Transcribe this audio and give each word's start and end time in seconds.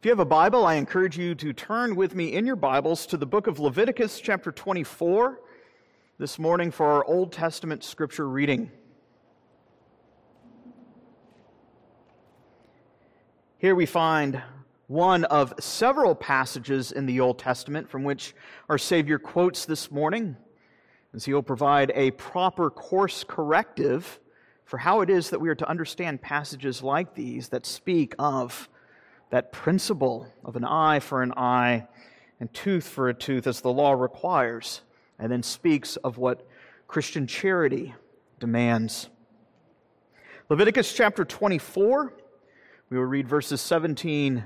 If 0.00 0.06
you 0.06 0.12
have 0.12 0.18
a 0.18 0.24
Bible, 0.24 0.64
I 0.64 0.76
encourage 0.76 1.18
you 1.18 1.34
to 1.34 1.52
turn 1.52 1.94
with 1.94 2.14
me 2.14 2.32
in 2.32 2.46
your 2.46 2.56
Bibles 2.56 3.04
to 3.04 3.18
the 3.18 3.26
book 3.26 3.46
of 3.46 3.60
Leviticus, 3.60 4.18
chapter 4.18 4.50
24, 4.50 5.38
this 6.16 6.38
morning 6.38 6.70
for 6.70 6.86
our 6.86 7.04
Old 7.04 7.32
Testament 7.32 7.84
scripture 7.84 8.26
reading. 8.26 8.70
Here 13.58 13.74
we 13.74 13.84
find 13.84 14.42
one 14.86 15.24
of 15.24 15.52
several 15.60 16.14
passages 16.14 16.92
in 16.92 17.04
the 17.04 17.20
Old 17.20 17.38
Testament 17.38 17.90
from 17.90 18.02
which 18.02 18.34
our 18.70 18.78
Savior 18.78 19.18
quotes 19.18 19.66
this 19.66 19.90
morning, 19.90 20.34
as 21.12 21.26
he 21.26 21.34
will 21.34 21.42
provide 21.42 21.92
a 21.94 22.12
proper 22.12 22.70
course 22.70 23.22
corrective 23.22 24.18
for 24.64 24.78
how 24.78 25.02
it 25.02 25.10
is 25.10 25.28
that 25.28 25.42
we 25.42 25.50
are 25.50 25.54
to 25.56 25.68
understand 25.68 26.22
passages 26.22 26.82
like 26.82 27.14
these 27.14 27.50
that 27.50 27.66
speak 27.66 28.14
of 28.18 28.70
that 29.30 29.52
principle 29.52 30.28
of 30.44 30.56
an 30.56 30.64
eye 30.64 31.00
for 31.00 31.22
an 31.22 31.32
eye 31.36 31.86
and 32.40 32.52
tooth 32.52 32.86
for 32.86 33.08
a 33.08 33.14
tooth 33.14 33.46
as 33.46 33.60
the 33.60 33.72
law 33.72 33.92
requires, 33.92 34.80
and 35.18 35.30
then 35.30 35.42
speaks 35.42 35.96
of 35.96 36.18
what 36.18 36.46
Christian 36.88 37.26
charity 37.26 37.94
demands. 38.38 39.08
Leviticus 40.48 40.92
chapter 40.92 41.24
24, 41.24 42.12
we 42.88 42.98
will 42.98 43.04
read 43.04 43.28
verses 43.28 43.60
17 43.60 44.42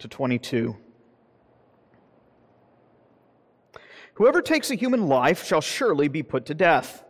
to 0.00 0.08
22. 0.08 0.76
Whoever 4.14 4.42
takes 4.42 4.70
a 4.70 4.74
human 4.74 5.08
life 5.08 5.44
shall 5.44 5.60
surely 5.60 6.08
be 6.08 6.22
put 6.22 6.46
to 6.46 6.54
death. 6.54 7.04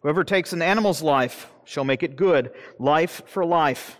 Whoever 0.00 0.24
takes 0.24 0.52
an 0.52 0.62
animal's 0.62 1.00
life 1.00 1.48
shall 1.64 1.84
make 1.84 2.02
it 2.02 2.16
good, 2.16 2.50
life 2.78 3.22
for 3.26 3.44
life. 3.44 3.98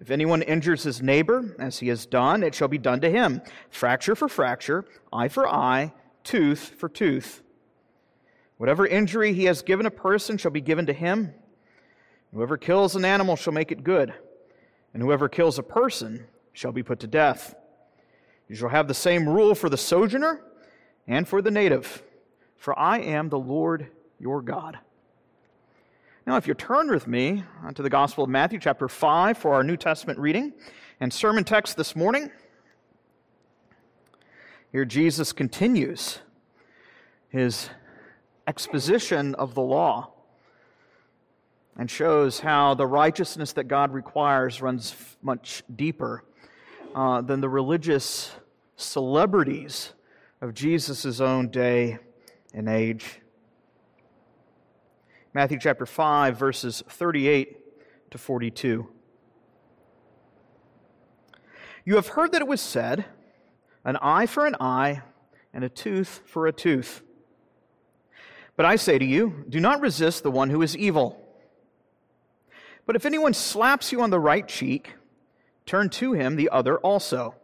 If 0.00 0.10
anyone 0.10 0.40
injures 0.40 0.82
his 0.82 1.02
neighbor, 1.02 1.54
as 1.58 1.78
he 1.78 1.88
has 1.88 2.06
done, 2.06 2.42
it 2.42 2.54
shall 2.54 2.68
be 2.68 2.78
done 2.78 3.00
to 3.02 3.10
him 3.10 3.42
fracture 3.68 4.16
for 4.16 4.28
fracture, 4.28 4.86
eye 5.12 5.28
for 5.28 5.46
eye, 5.46 5.92
tooth 6.24 6.70
for 6.78 6.88
tooth. 6.88 7.42
Whatever 8.56 8.86
injury 8.86 9.34
he 9.34 9.44
has 9.44 9.62
given 9.62 9.84
a 9.84 9.90
person 9.90 10.38
shall 10.38 10.50
be 10.50 10.62
given 10.62 10.86
to 10.86 10.92
him. 10.94 11.34
Whoever 12.32 12.56
kills 12.56 12.96
an 12.96 13.04
animal 13.04 13.36
shall 13.36 13.52
make 13.52 13.72
it 13.72 13.84
good, 13.84 14.14
and 14.94 15.02
whoever 15.02 15.28
kills 15.28 15.58
a 15.58 15.62
person 15.62 16.26
shall 16.52 16.72
be 16.72 16.82
put 16.82 17.00
to 17.00 17.06
death. 17.06 17.54
You 18.48 18.56
shall 18.56 18.68
have 18.70 18.88
the 18.88 18.94
same 18.94 19.28
rule 19.28 19.54
for 19.54 19.68
the 19.68 19.76
sojourner 19.76 20.42
and 21.06 21.28
for 21.28 21.42
the 21.42 21.50
native, 21.50 22.02
for 22.56 22.78
I 22.78 22.98
am 23.00 23.28
the 23.28 23.38
Lord 23.38 23.88
your 24.18 24.40
God. 24.42 24.78
Now, 26.30 26.36
if 26.36 26.46
you 26.46 26.54
turn 26.54 26.88
with 26.88 27.08
me 27.08 27.42
to 27.74 27.82
the 27.82 27.90
Gospel 27.90 28.22
of 28.22 28.30
Matthew, 28.30 28.60
chapter 28.60 28.86
5, 28.86 29.36
for 29.36 29.52
our 29.52 29.64
New 29.64 29.76
Testament 29.76 30.16
reading 30.20 30.52
and 31.00 31.12
sermon 31.12 31.42
text 31.42 31.76
this 31.76 31.96
morning, 31.96 32.30
here 34.70 34.84
Jesus 34.84 35.32
continues 35.32 36.20
his 37.30 37.68
exposition 38.46 39.34
of 39.34 39.56
the 39.56 39.60
law 39.60 40.12
and 41.76 41.90
shows 41.90 42.38
how 42.38 42.74
the 42.74 42.86
righteousness 42.86 43.54
that 43.54 43.64
God 43.64 43.92
requires 43.92 44.62
runs 44.62 44.94
much 45.22 45.64
deeper 45.74 46.22
uh, 46.94 47.22
than 47.22 47.40
the 47.40 47.48
religious 47.48 48.30
celebrities 48.76 49.94
of 50.40 50.54
Jesus' 50.54 51.20
own 51.20 51.48
day 51.48 51.98
and 52.54 52.68
age. 52.68 53.19
Matthew 55.32 55.60
chapter 55.60 55.86
5, 55.86 56.36
verses 56.36 56.82
38 56.88 58.10
to 58.10 58.18
42. 58.18 58.88
You 61.84 61.94
have 61.94 62.08
heard 62.08 62.32
that 62.32 62.42
it 62.42 62.48
was 62.48 62.60
said, 62.60 63.04
an 63.84 63.96
eye 64.02 64.26
for 64.26 64.44
an 64.44 64.56
eye, 64.58 65.02
and 65.54 65.62
a 65.62 65.68
tooth 65.68 66.22
for 66.26 66.48
a 66.48 66.52
tooth. 66.52 67.02
But 68.56 68.66
I 68.66 68.74
say 68.74 68.98
to 68.98 69.04
you, 69.04 69.44
do 69.48 69.60
not 69.60 69.80
resist 69.80 70.24
the 70.24 70.32
one 70.32 70.50
who 70.50 70.62
is 70.62 70.76
evil. 70.76 71.24
But 72.84 72.96
if 72.96 73.06
anyone 73.06 73.32
slaps 73.32 73.92
you 73.92 74.02
on 74.02 74.10
the 74.10 74.18
right 74.18 74.48
cheek, 74.48 74.94
turn 75.64 75.90
to 75.90 76.12
him 76.12 76.34
the 76.34 76.50
other 76.50 76.76
also. 76.78 77.36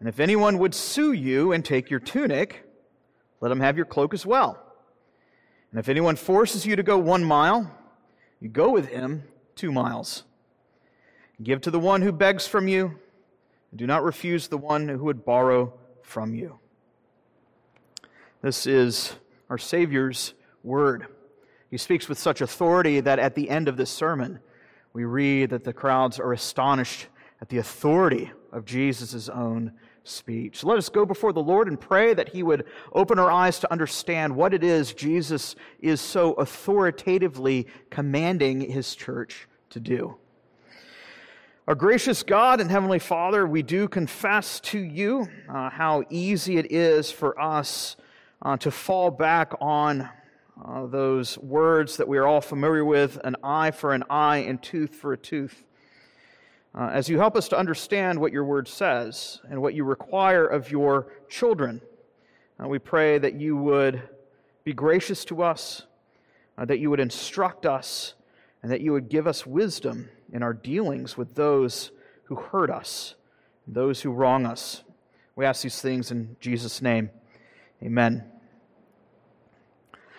And 0.00 0.08
if 0.08 0.18
anyone 0.18 0.58
would 0.58 0.74
sue 0.74 1.12
you 1.12 1.52
and 1.52 1.64
take 1.64 1.90
your 1.90 2.00
tunic, 2.00 2.64
let 3.40 3.52
him 3.52 3.60
have 3.60 3.76
your 3.76 3.86
cloak 3.86 4.12
as 4.12 4.26
well. 4.26 4.65
And 5.70 5.80
if 5.80 5.88
anyone 5.88 6.16
forces 6.16 6.64
you 6.64 6.76
to 6.76 6.82
go 6.82 6.98
one 6.98 7.24
mile, 7.24 7.70
you 8.40 8.48
go 8.48 8.70
with 8.70 8.88
him 8.88 9.24
two 9.54 9.72
miles. 9.72 10.24
Give 11.42 11.60
to 11.62 11.70
the 11.70 11.80
one 11.80 12.02
who 12.02 12.12
begs 12.12 12.46
from 12.46 12.68
you, 12.68 12.98
and 13.70 13.78
do 13.78 13.86
not 13.86 14.04
refuse 14.04 14.48
the 14.48 14.58
one 14.58 14.88
who 14.88 15.04
would 15.04 15.24
borrow 15.24 15.74
from 16.02 16.34
you. 16.34 16.58
This 18.42 18.66
is 18.66 19.14
our 19.50 19.58
Savior's 19.58 20.34
word. 20.62 21.06
He 21.70 21.76
speaks 21.76 22.08
with 22.08 22.18
such 22.18 22.40
authority 22.40 23.00
that 23.00 23.18
at 23.18 23.34
the 23.34 23.50
end 23.50 23.68
of 23.68 23.76
this 23.76 23.90
sermon, 23.90 24.40
we 24.92 25.04
read 25.04 25.50
that 25.50 25.64
the 25.64 25.72
crowds 25.72 26.18
are 26.18 26.32
astonished 26.32 27.08
at 27.40 27.48
the 27.48 27.58
authority 27.58 28.30
of 28.52 28.64
Jesus' 28.64 29.28
own 29.28 29.72
speech. 30.08 30.64
Let 30.64 30.78
us 30.78 30.88
go 30.88 31.04
before 31.04 31.32
the 31.32 31.42
Lord 31.42 31.68
and 31.68 31.80
pray 31.80 32.14
that 32.14 32.30
He 32.30 32.42
would 32.42 32.64
open 32.92 33.18
our 33.18 33.30
eyes 33.30 33.58
to 33.60 33.72
understand 33.72 34.34
what 34.34 34.54
it 34.54 34.62
is 34.64 34.94
Jesus 34.94 35.56
is 35.80 36.00
so 36.00 36.32
authoritatively 36.34 37.66
commanding 37.90 38.60
His 38.60 38.94
church 38.94 39.48
to 39.70 39.80
do. 39.80 40.16
Our 41.68 41.74
gracious 41.74 42.22
God 42.22 42.60
and 42.60 42.70
Heavenly 42.70 43.00
Father, 43.00 43.46
we 43.46 43.62
do 43.62 43.88
confess 43.88 44.60
to 44.60 44.78
you 44.78 45.26
uh, 45.48 45.68
how 45.70 46.04
easy 46.10 46.58
it 46.58 46.70
is 46.70 47.10
for 47.10 47.40
us 47.40 47.96
uh, 48.42 48.56
to 48.58 48.70
fall 48.70 49.10
back 49.10 49.52
on 49.60 50.08
uh, 50.64 50.86
those 50.86 51.36
words 51.38 51.96
that 51.96 52.06
we 52.06 52.18
are 52.18 52.26
all 52.26 52.40
familiar 52.40 52.84
with 52.84 53.18
an 53.24 53.36
eye 53.42 53.72
for 53.72 53.92
an 53.92 54.04
eye 54.08 54.38
and 54.38 54.62
tooth 54.62 54.94
for 54.94 55.12
a 55.12 55.18
tooth 55.18 55.64
uh, 56.76 56.90
as 56.92 57.08
you 57.08 57.18
help 57.18 57.36
us 57.36 57.48
to 57.48 57.58
understand 57.58 58.20
what 58.20 58.32
your 58.32 58.44
word 58.44 58.68
says 58.68 59.40
and 59.48 59.60
what 59.62 59.74
you 59.74 59.82
require 59.82 60.46
of 60.46 60.70
your 60.70 61.06
children. 61.28 61.80
Uh, 62.62 62.68
we 62.68 62.78
pray 62.78 63.18
that 63.18 63.34
you 63.34 63.56
would 63.56 64.02
be 64.62 64.74
gracious 64.74 65.24
to 65.24 65.42
us, 65.42 65.84
uh, 66.58 66.66
that 66.66 66.78
you 66.78 66.90
would 66.90 67.00
instruct 67.00 67.64
us, 67.64 68.14
and 68.62 68.70
that 68.70 68.82
you 68.82 68.92
would 68.92 69.08
give 69.08 69.26
us 69.26 69.46
wisdom 69.46 70.10
in 70.32 70.42
our 70.42 70.52
dealings 70.52 71.16
with 71.16 71.34
those 71.34 71.92
who 72.24 72.36
hurt 72.36 72.70
us, 72.70 73.14
those 73.66 74.02
who 74.02 74.10
wrong 74.10 74.44
us. 74.44 74.82
We 75.34 75.46
ask 75.46 75.62
these 75.62 75.80
things 75.80 76.10
in 76.10 76.36
Jesus' 76.40 76.82
name. 76.82 77.10
Amen. 77.82 78.24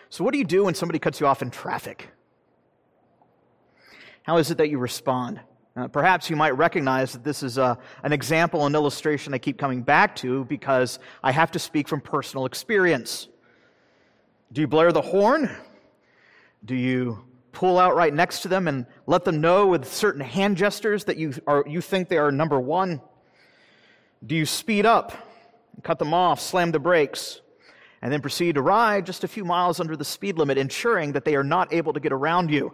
So, 0.09 0.23
what 0.23 0.31
do 0.31 0.37
you 0.39 0.45
do 0.45 0.63
when 0.63 0.73
somebody 0.73 0.99
cuts 0.99 1.19
you 1.19 1.27
off 1.27 1.41
in 1.41 1.51
traffic? 1.51 2.09
How 4.23 4.37
is 4.37 4.49
it 4.49 4.57
that 4.57 4.69
you 4.69 4.77
respond? 4.77 5.41
Uh, 5.77 5.87
perhaps 5.87 6.27
you 6.27 6.35
might 6.35 6.57
recognize 6.57 7.13
that 7.13 7.23
this 7.23 7.43
is 7.43 7.59
a, 7.59 7.63
uh, 7.63 7.75
an 8.01 8.11
example, 8.11 8.65
an 8.65 8.73
illustration 8.73 9.31
I 9.31 9.37
keep 9.37 9.59
coming 9.59 9.83
back 9.83 10.15
to 10.17 10.43
because 10.45 10.97
I 11.23 11.31
have 11.31 11.51
to 11.51 11.59
speak 11.59 11.87
from 11.87 12.01
personal 12.01 12.47
experience. 12.47 13.27
Do 14.51 14.61
you 14.61 14.67
blare 14.67 14.91
the 14.91 15.03
horn? 15.03 15.55
Do 16.65 16.73
you 16.73 17.23
pull 17.51 17.77
out 17.77 17.95
right 17.95 18.11
next 18.11 18.39
to 18.41 18.47
them 18.47 18.67
and 18.67 18.87
let 19.05 19.23
them 19.23 19.39
know 19.39 19.67
with 19.67 19.85
certain 19.87 20.21
hand 20.21 20.57
gestures 20.57 21.03
that 21.03 21.17
you, 21.17 21.35
are, 21.45 21.63
you 21.67 21.79
think 21.79 22.09
they 22.09 22.17
are 22.17 22.31
number 22.31 22.59
one? 22.59 22.99
Do 24.25 24.33
you 24.33 24.47
speed 24.47 24.87
up, 24.87 25.13
cut 25.83 25.99
them 25.99 26.11
off, 26.11 26.41
slam 26.41 26.71
the 26.71 26.79
brakes, 26.79 27.41
and 28.01 28.11
then 28.11 28.21
proceed 28.21 28.55
to 28.55 28.63
ride 28.63 29.05
just 29.05 29.23
a 29.23 29.27
few 29.27 29.45
miles 29.45 29.79
under 29.79 29.95
the 29.95 30.05
speed 30.05 30.39
limit, 30.39 30.57
ensuring 30.57 31.11
that 31.11 31.23
they 31.23 31.35
are 31.35 31.43
not 31.43 31.71
able 31.71 31.93
to 31.93 31.99
get 31.99 32.11
around 32.11 32.49
you? 32.49 32.73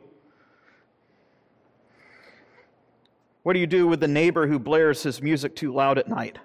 What 3.43 3.53
do 3.53 3.59
you 3.59 3.67
do 3.67 3.87
with 3.87 3.99
the 3.99 4.07
neighbor 4.07 4.47
who 4.47 4.57
blares 4.57 5.03
his 5.03 5.21
music 5.21 5.55
too 5.55 5.73
loud 5.73 5.97
at 5.97 6.07
night? 6.07 6.39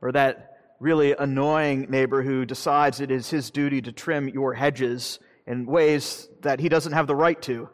Or 0.00 0.10
that 0.12 0.74
really 0.80 1.14
annoying 1.16 1.86
neighbor 1.88 2.22
who 2.22 2.44
decides 2.44 3.00
it 3.00 3.12
is 3.12 3.30
his 3.30 3.52
duty 3.52 3.80
to 3.82 3.92
trim 3.92 4.28
your 4.28 4.52
hedges 4.52 5.20
in 5.46 5.64
ways 5.64 6.28
that 6.40 6.58
he 6.58 6.68
doesn't 6.68 6.92
have 6.92 7.06
the 7.06 7.14
right 7.14 7.40
to, 7.42 7.68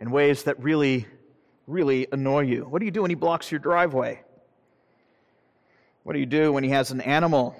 in 0.00 0.10
ways 0.10 0.44
that 0.44 0.62
really, 0.62 1.06
really 1.66 2.06
annoy 2.10 2.40
you? 2.40 2.62
What 2.62 2.78
do 2.78 2.86
you 2.86 2.90
do 2.90 3.02
when 3.02 3.10
he 3.10 3.14
blocks 3.14 3.52
your 3.52 3.58
driveway? 3.58 4.22
What 6.04 6.14
do 6.14 6.18
you 6.18 6.26
do 6.26 6.52
when 6.52 6.64
he 6.64 6.70
has 6.70 6.90
an 6.90 7.02
animal 7.02 7.54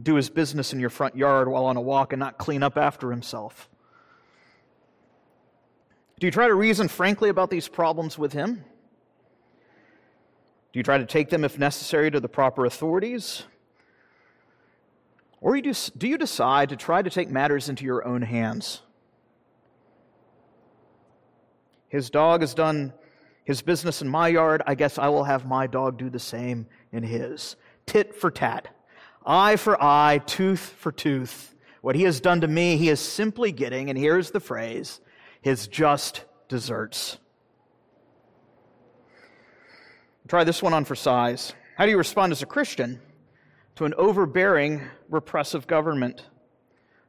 do 0.00 0.14
his 0.14 0.30
business 0.30 0.72
in 0.72 0.78
your 0.78 0.90
front 0.90 1.16
yard 1.16 1.48
while 1.48 1.64
on 1.64 1.76
a 1.76 1.80
walk 1.80 2.12
and 2.12 2.20
not 2.20 2.38
clean 2.38 2.62
up 2.62 2.76
after 2.76 3.10
himself? 3.10 3.68
Do 6.18 6.26
you 6.26 6.30
try 6.30 6.48
to 6.48 6.54
reason 6.54 6.88
frankly 6.88 7.28
about 7.28 7.50
these 7.50 7.68
problems 7.68 8.18
with 8.18 8.32
him? 8.32 8.64
Do 10.72 10.78
you 10.78 10.82
try 10.82 10.98
to 10.98 11.06
take 11.06 11.30
them, 11.30 11.44
if 11.44 11.58
necessary, 11.58 12.10
to 12.10 12.20
the 12.20 12.28
proper 12.28 12.66
authorities? 12.66 13.44
Or 15.40 15.60
do 15.60 16.08
you 16.08 16.18
decide 16.18 16.70
to 16.70 16.76
try 16.76 17.02
to 17.02 17.08
take 17.08 17.30
matters 17.30 17.68
into 17.68 17.84
your 17.84 18.04
own 18.04 18.22
hands? 18.22 18.82
His 21.88 22.10
dog 22.10 22.40
has 22.40 22.52
done 22.52 22.92
His 23.48 23.62
business 23.62 24.02
in 24.02 24.10
my 24.10 24.28
yard, 24.28 24.60
I 24.66 24.74
guess 24.74 24.98
I 24.98 25.08
will 25.08 25.24
have 25.24 25.46
my 25.46 25.66
dog 25.66 25.96
do 25.96 26.10
the 26.10 26.18
same 26.18 26.66
in 26.92 27.02
his. 27.02 27.56
Tit 27.86 28.14
for 28.14 28.30
tat. 28.30 28.68
Eye 29.24 29.56
for 29.56 29.82
eye, 29.82 30.20
tooth 30.26 30.60
for 30.60 30.92
tooth. 30.92 31.54
What 31.80 31.96
he 31.96 32.02
has 32.02 32.20
done 32.20 32.42
to 32.42 32.46
me, 32.46 32.76
he 32.76 32.90
is 32.90 33.00
simply 33.00 33.50
getting, 33.50 33.88
and 33.88 33.98
here's 33.98 34.32
the 34.32 34.38
phrase, 34.38 35.00
his 35.48 35.66
just 35.66 36.24
deserts. 36.48 37.18
Try 40.28 40.44
this 40.44 40.62
one 40.62 40.74
on 40.74 40.84
for 40.84 40.94
size. 40.94 41.54
How 41.76 41.84
do 41.84 41.90
you 41.90 41.98
respond 41.98 42.32
as 42.32 42.42
a 42.42 42.46
Christian 42.46 43.00
to 43.76 43.84
an 43.84 43.94
overbearing, 43.94 44.82
repressive 45.08 45.66
government? 45.66 46.26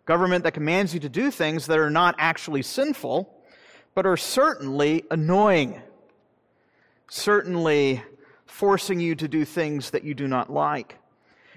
Government 0.05 0.43
that 0.45 0.53
commands 0.53 0.93
you 0.93 0.99
to 1.01 1.09
do 1.09 1.29
things 1.31 1.67
that 1.67 1.77
are 1.77 1.89
not 1.89 2.15
actually 2.17 2.61
sinful, 2.61 3.31
but 3.93 4.05
are 4.05 4.17
certainly 4.17 5.03
annoying 5.11 5.81
certainly 7.09 8.03
forcing 8.45 8.99
you 8.99 9.15
to 9.15 9.27
do 9.27 9.43
things 9.43 9.91
that 9.91 10.03
you 10.03 10.13
do 10.13 10.27
not 10.27 10.51
like. 10.51 10.98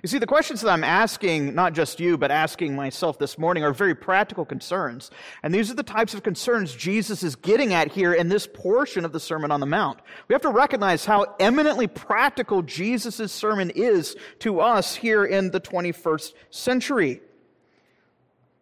You 0.03 0.09
see, 0.09 0.19
the 0.19 0.27
questions 0.27 0.61
that 0.63 0.71
I'm 0.71 0.83
asking, 0.83 1.55
not 1.55 1.75
just 1.75 2.01
you, 2.01 2.19
but 2.19 2.33
asking 2.33 2.75
myself 2.75 3.21
this 3.21 3.39
morning, 3.39 3.63
are 3.63 3.73
very 3.73 3.95
practical 3.95 4.45
concerns. 4.45 5.13
And 5.45 5.55
these 5.55 5.71
are 5.71 5.75
the 5.75 5.85
types 5.85 6.13
of 6.13 6.25
concerns 6.25 6.75
Jesus 6.75 7.23
is 7.23 7.37
getting 7.37 7.73
at 7.73 7.93
here 7.93 8.13
in 8.13 8.29
this 8.29 8.49
portion 8.53 9.05
of 9.05 9.13
the 9.13 9.21
Sermon 9.21 9.53
on 9.53 9.61
the 9.61 9.67
Mount. 9.67 10.01
We 10.27 10.33
have 10.33 10.43
to 10.43 10.49
recognize 10.49 11.05
how 11.05 11.37
eminently 11.39 11.87
practical 11.87 12.63
Jesus' 12.63 13.31
sermon 13.31 13.71
is 13.71 14.17
to 14.41 14.59
us 14.59 14.97
here 14.97 15.25
in 15.25 15.53
the 15.53 15.61
21st 15.61 16.33
century. 16.51 17.21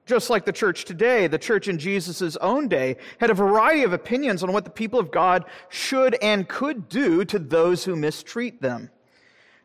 Just 0.04 0.28
like 0.28 0.44
the 0.44 0.52
church 0.52 0.84
today, 0.84 1.26
the 1.26 1.38
church 1.38 1.68
in 1.68 1.78
Jesus' 1.78 2.36
own 2.36 2.68
day 2.68 2.98
had 3.18 3.30
a 3.30 3.34
variety 3.34 3.82
of 3.82 3.94
opinions 3.94 4.42
on 4.42 4.52
what 4.52 4.64
the 4.64 4.70
people 4.70 5.00
of 5.00 5.10
God 5.10 5.46
should 5.70 6.16
and 6.20 6.46
could 6.46 6.90
do 6.90 7.24
to 7.24 7.38
those 7.38 7.84
who 7.84 7.96
mistreat 7.96 8.60
them. 8.60 8.90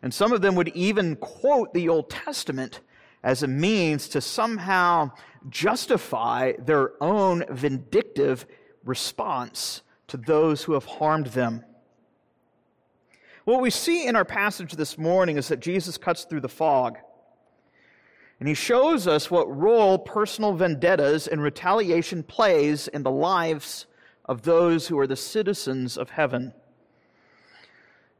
And 0.02 0.14
some 0.14 0.32
of 0.32 0.42
them 0.42 0.56
would 0.56 0.70
even 0.70 1.16
quote 1.16 1.74
the 1.74 1.90
Old 1.90 2.10
Testament 2.10 2.82
as 3.24 3.42
a 3.42 3.48
means 3.48 4.08
to 4.10 4.22
somehow 4.22 5.12
justify 5.50 6.54
their 6.60 6.92
own 7.02 7.44
vindictive 7.50 8.46
response 8.84 9.82
to 10.08 10.18
those 10.18 10.64
who 10.64 10.74
have 10.74 10.86
harmed 10.86 11.28
them. 11.28 11.64
What 13.46 13.62
we 13.62 13.70
see 13.70 14.08
in 14.08 14.16
our 14.16 14.26
passage 14.26 14.74
this 14.74 14.98
morning 14.98 15.38
is 15.38 15.48
that 15.50 15.60
Jesus 15.60 15.98
cuts 15.98 16.24
through 16.24 16.42
the 16.42 16.50
fog. 16.50 16.98
And 18.40 18.50
he 18.50 18.56
shows 18.56 19.08
us 19.08 19.32
what 19.32 19.56
role 19.56 19.98
personal 19.98 20.54
vendettas 20.54 21.28
and 21.28 21.42
retaliation 21.42 22.24
plays 22.24 22.88
in 22.88 23.04
the 23.04 23.12
lives 23.12 23.86
of 24.26 24.42
those 24.42 24.88
who 24.88 25.00
are 25.00 25.08
the 25.08 25.16
citizens 25.16 25.98
of 25.98 26.10
heaven. 26.10 26.54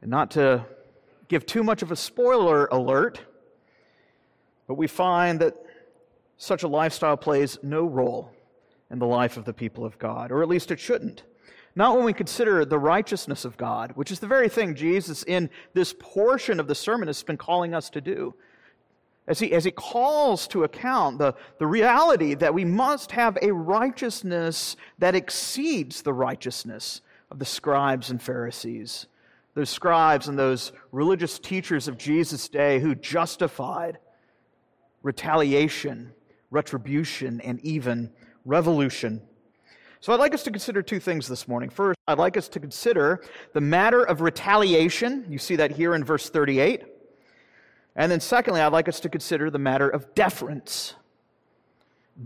And 0.00 0.10
not 0.10 0.30
to 0.32 0.64
give 1.28 1.46
too 1.46 1.62
much 1.62 1.82
of 1.82 1.90
a 1.90 1.96
spoiler 1.96 2.66
alert, 2.66 3.20
but 4.66 4.74
we 4.74 4.86
find 4.86 5.40
that 5.40 5.54
such 6.38 6.62
a 6.62 6.68
lifestyle 6.68 7.16
plays 7.16 7.58
no 7.62 7.84
role 7.86 8.30
in 8.90 8.98
the 8.98 9.06
life 9.06 9.36
of 9.36 9.44
the 9.44 9.52
people 9.52 9.84
of 9.84 9.98
God, 9.98 10.30
or 10.30 10.42
at 10.42 10.48
least 10.48 10.70
it 10.70 10.80
shouldn't. 10.80 11.22
Not 11.74 11.96
when 11.96 12.04
we 12.04 12.12
consider 12.12 12.64
the 12.64 12.78
righteousness 12.78 13.44
of 13.44 13.56
God, 13.56 13.92
which 13.96 14.10
is 14.10 14.20
the 14.20 14.26
very 14.26 14.48
thing 14.48 14.74
Jesus 14.74 15.22
in 15.24 15.50
this 15.74 15.94
portion 15.98 16.58
of 16.58 16.68
the 16.68 16.74
sermon 16.74 17.08
has 17.08 17.22
been 17.22 17.36
calling 17.36 17.74
us 17.74 17.90
to 17.90 18.00
do 18.00 18.34
as 19.28 19.40
he, 19.40 19.52
as 19.52 19.64
he 19.64 19.70
calls 19.70 20.46
to 20.48 20.64
account 20.64 21.18
the, 21.18 21.34
the 21.58 21.66
reality 21.66 22.34
that 22.34 22.54
we 22.54 22.64
must 22.64 23.12
have 23.12 23.36
a 23.42 23.52
righteousness 23.52 24.76
that 24.98 25.14
exceeds 25.14 26.02
the 26.02 26.12
righteousness 26.12 27.00
of 27.30 27.38
the 27.38 27.44
scribes 27.44 28.10
and 28.10 28.22
Pharisees. 28.22 29.06
Those 29.56 29.70
scribes 29.70 30.28
and 30.28 30.38
those 30.38 30.70
religious 30.92 31.38
teachers 31.38 31.88
of 31.88 31.96
Jesus' 31.96 32.46
day 32.46 32.78
who 32.78 32.94
justified 32.94 33.96
retaliation, 35.02 36.12
retribution, 36.50 37.40
and 37.40 37.58
even 37.60 38.12
revolution. 38.44 39.22
So 40.00 40.12
I'd 40.12 40.20
like 40.20 40.34
us 40.34 40.42
to 40.42 40.50
consider 40.50 40.82
two 40.82 41.00
things 41.00 41.26
this 41.26 41.48
morning. 41.48 41.70
First, 41.70 41.98
I'd 42.06 42.18
like 42.18 42.36
us 42.36 42.50
to 42.50 42.60
consider 42.60 43.22
the 43.54 43.62
matter 43.62 44.02
of 44.02 44.20
retaliation. 44.20 45.24
You 45.30 45.38
see 45.38 45.56
that 45.56 45.70
here 45.70 45.94
in 45.94 46.04
verse 46.04 46.28
38. 46.28 46.84
And 47.96 48.12
then, 48.12 48.20
secondly, 48.20 48.60
I'd 48.60 48.74
like 48.74 48.88
us 48.88 49.00
to 49.00 49.08
consider 49.08 49.48
the 49.48 49.58
matter 49.58 49.88
of 49.88 50.14
deference. 50.14 50.96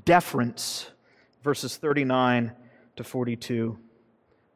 Deference, 0.05 0.91
verses 1.44 1.77
39 1.77 2.50
to 2.97 3.05
42. 3.05 3.79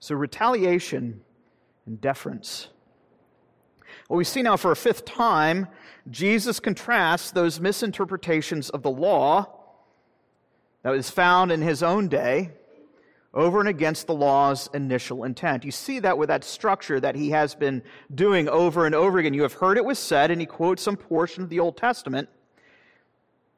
So, 0.01 0.17
retaliation 0.17 1.21
and 1.87 2.01
deference. 2.01 2.69
Well, 4.09 4.17
we 4.17 4.25
see 4.25 4.43
now 4.43 4.57
for 4.57 4.71
a 4.71 4.77
fifth 4.77 5.05
time, 5.05 5.69
Jesus 6.11 6.61
contrasts 6.61 7.31
those 7.31 7.61
misinterpretations 7.61 8.71
of 8.71 8.83
the 8.83 8.91
law 8.91 9.47
that 10.83 10.91
was 10.91 11.11
found 11.11 11.51
in 11.51 11.63
his 11.63 11.83
own 11.83 12.09
day 12.09 12.51
over 13.33 13.59
and 13.59 13.69
against 13.69 14.07
the 14.07 14.15
law's 14.15 14.69
initial 14.75 15.25
intent. 15.25 15.65
You 15.65 15.73
see 15.73 15.99
that 16.01 16.17
with 16.17 16.29
that 16.29 16.45
structure 16.45 17.01
that 17.01 17.17
he 17.17 17.31
has 17.31 17.55
been 17.55 17.83
doing 18.15 18.49
over 18.49 18.87
and 18.87 18.95
over 18.95 19.19
again. 19.19 19.35
You 19.35 19.43
have 19.43 19.55
heard 19.55 19.77
it 19.77 19.85
was 19.85 19.99
said, 19.99 20.31
and 20.31 20.41
he 20.41 20.47
quotes 20.47 20.83
some 20.83 20.97
portion 20.97 21.43
of 21.43 21.49
the 21.49 21.59
Old 21.59 21.77
Testament. 21.77 22.29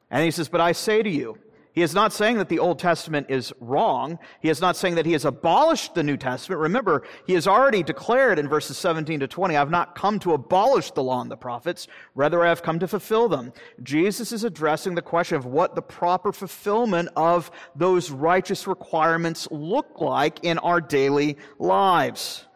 And 0.09 0.23
he 0.23 0.31
says, 0.31 0.49
But 0.49 0.61
I 0.61 0.71
say 0.71 1.03
to 1.03 1.09
you, 1.09 1.37
he 1.77 1.83
is 1.83 1.93
not 1.93 2.11
saying 2.11 2.39
that 2.39 2.49
the 2.49 2.57
Old 2.57 2.79
Testament 2.79 3.27
is 3.29 3.53
wrong. 3.59 4.17
He 4.39 4.49
is 4.49 4.61
not 4.61 4.75
saying 4.75 4.95
that 4.95 5.05
he 5.05 5.11
has 5.11 5.25
abolished 5.25 5.93
the 5.93 6.01
New 6.01 6.17
Testament. 6.17 6.59
Remember, 6.59 7.03
he 7.27 7.35
has 7.35 7.45
already 7.45 7.83
declared 7.83 8.39
in 8.39 8.49
verses 8.49 8.79
17 8.79 9.19
to 9.19 9.27
20, 9.27 9.55
I've 9.55 9.69
not 9.69 9.93
come 9.93 10.17
to 10.21 10.33
abolish 10.33 10.89
the 10.89 11.03
law 11.03 11.21
and 11.21 11.29
the 11.29 11.37
prophets, 11.37 11.87
rather, 12.15 12.43
I 12.43 12.49
have 12.49 12.63
come 12.63 12.79
to 12.79 12.87
fulfill 12.87 13.29
them. 13.29 13.53
Jesus 13.83 14.31
is 14.31 14.43
addressing 14.43 14.95
the 14.95 15.03
question 15.03 15.37
of 15.37 15.45
what 15.45 15.75
the 15.75 15.83
proper 15.83 16.33
fulfillment 16.33 17.09
of 17.15 17.51
those 17.75 18.09
righteous 18.09 18.65
requirements 18.65 19.47
look 19.51 20.01
like 20.01 20.39
in 20.43 20.57
our 20.57 20.81
daily 20.81 21.37
lives. 21.59 22.47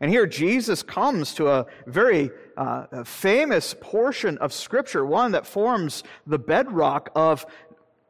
And 0.00 0.10
here 0.10 0.26
Jesus 0.26 0.82
comes 0.82 1.34
to 1.34 1.48
a 1.48 1.66
very 1.86 2.30
uh, 2.56 3.04
famous 3.04 3.76
portion 3.80 4.38
of 4.38 4.52
Scripture, 4.52 5.06
one 5.06 5.32
that 5.32 5.46
forms 5.46 6.02
the 6.26 6.38
bedrock 6.38 7.10
of 7.14 7.46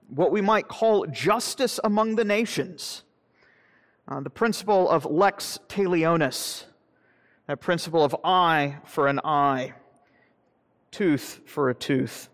what 0.09 0.31
we 0.31 0.41
might 0.41 0.69
call 0.69 1.07
justice 1.07 1.81
among 1.83 2.17
the 2.17 2.25
nations. 2.25 3.05
Uh, 4.07 4.21
the 4.21 4.31
principle 4.31 4.89
of 4.89 5.07
lex 5.07 5.59
talionis, 5.69 6.65
that 7.47 7.61
principle 7.61 8.05
of 8.05 8.15
eye 8.23 8.77
for 8.85 9.07
an 9.07 9.21
eye, 9.25 9.73
tooth 10.91 11.41
for 11.47 11.71
a 11.71 11.75
tooth. 11.75 12.29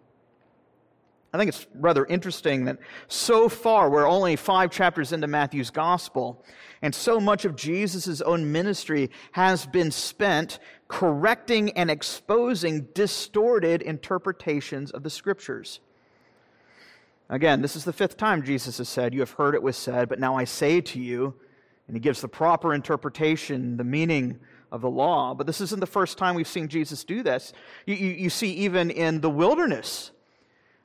I 1.32 1.38
think 1.38 1.48
it's 1.48 1.68
rather 1.74 2.04
interesting 2.06 2.64
that 2.64 2.78
so 3.06 3.48
far 3.48 3.88
we're 3.88 4.08
only 4.08 4.34
five 4.34 4.72
chapters 4.72 5.12
into 5.12 5.28
Matthew's 5.28 5.70
gospel, 5.70 6.44
and 6.82 6.92
so 6.92 7.20
much 7.20 7.44
of 7.44 7.54
Jesus' 7.54 8.20
own 8.20 8.50
ministry 8.50 9.10
has 9.32 9.64
been 9.64 9.92
spent 9.92 10.58
correcting 10.88 11.70
and 11.78 11.88
exposing 11.88 12.88
distorted 12.94 13.80
interpretations 13.80 14.90
of 14.90 15.04
the 15.04 15.10
scriptures. 15.10 15.78
Again, 17.30 17.62
this 17.62 17.76
is 17.76 17.84
the 17.84 17.92
fifth 17.92 18.16
time 18.16 18.42
Jesus 18.42 18.78
has 18.78 18.88
said, 18.88 19.14
You 19.14 19.20
have 19.20 19.30
heard 19.30 19.54
it 19.54 19.62
was 19.62 19.76
said, 19.76 20.08
but 20.08 20.18
now 20.18 20.36
I 20.36 20.44
say 20.44 20.80
to 20.80 20.98
you. 21.00 21.34
And 21.86 21.96
he 21.96 22.00
gives 22.00 22.20
the 22.20 22.28
proper 22.28 22.74
interpretation, 22.74 23.76
the 23.76 23.84
meaning 23.84 24.40
of 24.72 24.80
the 24.80 24.90
law. 24.90 25.34
But 25.34 25.46
this 25.46 25.60
isn't 25.60 25.80
the 25.80 25.86
first 25.86 26.18
time 26.18 26.34
we've 26.34 26.46
seen 26.46 26.68
Jesus 26.68 27.04
do 27.04 27.22
this. 27.22 27.52
You, 27.86 27.94
you, 27.94 28.08
you, 28.08 28.30
see, 28.30 28.52
even 28.52 28.90
in 28.90 29.20
the 29.20 29.30
wilderness, 29.30 30.10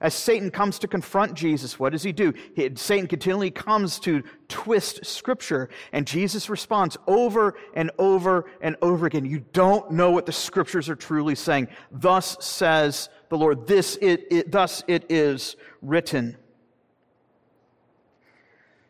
as 0.01 0.13
Satan 0.13 0.51
comes 0.51 0.77
to 0.79 0.87
confront 0.87 1.33
Jesus, 1.35 1.79
what 1.79 1.91
does 1.91 2.03
he 2.03 2.11
do? 2.11 2.33
He, 2.55 2.71
Satan 2.75 3.07
continually 3.07 3.49
comes 3.49 3.99
to 3.99 4.23
twist 4.47 5.05
Scripture, 5.05 5.69
and 5.91 6.05
Jesus 6.05 6.49
responds 6.49 6.97
over 7.07 7.55
and 7.73 7.91
over 7.97 8.45
and 8.61 8.75
over 8.81 9.05
again. 9.05 9.25
You 9.25 9.45
don't 9.53 9.91
know 9.91 10.11
what 10.11 10.25
the 10.25 10.31
Scriptures 10.31 10.89
are 10.89 10.95
truly 10.95 11.35
saying. 11.35 11.69
Thus 11.91 12.37
says 12.39 13.09
the 13.35 13.43
Lord. 13.43 13.67
This 13.67 13.97
it, 14.01 14.27
it 14.31 14.51
thus 14.51 14.83
it 14.87 15.05
is 15.09 15.57
written. 15.81 16.37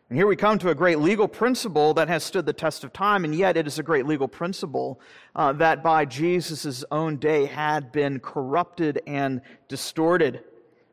And 0.09 0.19
here 0.19 0.27
we 0.27 0.35
come 0.35 0.59
to 0.59 0.69
a 0.69 0.75
great 0.75 0.99
legal 0.99 1.27
principle 1.27 1.95
that 1.95 2.07
has 2.09 2.23
stood 2.23 2.45
the 2.45 2.53
test 2.53 2.83
of 2.83 2.93
time, 2.93 3.25
and 3.25 3.33
yet 3.33 3.57
it 3.57 3.65
is 3.65 3.79
a 3.79 3.83
great 3.83 4.05
legal 4.05 4.27
principle 4.27 5.01
uh, 5.35 5.51
that 5.53 5.81
by 5.81 6.05
Jesus' 6.05 6.85
own 6.91 7.17
day 7.17 7.47
had 7.47 7.91
been 7.91 8.19
corrupted 8.19 9.01
and 9.07 9.41
distorted, 9.67 10.43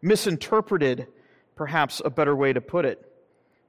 misinterpreted, 0.01 1.09
perhaps 1.55 2.01
a 2.07 2.11
better 2.11 2.35
way 2.35 2.55
to 2.55 2.61
put 2.63 2.87
it. 2.87 3.07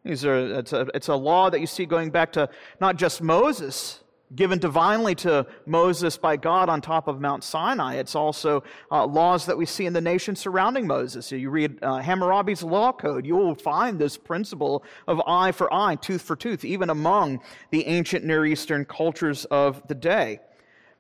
These 0.05 0.23
are, 0.23 0.59
it's, 0.59 0.71
a, 0.71 0.87
it's 0.93 1.09
a 1.09 1.15
law 1.15 1.49
that 1.49 1.59
you 1.59 1.67
see 1.67 1.85
going 1.85 2.09
back 2.09 2.31
to 2.33 2.47
not 2.79 2.95
just 2.95 3.21
Moses, 3.21 3.99
given 4.35 4.59
divinely 4.59 5.15
to 5.15 5.45
Moses 5.65 6.17
by 6.17 6.37
God 6.37 6.69
on 6.69 6.81
top 6.81 7.07
of 7.07 7.21
Mount 7.21 7.43
Sinai. 7.43 7.95
It's 7.95 8.15
also 8.15 8.63
uh, 8.91 9.05
laws 9.05 9.45
that 9.45 9.57
we 9.57 9.65
see 9.65 9.85
in 9.85 9.93
the 9.93 10.01
nation 10.01 10.35
surrounding 10.35 10.87
Moses. 10.87 11.31
You 11.31 11.49
read 11.49 11.79
uh, 11.81 11.99
Hammurabi's 11.99 12.63
law 12.63 12.91
code, 12.91 13.25
you 13.25 13.35
will 13.35 13.55
find 13.55 13.99
this 13.99 14.17
principle 14.17 14.83
of 15.07 15.21
eye 15.27 15.51
for 15.51 15.73
eye, 15.73 15.95
tooth 15.95 16.21
for 16.21 16.35
tooth, 16.35 16.65
even 16.65 16.89
among 16.89 17.41
the 17.71 17.85
ancient 17.87 18.25
Near 18.25 18.45
Eastern 18.45 18.85
cultures 18.85 19.45
of 19.45 19.85
the 19.87 19.95
day. 19.95 20.39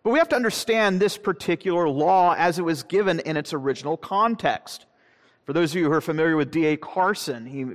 But 0.03 0.11
we 0.11 0.19
have 0.19 0.29
to 0.29 0.35
understand 0.35 0.99
this 0.99 1.17
particular 1.17 1.87
law 1.87 2.35
as 2.37 2.59
it 2.59 2.63
was 2.63 2.83
given 2.83 3.19
in 3.21 3.37
its 3.37 3.53
original 3.53 3.95
context. 3.95 4.85
For 5.45 5.53
those 5.53 5.71
of 5.71 5.77
you 5.77 5.85
who 5.85 5.91
are 5.91 6.01
familiar 6.01 6.35
with 6.37 6.51
D.A. 6.51 6.77
Carson, 6.77 7.45
he 7.45 7.65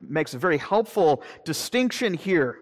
makes 0.00 0.34
a 0.34 0.38
very 0.38 0.58
helpful 0.58 1.22
distinction 1.44 2.14
here 2.14 2.60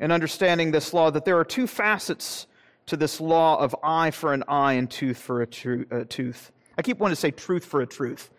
in 0.00 0.10
understanding 0.10 0.72
this 0.72 0.92
law 0.92 1.10
that 1.10 1.24
there 1.24 1.38
are 1.38 1.44
two 1.44 1.66
facets 1.66 2.46
to 2.86 2.96
this 2.96 3.20
law 3.20 3.56
of 3.60 3.76
eye 3.84 4.10
for 4.10 4.32
an 4.32 4.42
eye 4.48 4.72
and 4.72 4.90
tooth 4.90 5.18
for 5.18 5.42
a, 5.42 5.46
tru- 5.46 5.86
a 5.90 6.04
tooth. 6.04 6.50
I 6.76 6.82
keep 6.82 6.98
wanting 6.98 7.14
to 7.14 7.20
say 7.20 7.30
truth 7.30 7.64
for 7.64 7.82
a 7.82 7.86
truth. 7.86 8.30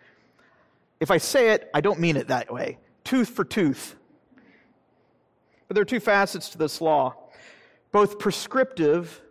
If 1.00 1.10
I 1.10 1.18
say 1.18 1.50
it, 1.50 1.70
I 1.72 1.80
don't 1.80 2.00
mean 2.00 2.16
it 2.16 2.28
that 2.28 2.52
way. 2.52 2.78
Tooth 3.04 3.28
for 3.28 3.44
tooth. 3.44 3.96
But 5.68 5.76
there 5.76 5.82
are 5.82 5.86
two 5.86 6.00
facets 6.00 6.50
to 6.50 6.58
this 6.58 6.80
law, 6.80 7.14
both 7.92 8.18
prescriptive 8.18 9.22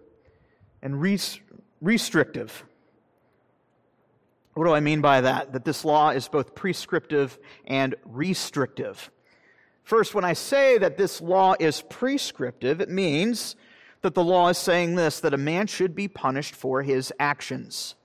and 0.81 1.00
res- 1.00 1.39
restrictive. 1.81 2.63
What 4.53 4.65
do 4.65 4.73
I 4.73 4.79
mean 4.79 5.01
by 5.01 5.21
that? 5.21 5.53
That 5.53 5.65
this 5.65 5.85
law 5.85 6.09
is 6.09 6.27
both 6.27 6.55
prescriptive 6.55 7.38
and 7.65 7.95
restrictive. 8.05 9.11
First, 9.83 10.13
when 10.13 10.25
I 10.25 10.33
say 10.33 10.77
that 10.77 10.97
this 10.97 11.21
law 11.21 11.55
is 11.59 11.81
prescriptive, 11.89 12.81
it 12.81 12.89
means 12.89 13.55
that 14.01 14.13
the 14.13 14.23
law 14.23 14.50
is 14.50 14.57
saying 14.57 14.95
this 14.95 15.19
that 15.19 15.33
a 15.33 15.38
man 15.38 15.67
should 15.67 15.95
be 15.95 16.07
punished 16.07 16.55
for 16.55 16.83
his 16.83 17.11
actions. 17.19 17.95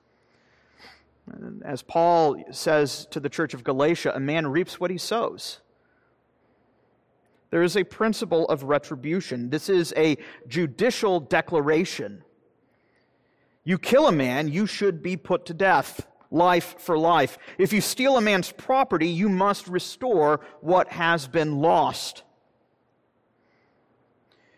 As 1.64 1.82
Paul 1.82 2.42
says 2.50 3.06
to 3.10 3.20
the 3.20 3.28
church 3.28 3.52
of 3.54 3.64
Galatia, 3.64 4.12
a 4.14 4.20
man 4.20 4.46
reaps 4.46 4.78
what 4.78 4.90
he 4.90 4.98
sows. 4.98 5.60
There 7.50 7.62
is 7.62 7.76
a 7.76 7.84
principle 7.84 8.46
of 8.48 8.64
retribution. 8.64 9.50
This 9.50 9.68
is 9.68 9.92
a 9.96 10.18
judicial 10.46 11.20
declaration. 11.20 12.22
You 13.64 13.78
kill 13.78 14.06
a 14.06 14.12
man, 14.12 14.48
you 14.48 14.66
should 14.66 15.02
be 15.02 15.16
put 15.16 15.46
to 15.46 15.54
death 15.54 16.06
life 16.30 16.76
for 16.78 16.98
life. 16.98 17.38
If 17.58 17.72
you 17.72 17.80
steal 17.80 18.16
a 18.16 18.20
man's 18.20 18.52
property, 18.52 19.08
you 19.08 19.28
must 19.28 19.68
restore 19.68 20.40
what 20.60 20.88
has 20.88 21.28
been 21.28 21.58
lost. 21.58 22.22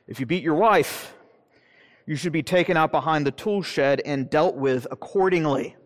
If 0.06 0.20
you 0.20 0.26
beat 0.26 0.42
your 0.42 0.54
wife, 0.54 1.14
you 2.06 2.16
should 2.16 2.32
be 2.32 2.42
taken 2.42 2.76
out 2.76 2.90
behind 2.90 3.26
the 3.26 3.30
tool 3.30 3.62
shed 3.62 4.00
and 4.04 4.30
dealt 4.30 4.56
with 4.56 4.87
accordingly. 4.90 5.76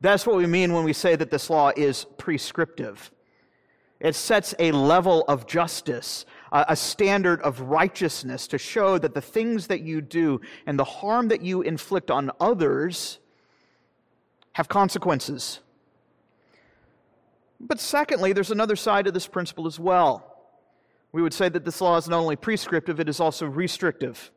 That's 0.00 0.26
what 0.26 0.36
we 0.36 0.46
mean 0.46 0.72
when 0.72 0.84
we 0.84 0.92
say 0.92 1.16
that 1.16 1.30
this 1.30 1.50
law 1.50 1.72
is 1.76 2.06
prescriptive. 2.16 3.10
It 4.00 4.14
sets 4.14 4.54
a 4.60 4.70
level 4.70 5.24
of 5.26 5.46
justice, 5.46 6.24
a 6.52 6.76
standard 6.76 7.42
of 7.42 7.60
righteousness 7.62 8.46
to 8.46 8.58
show 8.58 8.96
that 8.96 9.12
the 9.12 9.20
things 9.20 9.66
that 9.66 9.80
you 9.80 10.00
do 10.00 10.40
and 10.66 10.78
the 10.78 10.84
harm 10.84 11.28
that 11.28 11.42
you 11.42 11.62
inflict 11.62 12.10
on 12.10 12.30
others 12.38 13.18
have 14.58 14.68
consequences. 14.68 15.60
But 17.60 17.78
secondly, 17.78 18.32
there's 18.32 18.50
another 18.50 18.74
side 18.74 19.04
to 19.04 19.12
this 19.12 19.28
principle 19.28 19.68
as 19.68 19.78
well. 19.78 20.36
We 21.12 21.22
would 21.22 21.32
say 21.32 21.48
that 21.48 21.64
this 21.64 21.80
law 21.80 21.96
is 21.96 22.08
not 22.08 22.18
only 22.18 22.34
prescriptive, 22.34 22.98
it 22.98 23.08
is 23.08 23.20
also 23.20 23.46
restrictive. 23.46 24.32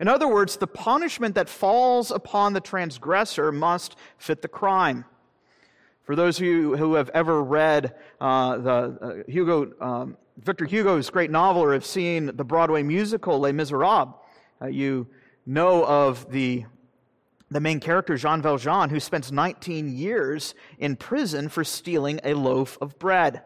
In 0.00 0.08
other 0.08 0.26
words, 0.26 0.56
the 0.56 0.66
punishment 0.66 1.36
that 1.36 1.48
falls 1.48 2.10
upon 2.10 2.52
the 2.52 2.60
transgressor 2.60 3.52
must 3.52 3.94
fit 4.18 4.42
the 4.42 4.48
crime. 4.48 5.04
For 6.02 6.16
those 6.16 6.38
of 6.38 6.46
you 6.46 6.76
who 6.76 6.94
have 6.94 7.10
ever 7.10 7.40
read 7.40 7.94
uh, 8.20 8.58
the 8.58 8.72
uh, 8.72 9.30
Hugo, 9.30 9.72
um, 9.80 10.16
Victor 10.36 10.64
Hugo's 10.64 11.10
great 11.10 11.30
novel 11.30 11.62
or 11.62 11.74
have 11.74 11.86
seen 11.86 12.26
the 12.34 12.44
Broadway 12.44 12.82
musical 12.82 13.38
Les 13.38 13.52
Miserables, 13.52 14.14
uh, 14.60 14.66
you 14.66 15.06
know 15.46 15.84
of 15.84 16.28
the 16.32 16.64
the 17.54 17.60
main 17.60 17.78
character, 17.78 18.16
Jean 18.16 18.42
Valjean, 18.42 18.90
who 18.90 18.98
spends 18.98 19.30
19 19.30 19.88
years 19.96 20.56
in 20.80 20.96
prison 20.96 21.48
for 21.48 21.62
stealing 21.62 22.18
a 22.24 22.34
loaf 22.34 22.76
of 22.80 22.98
bread. 22.98 23.42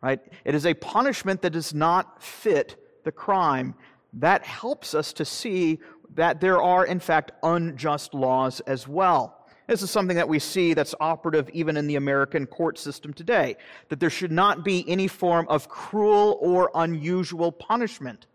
Right? 0.00 0.20
It 0.44 0.54
is 0.54 0.64
a 0.64 0.74
punishment 0.74 1.42
that 1.42 1.50
does 1.50 1.74
not 1.74 2.22
fit 2.22 2.76
the 3.02 3.10
crime. 3.10 3.74
That 4.12 4.46
helps 4.46 4.94
us 4.94 5.12
to 5.14 5.24
see 5.24 5.80
that 6.14 6.40
there 6.40 6.62
are, 6.62 6.86
in 6.86 7.00
fact, 7.00 7.32
unjust 7.42 8.14
laws 8.14 8.60
as 8.60 8.86
well. 8.86 9.48
This 9.66 9.82
is 9.82 9.90
something 9.90 10.16
that 10.16 10.28
we 10.28 10.38
see 10.38 10.72
that's 10.72 10.94
operative 11.00 11.50
even 11.50 11.76
in 11.76 11.88
the 11.88 11.96
American 11.96 12.46
court 12.46 12.78
system 12.78 13.12
today, 13.12 13.56
that 13.88 13.98
there 13.98 14.08
should 14.08 14.30
not 14.30 14.64
be 14.64 14.88
any 14.88 15.08
form 15.08 15.46
of 15.48 15.68
cruel 15.68 16.38
or 16.40 16.70
unusual 16.76 17.50
punishment. 17.50 18.28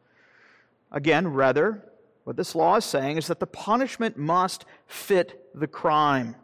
Again, 0.92 1.30
rather, 1.30 1.86
what 2.24 2.38
this 2.38 2.56
law 2.56 2.76
is 2.76 2.86
saying 2.86 3.18
is 3.18 3.28
that 3.28 3.40
the 3.40 3.48
punishment 3.48 4.18
must 4.18 4.66
fit 4.88 5.50
the 5.56 5.68
crime. 5.68 6.36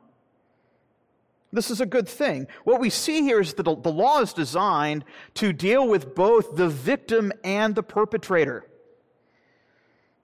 This 1.54 1.72
is 1.72 1.80
a 1.80 1.86
good 1.86 2.10
thing. 2.10 2.48
What 2.66 2.80
we 2.80 2.90
see 2.90 3.22
here 3.22 3.40
is 3.40 3.54
that 3.54 3.64
the 3.64 3.92
law 3.92 4.22
is 4.22 4.34
designed 4.34 5.06
to 5.36 5.54
deal 5.54 5.88
with 5.88 6.14
both 6.14 6.56
the 6.56 6.68
victim 6.68 7.32
and 7.44 7.74
the 7.74 7.84
perpetrator. 7.84 8.66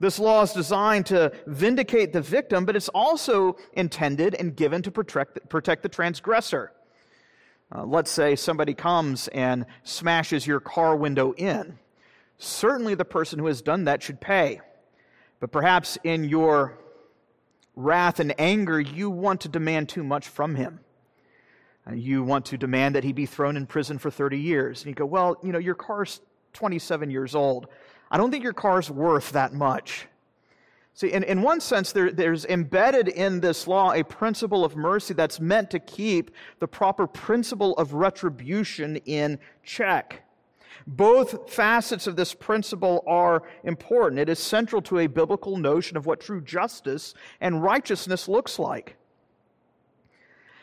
This 0.00 0.18
law 0.18 0.42
is 0.42 0.52
designed 0.52 1.06
to 1.06 1.32
vindicate 1.46 2.12
the 2.12 2.20
victim, 2.20 2.66
but 2.66 2.76
it's 2.76 2.90
also 2.90 3.56
intended 3.72 4.34
and 4.34 4.54
given 4.54 4.82
to 4.82 4.90
protect, 4.90 5.48
protect 5.48 5.82
the 5.82 5.88
transgressor. 5.88 6.72
Uh, 7.74 7.84
let's 7.84 8.10
say 8.10 8.36
somebody 8.36 8.74
comes 8.74 9.28
and 9.28 9.64
smashes 9.82 10.46
your 10.46 10.60
car 10.60 10.94
window 10.94 11.32
in. 11.34 11.78
Certainly, 12.36 12.96
the 12.96 13.04
person 13.04 13.38
who 13.38 13.46
has 13.46 13.62
done 13.62 13.84
that 13.84 14.02
should 14.02 14.20
pay. 14.20 14.60
But 15.44 15.52
perhaps 15.52 15.98
in 16.04 16.24
your 16.24 16.78
wrath 17.76 18.18
and 18.18 18.34
anger, 18.40 18.80
you 18.80 19.10
want 19.10 19.42
to 19.42 19.48
demand 19.50 19.90
too 19.90 20.02
much 20.02 20.26
from 20.26 20.54
him. 20.54 20.80
You 21.92 22.24
want 22.24 22.46
to 22.46 22.56
demand 22.56 22.94
that 22.94 23.04
he 23.04 23.12
be 23.12 23.26
thrown 23.26 23.58
in 23.58 23.66
prison 23.66 23.98
for 23.98 24.10
30 24.10 24.38
years. 24.38 24.80
And 24.80 24.88
you 24.88 24.94
go, 24.94 25.04
well, 25.04 25.36
you 25.42 25.52
know, 25.52 25.58
your 25.58 25.74
car's 25.74 26.22
27 26.54 27.10
years 27.10 27.34
old. 27.34 27.66
I 28.10 28.16
don't 28.16 28.30
think 28.30 28.42
your 28.42 28.54
car's 28.54 28.90
worth 28.90 29.32
that 29.32 29.52
much. 29.52 30.06
See, 30.94 31.12
in, 31.12 31.22
in 31.24 31.42
one 31.42 31.60
sense, 31.60 31.92
there, 31.92 32.10
there's 32.10 32.46
embedded 32.46 33.08
in 33.08 33.40
this 33.40 33.66
law 33.66 33.92
a 33.92 34.02
principle 34.02 34.64
of 34.64 34.76
mercy 34.76 35.12
that's 35.12 35.40
meant 35.40 35.70
to 35.72 35.78
keep 35.78 36.30
the 36.58 36.68
proper 36.68 37.06
principle 37.06 37.74
of 37.74 37.92
retribution 37.92 38.96
in 39.04 39.38
check. 39.62 40.23
Both 40.86 41.50
facets 41.50 42.06
of 42.06 42.16
this 42.16 42.34
principle 42.34 43.02
are 43.06 43.42
important. 43.62 44.20
It 44.20 44.28
is 44.28 44.38
central 44.38 44.82
to 44.82 44.98
a 44.98 45.06
biblical 45.06 45.56
notion 45.56 45.96
of 45.96 46.06
what 46.06 46.20
true 46.20 46.40
justice 46.40 47.14
and 47.40 47.62
righteousness 47.62 48.28
looks 48.28 48.58
like. 48.58 48.96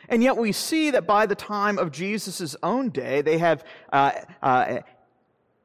And 0.09 0.21
yet 0.21 0.35
we 0.35 0.51
see 0.51 0.91
that 0.91 1.07
by 1.07 1.25
the 1.25 1.35
time 1.35 1.77
of 1.77 1.91
Jesus' 1.91 2.55
own 2.61 2.89
day, 2.89 3.21
they 3.21 3.37
have 3.37 3.63
uh, 3.93 4.11
uh, 4.43 4.79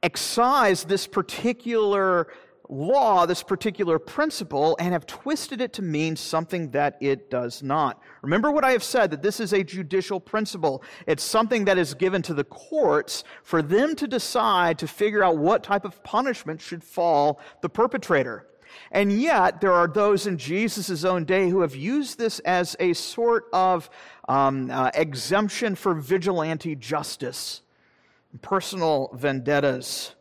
excised 0.02 0.88
this 0.88 1.06
particular 1.06 2.28
law, 2.68 3.26
this 3.26 3.42
particular 3.42 3.98
principle, 3.98 4.76
and 4.80 4.92
have 4.92 5.06
twisted 5.06 5.60
it 5.60 5.72
to 5.74 5.82
mean 5.82 6.16
something 6.16 6.70
that 6.70 6.96
it 7.00 7.30
does 7.30 7.62
not. 7.62 8.00
Remember 8.22 8.50
what 8.50 8.64
I 8.64 8.72
have 8.72 8.82
said 8.82 9.10
that 9.10 9.22
this 9.22 9.40
is 9.40 9.52
a 9.52 9.62
judicial 9.62 10.20
principle. 10.20 10.82
It's 11.06 11.22
something 11.22 11.64
that 11.66 11.78
is 11.78 11.94
given 11.94 12.22
to 12.22 12.34
the 12.34 12.44
courts 12.44 13.24
for 13.42 13.62
them 13.62 13.94
to 13.96 14.06
decide 14.06 14.78
to 14.78 14.88
figure 14.88 15.22
out 15.22 15.38
what 15.38 15.62
type 15.62 15.84
of 15.84 16.02
punishment 16.02 16.60
should 16.60 16.82
fall 16.82 17.40
the 17.62 17.68
perpetrator. 17.68 18.46
And 18.90 19.12
yet, 19.12 19.60
there 19.60 19.72
are 19.72 19.88
those 19.88 20.26
in 20.26 20.38
Jesus' 20.38 21.04
own 21.04 21.24
day 21.24 21.48
who 21.48 21.60
have 21.60 21.74
used 21.74 22.18
this 22.18 22.38
as 22.40 22.76
a 22.78 22.92
sort 22.92 23.46
of 23.52 23.88
um, 24.28 24.70
uh, 24.70 24.90
exemption 24.94 25.74
for 25.74 25.94
vigilante 25.94 26.74
justice, 26.76 27.62
personal 28.42 29.10
vendettas, 29.14 30.14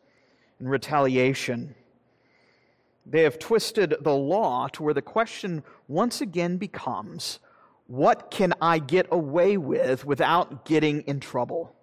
and 0.59 0.69
retaliation. 0.69 1.75
They 3.05 3.23
have 3.23 3.37
twisted 3.37 3.95
the 4.01 4.15
law 4.15 4.67
to 4.69 4.83
where 4.83 4.93
the 4.93 5.01
question 5.01 5.63
once 5.87 6.21
again 6.21 6.57
becomes 6.57 7.39
what 7.87 8.31
can 8.31 8.53
I 8.59 8.79
get 8.79 9.07
away 9.11 9.57
with 9.57 10.05
without 10.05 10.65
getting 10.65 11.01
in 11.01 11.19
trouble? 11.19 11.75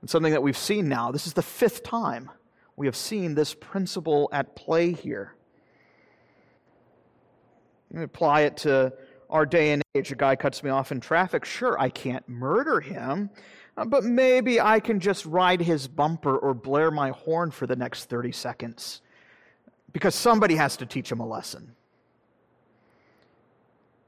And 0.00 0.10
something 0.10 0.32
that 0.32 0.42
we've 0.42 0.58
seen 0.58 0.88
now. 0.88 1.12
This 1.12 1.28
is 1.28 1.34
the 1.34 1.42
fifth 1.42 1.84
time 1.84 2.30
we 2.76 2.86
have 2.86 2.96
seen 2.96 3.34
this 3.34 3.54
principle 3.54 4.28
at 4.32 4.56
play 4.56 4.92
here. 4.92 5.34
apply 7.94 8.42
it 8.42 8.56
to 8.58 8.92
our 9.30 9.46
day 9.46 9.72
and 9.72 9.82
age. 9.94 10.10
A 10.12 10.16
guy 10.16 10.36
cuts 10.36 10.62
me 10.62 10.70
off 10.70 10.92
in 10.92 11.00
traffic. 11.00 11.44
Sure, 11.44 11.78
I 11.78 11.88
can't 11.88 12.28
murder 12.28 12.80
him, 12.80 13.30
uh, 13.76 13.84
but 13.84 14.04
maybe 14.04 14.60
I 14.60 14.80
can 14.80 15.00
just 15.00 15.24
ride 15.26 15.60
his 15.60 15.88
bumper 15.88 16.36
or 16.36 16.54
blare 16.54 16.90
my 16.90 17.10
horn 17.10 17.50
for 17.50 17.66
the 17.66 17.76
next 17.76 18.04
30 18.06 18.32
seconds 18.32 19.02
because 19.92 20.14
somebody 20.14 20.54
has 20.56 20.76
to 20.78 20.86
teach 20.86 21.10
him 21.10 21.20
a 21.20 21.26
lesson. 21.26 21.74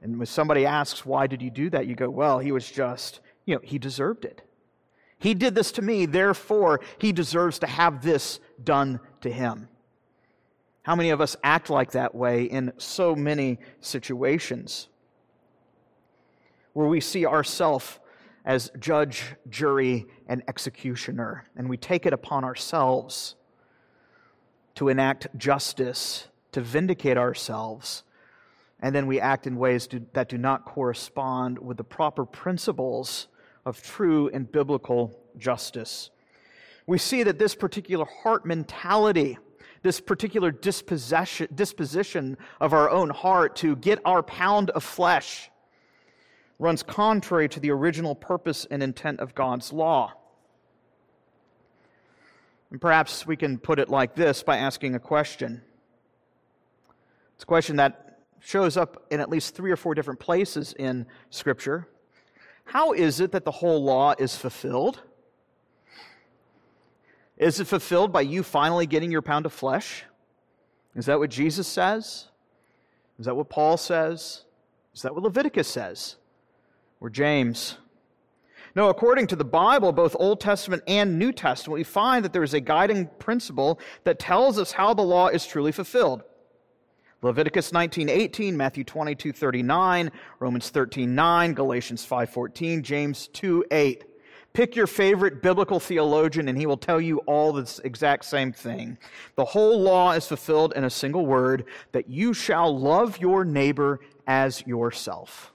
And 0.02 0.18
when 0.18 0.26
somebody 0.26 0.66
asks, 0.66 1.04
Why 1.04 1.26
did 1.26 1.42
you 1.42 1.50
do 1.50 1.70
that? 1.70 1.86
you 1.86 1.94
go, 1.94 2.08
Well, 2.08 2.38
he 2.38 2.52
was 2.52 2.70
just, 2.70 3.20
you 3.44 3.54
know, 3.54 3.60
he 3.62 3.78
deserved 3.78 4.24
it. 4.24 4.42
He 5.18 5.34
did 5.34 5.54
this 5.54 5.72
to 5.72 5.82
me, 5.82 6.06
therefore, 6.06 6.80
he 6.98 7.12
deserves 7.12 7.58
to 7.58 7.66
have 7.66 8.02
this 8.02 8.40
done 8.62 9.00
to 9.20 9.30
him. 9.30 9.68
How 10.82 10.96
many 10.96 11.10
of 11.10 11.20
us 11.20 11.36
act 11.44 11.68
like 11.68 11.92
that 11.92 12.14
way 12.14 12.44
in 12.44 12.72
so 12.78 13.14
many 13.14 13.58
situations 13.80 14.88
where 16.72 16.86
we 16.86 17.00
see 17.00 17.26
ourselves 17.26 17.98
as 18.46 18.70
judge, 18.78 19.24
jury, 19.50 20.06
and 20.26 20.42
executioner, 20.48 21.44
and 21.54 21.68
we 21.68 21.76
take 21.76 22.06
it 22.06 22.14
upon 22.14 22.44
ourselves 22.44 23.34
to 24.80 24.88
enact 24.88 25.26
justice, 25.36 26.26
to 26.52 26.62
vindicate 26.62 27.18
ourselves, 27.18 28.02
and 28.80 28.94
then 28.94 29.06
we 29.06 29.20
act 29.20 29.46
in 29.46 29.56
ways 29.56 29.86
that 30.14 30.30
do 30.30 30.38
not 30.38 30.64
correspond 30.64 31.58
with 31.58 31.76
the 31.76 31.84
proper 31.84 32.24
principles 32.24 33.28
of 33.66 33.82
true 33.82 34.30
and 34.32 34.50
biblical 34.50 35.14
justice. 35.36 36.08
We 36.86 36.96
see 36.96 37.22
that 37.24 37.38
this 37.38 37.54
particular 37.54 38.06
heart 38.06 38.46
mentality, 38.46 39.36
this 39.82 40.00
particular 40.00 40.50
disposition, 40.50 41.48
disposition 41.54 42.38
of 42.58 42.72
our 42.72 42.88
own 42.88 43.10
heart 43.10 43.56
to 43.56 43.76
get 43.76 43.98
our 44.06 44.22
pound 44.22 44.70
of 44.70 44.82
flesh, 44.82 45.50
runs 46.58 46.82
contrary 46.82 47.50
to 47.50 47.60
the 47.60 47.70
original 47.70 48.14
purpose 48.14 48.66
and 48.70 48.82
intent 48.82 49.20
of 49.20 49.34
God's 49.34 49.74
law. 49.74 50.14
And 52.70 52.80
perhaps 52.80 53.26
we 53.26 53.36
can 53.36 53.58
put 53.58 53.78
it 53.78 53.88
like 53.88 54.14
this 54.14 54.42
by 54.42 54.58
asking 54.58 54.94
a 54.94 55.00
question. 55.00 55.62
It's 57.34 57.42
a 57.42 57.46
question 57.46 57.76
that 57.76 58.18
shows 58.40 58.76
up 58.76 59.06
in 59.10 59.20
at 59.20 59.28
least 59.28 59.54
three 59.54 59.70
or 59.70 59.76
four 59.76 59.94
different 59.94 60.20
places 60.20 60.72
in 60.78 61.06
Scripture. 61.30 61.88
How 62.64 62.92
is 62.92 63.20
it 63.20 63.32
that 63.32 63.44
the 63.44 63.50
whole 63.50 63.82
law 63.82 64.14
is 64.18 64.36
fulfilled? 64.36 65.00
Is 67.36 67.58
it 67.58 67.66
fulfilled 67.66 68.12
by 68.12 68.20
you 68.20 68.42
finally 68.42 68.86
getting 68.86 69.10
your 69.10 69.22
pound 69.22 69.46
of 69.46 69.52
flesh? 69.52 70.04
Is 70.94 71.06
that 71.06 71.18
what 71.18 71.30
Jesus 71.30 71.66
says? 71.66 72.28
Is 73.18 73.26
that 73.26 73.34
what 73.34 73.48
Paul 73.48 73.76
says? 73.76 74.44
Is 74.94 75.02
that 75.02 75.14
what 75.14 75.24
Leviticus 75.24 75.68
says? 75.68 76.16
Or 77.00 77.10
James? 77.10 77.76
No, 78.76 78.88
according 78.88 79.26
to 79.28 79.36
the 79.36 79.44
Bible, 79.44 79.92
both 79.92 80.14
Old 80.18 80.40
Testament 80.40 80.82
and 80.86 81.18
New 81.18 81.32
Testament, 81.32 81.78
we 81.78 81.84
find 81.84 82.24
that 82.24 82.32
there 82.32 82.42
is 82.42 82.54
a 82.54 82.60
guiding 82.60 83.08
principle 83.18 83.80
that 84.04 84.18
tells 84.18 84.58
us 84.58 84.72
how 84.72 84.94
the 84.94 85.02
law 85.02 85.28
is 85.28 85.46
truly 85.46 85.72
fulfilled. 85.72 86.22
Leviticus 87.22 87.72
19:18, 87.72 88.56
Matthew 88.56 88.84
22:39, 88.84 90.10
Romans 90.38 90.70
13:9, 90.70 91.54
Galatians 91.54 92.06
5:14, 92.06 92.82
James 92.82 93.28
2:8. 93.28 94.04
Pick 94.52 94.74
your 94.74 94.86
favorite 94.86 95.42
biblical 95.42 95.78
theologian 95.78 96.48
and 96.48 96.58
he 96.58 96.66
will 96.66 96.76
tell 96.76 97.00
you 97.00 97.18
all 97.18 97.52
this 97.52 97.78
exact 97.80 98.24
same 98.24 98.52
thing. 98.52 98.98
The 99.36 99.44
whole 99.44 99.80
law 99.80 100.12
is 100.12 100.26
fulfilled 100.26 100.72
in 100.74 100.82
a 100.82 100.90
single 100.90 101.24
word 101.24 101.66
that 101.92 102.08
you 102.08 102.34
shall 102.34 102.76
love 102.76 103.18
your 103.18 103.44
neighbor 103.44 104.00
as 104.26 104.66
yourself. 104.66 105.52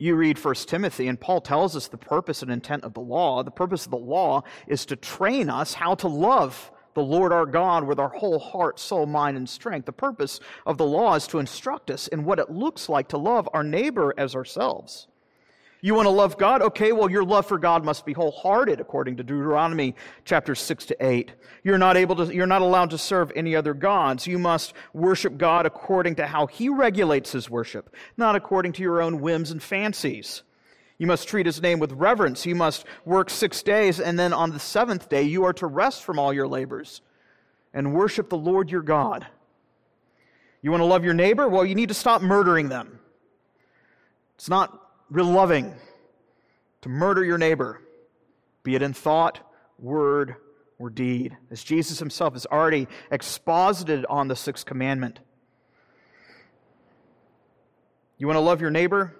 You 0.00 0.14
read 0.14 0.42
1 0.42 0.54
Timothy, 0.54 1.08
and 1.08 1.20
Paul 1.20 1.40
tells 1.40 1.74
us 1.74 1.88
the 1.88 1.98
purpose 1.98 2.42
and 2.42 2.52
intent 2.52 2.84
of 2.84 2.94
the 2.94 3.00
law. 3.00 3.42
The 3.42 3.50
purpose 3.50 3.84
of 3.84 3.90
the 3.90 3.96
law 3.96 4.44
is 4.68 4.86
to 4.86 4.96
train 4.96 5.50
us 5.50 5.74
how 5.74 5.96
to 5.96 6.06
love 6.06 6.70
the 6.94 7.02
Lord 7.02 7.32
our 7.32 7.46
God 7.46 7.84
with 7.84 7.98
our 7.98 8.08
whole 8.08 8.38
heart, 8.38 8.78
soul, 8.78 9.06
mind, 9.06 9.36
and 9.36 9.48
strength. 9.48 9.86
The 9.86 9.92
purpose 9.92 10.38
of 10.66 10.78
the 10.78 10.86
law 10.86 11.14
is 11.14 11.26
to 11.28 11.40
instruct 11.40 11.90
us 11.90 12.06
in 12.06 12.24
what 12.24 12.38
it 12.38 12.50
looks 12.50 12.88
like 12.88 13.08
to 13.08 13.18
love 13.18 13.48
our 13.52 13.64
neighbor 13.64 14.14
as 14.16 14.36
ourselves. 14.36 15.08
You 15.80 15.94
want 15.94 16.06
to 16.06 16.10
love 16.10 16.36
God? 16.36 16.60
Okay, 16.60 16.90
well, 16.90 17.08
your 17.08 17.22
love 17.22 17.46
for 17.46 17.56
God 17.56 17.84
must 17.84 18.04
be 18.04 18.12
wholehearted, 18.12 18.80
according 18.80 19.16
to 19.18 19.22
Deuteronomy 19.22 19.94
chapter 20.24 20.56
6 20.56 20.86
to 20.86 20.96
8. 21.04 21.32
You're 21.62 21.78
not 21.78 21.96
able 21.96 22.16
to, 22.16 22.34
you're 22.34 22.46
not 22.46 22.62
allowed 22.62 22.90
to 22.90 22.98
serve 22.98 23.30
any 23.36 23.54
other 23.54 23.74
gods. 23.74 24.26
You 24.26 24.40
must 24.40 24.72
worship 24.92 25.38
God 25.38 25.66
according 25.66 26.16
to 26.16 26.26
how 26.26 26.46
He 26.46 26.68
regulates 26.68 27.30
His 27.30 27.48
worship, 27.48 27.94
not 28.16 28.34
according 28.34 28.72
to 28.72 28.82
your 28.82 29.00
own 29.00 29.20
whims 29.20 29.52
and 29.52 29.62
fancies. 29.62 30.42
You 30.98 31.06
must 31.06 31.28
treat 31.28 31.46
his 31.46 31.62
name 31.62 31.78
with 31.78 31.92
reverence. 31.92 32.44
You 32.44 32.56
must 32.56 32.84
work 33.04 33.30
six 33.30 33.62
days, 33.62 34.00
and 34.00 34.18
then 34.18 34.32
on 34.32 34.50
the 34.50 34.58
seventh 34.58 35.08
day, 35.08 35.22
you 35.22 35.44
are 35.44 35.52
to 35.54 35.66
rest 35.68 36.02
from 36.02 36.18
all 36.18 36.32
your 36.32 36.48
labors 36.48 37.02
and 37.72 37.94
worship 37.94 38.28
the 38.28 38.36
Lord 38.36 38.68
your 38.68 38.82
God. 38.82 39.24
You 40.60 40.72
want 40.72 40.80
to 40.80 40.86
love 40.86 41.04
your 41.04 41.14
neighbor? 41.14 41.48
Well, 41.48 41.64
you 41.64 41.76
need 41.76 41.90
to 41.90 41.94
stop 41.94 42.20
murdering 42.20 42.68
them. 42.68 42.98
It's 44.34 44.48
not 44.48 44.87
real 45.10 45.26
loving 45.26 45.74
to 46.82 46.88
murder 46.88 47.24
your 47.24 47.38
neighbor, 47.38 47.80
be 48.62 48.74
it 48.74 48.82
in 48.82 48.92
thought, 48.92 49.40
word, 49.78 50.36
or 50.78 50.90
deed, 50.90 51.36
as 51.50 51.62
Jesus 51.64 51.98
himself 51.98 52.34
has 52.34 52.46
already 52.46 52.86
exposited 53.10 54.06
on 54.08 54.28
the 54.28 54.36
sixth 54.36 54.64
commandment. 54.64 55.18
You 58.16 58.26
want 58.26 58.36
to 58.36 58.40
love 58.40 58.60
your 58.60 58.70
neighbor? 58.70 59.14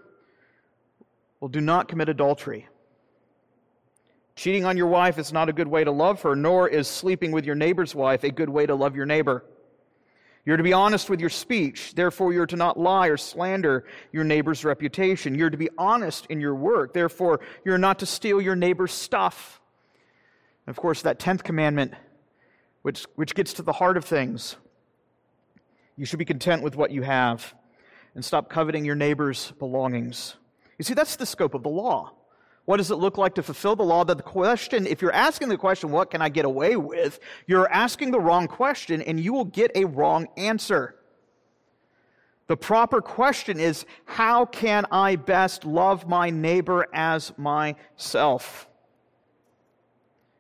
Well, 1.41 1.49
do 1.49 1.61
not 1.61 1.89
commit 1.89 2.09
adultery. 2.09 2.69
Cheating 4.35 4.65
on 4.65 4.77
your 4.77 4.87
wife 4.87 5.19
is 5.19 5.33
not 5.33 5.49
a 5.49 5.53
good 5.53 5.69
way 5.69 5.83
to 5.83 5.91
love 5.91 6.23
her, 6.23 6.37
nor 6.37 6.69
is 6.69 6.87
sleeping 6.87 7.33
with 7.33 7.45
your 7.45 7.55
neighbor's 7.55 7.95
wife 7.95 8.23
a 8.23 8.31
good 8.31 8.49
way 8.49 8.67
to 8.67 8.75
love 8.75 8.95
your 8.95 9.07
neighbor. 9.07 9.45
You're 10.49 10.57
to 10.57 10.63
be 10.63 10.73
honest 10.73 11.11
with 11.11 11.21
your 11.21 11.29
speech. 11.29 11.93
Therefore, 11.95 12.33
you're 12.33 12.47
to 12.47 12.57
not 12.57 12.81
lie 12.81 13.09
or 13.09 13.19
slander 13.19 13.85
your 14.13 14.25
neighbor's 14.25 14.65
reputation. 14.65 15.35
You're 15.35 15.51
to 15.51 15.59
be 15.59 15.69
honest 15.77 16.25
in 16.31 16.41
your 16.41 16.55
work. 16.55 16.95
Therefore, 16.95 17.41
you're 17.67 17.77
not 17.77 17.99
to 17.99 18.07
steal 18.07 18.41
your 18.41 18.57
neighbor's 18.57 18.93
stuff. 18.93 19.61
And 20.67 20.75
of 20.75 20.81
course, 20.81 21.03
that 21.03 21.19
10th 21.19 21.43
commandment, 21.43 21.93
which, 22.81 23.05
which 23.15 23.35
gets 23.35 23.53
to 23.53 23.63
the 23.63 23.75
heart 23.75 23.99
of 23.99 24.07
things. 24.07 24.57
You 25.99 26.07
should 26.07 26.19
be 26.19 26.25
content 26.25 26.63
with 26.63 26.77
what 26.77 26.93
you 26.93 27.03
have 27.03 27.55
and 28.15 28.25
stop 28.25 28.49
coveting 28.49 28.87
your 28.87 28.95
neighbor's 28.95 29.53
belongings. 29.59 30.35
You 30.79 30.85
see, 30.87 30.95
that's 30.95 31.17
the 31.17 31.27
scope 31.27 31.53
of 31.53 31.63
the 31.63 31.69
law. 31.69 32.15
What 32.69 32.77
does 32.77 32.91
it 32.91 32.97
look 32.97 33.17
like 33.17 33.35
to 33.37 33.43
fulfill 33.43 33.77
the 33.77 33.83
law? 33.83 34.05
That 34.05 34.19
the 34.19 34.23
question, 34.23 34.87
if 34.87 35.01
you're 35.01 35.11
asking 35.11 35.49
the 35.49 35.57
question, 35.57 35.91
what 35.91 36.11
can 36.11 36.21
I 36.21 36.29
get 36.29 36.45
away 36.45 36.77
with? 36.77 37.19
You're 37.47 37.67
asking 37.73 38.11
the 38.11 38.21
wrong 38.21 38.47
question 38.47 39.01
and 39.01 39.19
you 39.19 39.33
will 39.33 39.47
get 39.47 39.71
a 39.75 39.87
wrong 39.87 40.29
answer. 40.37 40.95
The 42.47 42.59
proper 42.59 43.01
question 43.01 43.59
is, 43.59 43.87
how 44.05 44.45
can 44.45 44.85
I 44.93 45.17
best 45.17 45.65
love 45.65 46.07
my 46.07 46.29
neighbor 46.29 46.87
as 46.93 47.33
myself? 47.39 48.69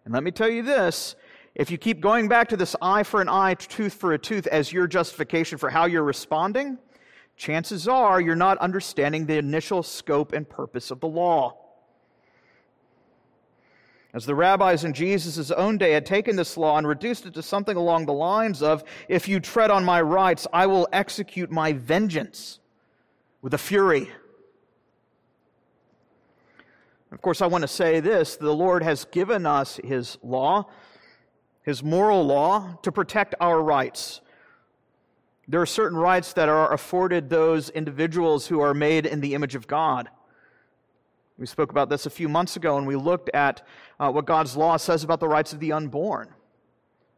And 0.04 0.12
let 0.12 0.22
me 0.22 0.30
tell 0.30 0.50
you 0.50 0.62
this 0.62 1.16
if 1.54 1.70
you 1.70 1.78
keep 1.78 2.02
going 2.02 2.28
back 2.28 2.50
to 2.50 2.58
this 2.58 2.76
eye 2.82 3.04
for 3.04 3.22
an 3.22 3.30
eye, 3.30 3.54
tooth 3.54 3.94
for 3.94 4.12
a 4.12 4.18
tooth 4.18 4.46
as 4.48 4.70
your 4.70 4.86
justification 4.86 5.56
for 5.56 5.70
how 5.70 5.86
you're 5.86 6.04
responding, 6.04 6.76
chances 7.38 7.88
are 7.88 8.20
you're 8.20 8.36
not 8.36 8.58
understanding 8.58 9.24
the 9.24 9.38
initial 9.38 9.82
scope 9.82 10.34
and 10.34 10.46
purpose 10.46 10.90
of 10.90 11.00
the 11.00 11.08
law. 11.08 11.64
As 14.14 14.24
the 14.24 14.34
rabbis 14.34 14.84
in 14.84 14.94
Jesus' 14.94 15.50
own 15.50 15.76
day 15.76 15.92
had 15.92 16.06
taken 16.06 16.36
this 16.36 16.56
law 16.56 16.78
and 16.78 16.86
reduced 16.86 17.26
it 17.26 17.34
to 17.34 17.42
something 17.42 17.76
along 17.76 18.06
the 18.06 18.12
lines 18.12 18.62
of, 18.62 18.82
If 19.08 19.28
you 19.28 19.38
tread 19.38 19.70
on 19.70 19.84
my 19.84 20.00
rights, 20.00 20.46
I 20.52 20.66
will 20.66 20.88
execute 20.92 21.50
my 21.50 21.74
vengeance 21.74 22.58
with 23.42 23.52
a 23.52 23.58
fury. 23.58 24.10
Of 27.12 27.20
course, 27.20 27.42
I 27.42 27.46
want 27.46 27.62
to 27.62 27.68
say 27.68 28.00
this 28.00 28.36
the 28.36 28.54
Lord 28.54 28.82
has 28.82 29.04
given 29.04 29.44
us 29.44 29.78
His 29.84 30.18
law, 30.22 30.66
His 31.62 31.82
moral 31.82 32.24
law, 32.24 32.78
to 32.82 32.90
protect 32.90 33.34
our 33.40 33.62
rights 33.62 34.22
there 35.50 35.62
are 35.62 35.66
certain 35.66 35.96
rights 35.96 36.34
that 36.34 36.50
are 36.50 36.74
afforded 36.74 37.30
those 37.30 37.70
individuals 37.70 38.46
who 38.46 38.60
are 38.60 38.74
made 38.74 39.06
in 39.06 39.22
the 39.22 39.34
image 39.34 39.54
of 39.54 39.66
God. 39.66 40.10
We 41.38 41.46
spoke 41.46 41.70
about 41.70 41.88
this 41.88 42.04
a 42.04 42.10
few 42.10 42.28
months 42.28 42.56
ago 42.56 42.78
and 42.78 42.86
we 42.86 42.96
looked 42.96 43.30
at 43.32 43.64
uh, 44.00 44.10
what 44.10 44.26
God's 44.26 44.56
law 44.56 44.76
says 44.76 45.04
about 45.04 45.20
the 45.20 45.28
rights 45.28 45.52
of 45.52 45.60
the 45.60 45.72
unborn. 45.72 46.28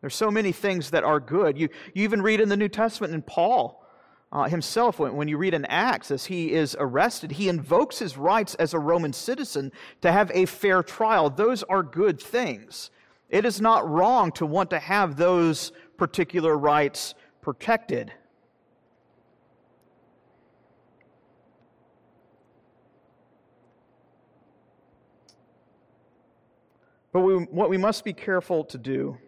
There's 0.02 0.14
so 0.14 0.30
many 0.30 0.52
things 0.52 0.90
that 0.90 1.04
are 1.04 1.20
good. 1.20 1.58
You, 1.58 1.68
you 1.94 2.04
even 2.04 2.22
read 2.22 2.40
in 2.40 2.48
the 2.48 2.56
New 2.56 2.68
Testament 2.68 3.14
in 3.14 3.22
Paul 3.22 3.84
uh, 4.32 4.44
himself, 4.44 4.98
when, 4.98 5.16
when 5.16 5.26
you 5.26 5.36
read 5.36 5.54
in 5.54 5.64
Acts, 5.64 6.10
as 6.10 6.26
he 6.26 6.52
is 6.52 6.76
arrested, 6.78 7.32
he 7.32 7.48
invokes 7.48 7.98
his 7.98 8.16
rights 8.16 8.54
as 8.56 8.72
a 8.72 8.78
Roman 8.78 9.12
citizen 9.12 9.72
to 10.02 10.12
have 10.12 10.30
a 10.32 10.46
fair 10.46 10.82
trial. 10.82 11.30
Those 11.30 11.62
are 11.64 11.82
good 11.82 12.20
things. 12.20 12.90
It 13.28 13.44
is 13.44 13.60
not 13.60 13.88
wrong 13.88 14.30
to 14.32 14.46
want 14.46 14.70
to 14.70 14.78
have 14.78 15.16
those 15.16 15.72
particular 15.96 16.56
rights 16.56 17.14
protected. 17.40 18.12
But 27.12 27.20
we, 27.20 27.34
what 27.34 27.70
we 27.70 27.76
must 27.76 28.04
be 28.04 28.12
careful 28.12 28.64
to 28.64 28.78
do 28.78 29.18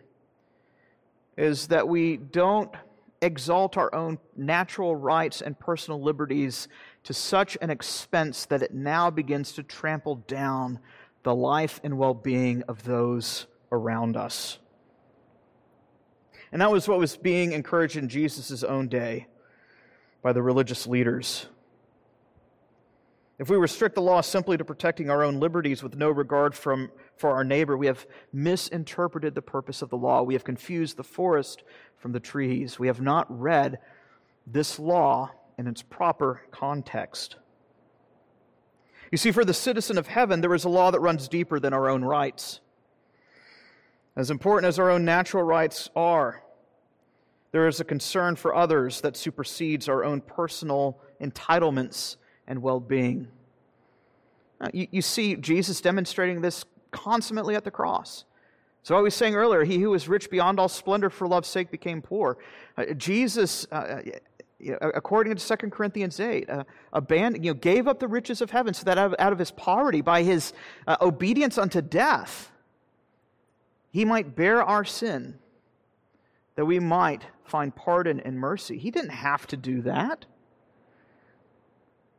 is 1.37 1.69
that 1.69 1.89
we 1.89 2.17
don't 2.17 2.71
exalt 3.21 3.77
our 3.77 3.95
own 3.95 4.19
natural 4.37 4.95
rights 4.95 5.41
and 5.41 5.59
personal 5.59 6.03
liberties 6.03 6.69
to 7.05 7.15
such 7.15 7.57
an 7.63 7.71
expense 7.71 8.47
that 8.47 8.63
it 8.63 8.75
now 8.75 9.11
begins 9.11 9.53
to 9.53 9.63
trample 9.63 10.17
down 10.27 10.79
the 11.23 11.35
life 11.35 11.81
and 11.85 11.97
well 11.97 12.15
being 12.15 12.63
of 12.65 12.83
those 12.85 13.47
around 13.71 14.17
us. 14.17 14.59
And 16.51 16.61
that 16.61 16.71
was 16.71 16.87
what 16.87 16.99
was 16.99 17.17
being 17.17 17.53
encouraged 17.53 17.97
in 17.97 18.09
Jesus' 18.09 18.63
own 18.63 18.89
day 18.89 19.27
by 20.21 20.33
the 20.33 20.43
religious 20.43 20.87
leaders. 20.87 21.47
If 23.39 23.49
we 23.49 23.57
restrict 23.57 23.95
the 23.95 24.03
law 24.03 24.21
simply 24.21 24.57
to 24.57 24.65
protecting 24.65 25.11
our 25.11 25.25
own 25.25 25.41
liberties 25.41 25.83
with 25.83 25.97
no 25.97 26.11
regard 26.11 26.55
from, 26.55 26.93
for 27.17 27.31
our 27.31 27.45
neighbor, 27.45 27.77
we 27.77 27.87
have 27.87 28.07
misinterpreted 28.33 29.35
the 29.35 29.43
purpose 29.43 29.83
of 29.83 29.91
the 29.91 29.97
law. 29.97 30.23
We 30.23 30.35
have 30.35 30.45
confused 30.45 30.97
the 30.97 31.05
forest 31.05 31.63
from 31.99 32.13
the 32.13 32.21
trees. 32.21 32.79
We 32.79 32.89
have 32.89 33.01
not 33.01 33.27
read 33.29 33.79
this 34.47 34.79
law 34.79 35.31
in 35.59 35.67
its 35.67 35.83
proper 35.83 36.43
context. 36.51 37.37
You 39.11 39.19
see, 39.19 39.31
for 39.31 39.45
the 39.45 39.55
citizen 39.55 39.99
of 39.99 40.07
heaven, 40.07 40.41
there 40.41 40.55
is 40.55 40.65
a 40.65 40.71
law 40.71 40.91
that 40.91 41.01
runs 41.01 41.29
deeper 41.29 41.61
than 41.61 41.73
our 41.73 41.89
own 41.89 42.03
rights. 42.03 42.61
As 44.17 44.31
important 44.31 44.69
as 44.69 44.79
our 44.79 44.91
own 44.91 45.05
natural 45.05 45.43
rights 45.43 45.91
are, 45.95 46.43
there 47.53 47.69
is 47.69 47.81
a 47.81 47.85
concern 47.85 48.37
for 48.37 48.55
others 48.55 49.03
that 49.03 49.17
supersedes 49.17 49.89
our 49.89 50.03
own 50.03 50.23
personal 50.23 50.99
entitlements 51.21 52.17
and 52.47 52.63
well 52.63 52.81
being. 52.81 53.29
You, 54.73 54.87
you, 54.91 55.03
see 55.03 55.35
Jesus 55.37 55.81
demonstrating 55.81 56.41
this 56.41 56.65
consummately 56.93 57.57
at 57.57 57.65
the 57.65 57.71
cross. 57.71 58.25
So, 58.85 58.97
I 58.97 59.01
was 59.01 59.15
saying 59.15 59.35
earlier, 59.35 59.65
he 59.65 59.79
who 59.79 59.91
was 59.91 60.09
rich 60.09 60.31
beyond 60.31 60.59
all 60.59 60.69
splendor 60.69 61.11
for 61.11 61.29
love's 61.29 61.49
sake 61.49 61.71
became 61.71 62.03
poor. 62.03 62.39
Uh, 62.77 62.87
Jesus, 62.95 63.67
uh, 63.71 64.03
according 64.81 65.35
to 65.35 65.57
2 65.57 65.71
Corinthians 65.71 66.19
8, 66.19 66.49
uh, 66.49 66.65
abandoned, 66.93 67.45
you 67.45 67.53
know, 67.53 67.59
gave 67.59 67.89
up 67.89 68.01
the 68.01 68.09
riches 68.09 68.41
of 68.41 68.51
heaven 68.51 68.75
so 68.75 68.85
that 68.85 68.99
out 68.99 69.13
of, 69.13 69.17
out 69.19 69.33
of 69.33 69.39
his 69.39 69.51
poverty, 69.51 70.01
by 70.01 70.23
his 70.23 70.53
uh, 70.87 70.97
obedience 71.01 71.59
unto 71.59 71.81
death, 71.81 72.51
he 73.93 74.05
might 74.05 74.35
bear 74.35 74.63
our 74.63 74.85
sin, 74.85 75.39
that 76.57 76.65
we 76.65 76.79
might 76.79 77.23
find 77.45 77.75
pardon 77.75 78.21
and 78.21 78.39
mercy. 78.39 78.79
He 78.79 78.91
didn't 78.91 79.11
have 79.11 79.47
to 79.49 79.57
do 79.57 79.83
that. 79.83 80.25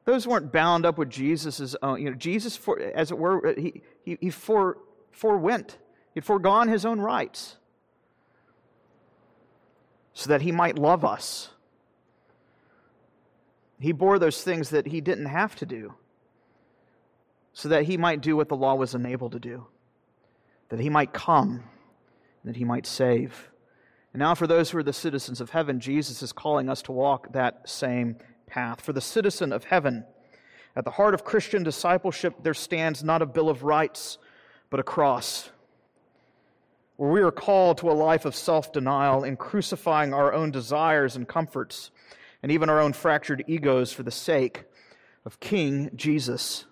Those 0.05 0.27
weren't 0.27 0.51
bound 0.51 0.85
up 0.85 0.97
with 0.97 1.09
Jesus' 1.09 1.75
own. 1.81 2.01
You 2.01 2.09
know, 2.09 2.15
Jesus, 2.15 2.57
for, 2.57 2.79
as 2.79 3.09
it 3.09 3.17
were, 3.17 3.53
he, 3.57 3.81
he, 4.03 4.17
he 4.21 4.29
for, 4.29 4.77
forewent. 5.11 5.77
He'd 6.13 6.25
foregone 6.25 6.67
his 6.67 6.85
own 6.85 6.99
rights 6.99 7.57
so 10.13 10.29
that 10.29 10.41
he 10.41 10.51
might 10.51 10.77
love 10.77 11.03
us. 11.03 11.49
He 13.79 13.91
bore 13.91 14.19
those 14.19 14.43
things 14.43 14.69
that 14.69 14.87
he 14.87 15.01
didn't 15.01 15.25
have 15.25 15.55
to 15.55 15.65
do 15.65 15.95
so 17.53 17.69
that 17.69 17.83
he 17.83 17.97
might 17.97 18.21
do 18.21 18.35
what 18.35 18.49
the 18.49 18.55
law 18.55 18.75
was 18.75 18.95
unable 18.95 19.29
to 19.29 19.39
do, 19.39 19.67
that 20.69 20.79
he 20.79 20.89
might 20.89 21.13
come, 21.13 21.63
that 22.43 22.55
he 22.55 22.65
might 22.65 22.85
save. 22.85 23.51
And 24.11 24.19
now, 24.19 24.35
for 24.35 24.47
those 24.47 24.71
who 24.71 24.79
are 24.79 24.83
the 24.83 24.91
citizens 24.93 25.39
of 25.39 25.51
heaven, 25.51 25.79
Jesus 25.79 26.21
is 26.21 26.33
calling 26.33 26.67
us 26.67 26.81
to 26.83 26.91
walk 26.91 27.31
that 27.33 27.69
same 27.69 28.17
path. 28.47 28.81
For 28.81 28.91
the 28.91 29.01
citizen 29.01 29.53
of 29.53 29.65
heaven, 29.65 30.03
at 30.75 30.85
the 30.85 30.91
heart 30.91 31.13
of 31.13 31.23
Christian 31.23 31.63
discipleship, 31.63 32.35
there 32.41 32.53
stands 32.53 33.03
not 33.03 33.21
a 33.21 33.25
Bill 33.25 33.49
of 33.49 33.63
Rights, 33.63 34.17
but 34.69 34.79
a 34.79 34.83
cross, 34.83 35.51
where 36.97 37.11
we 37.11 37.21
are 37.21 37.31
called 37.31 37.77
to 37.79 37.91
a 37.91 37.93
life 37.93 38.25
of 38.25 38.35
self 38.35 38.71
denial 38.71 39.23
in 39.23 39.37
crucifying 39.37 40.13
our 40.13 40.33
own 40.33 40.51
desires 40.51 41.15
and 41.15 41.27
comforts, 41.27 41.91
and 42.41 42.51
even 42.51 42.69
our 42.69 42.79
own 42.79 42.93
fractured 42.93 43.43
egos 43.47 43.93
for 43.93 44.03
the 44.03 44.11
sake 44.11 44.63
of 45.25 45.39
King 45.39 45.91
Jesus. 45.95 46.65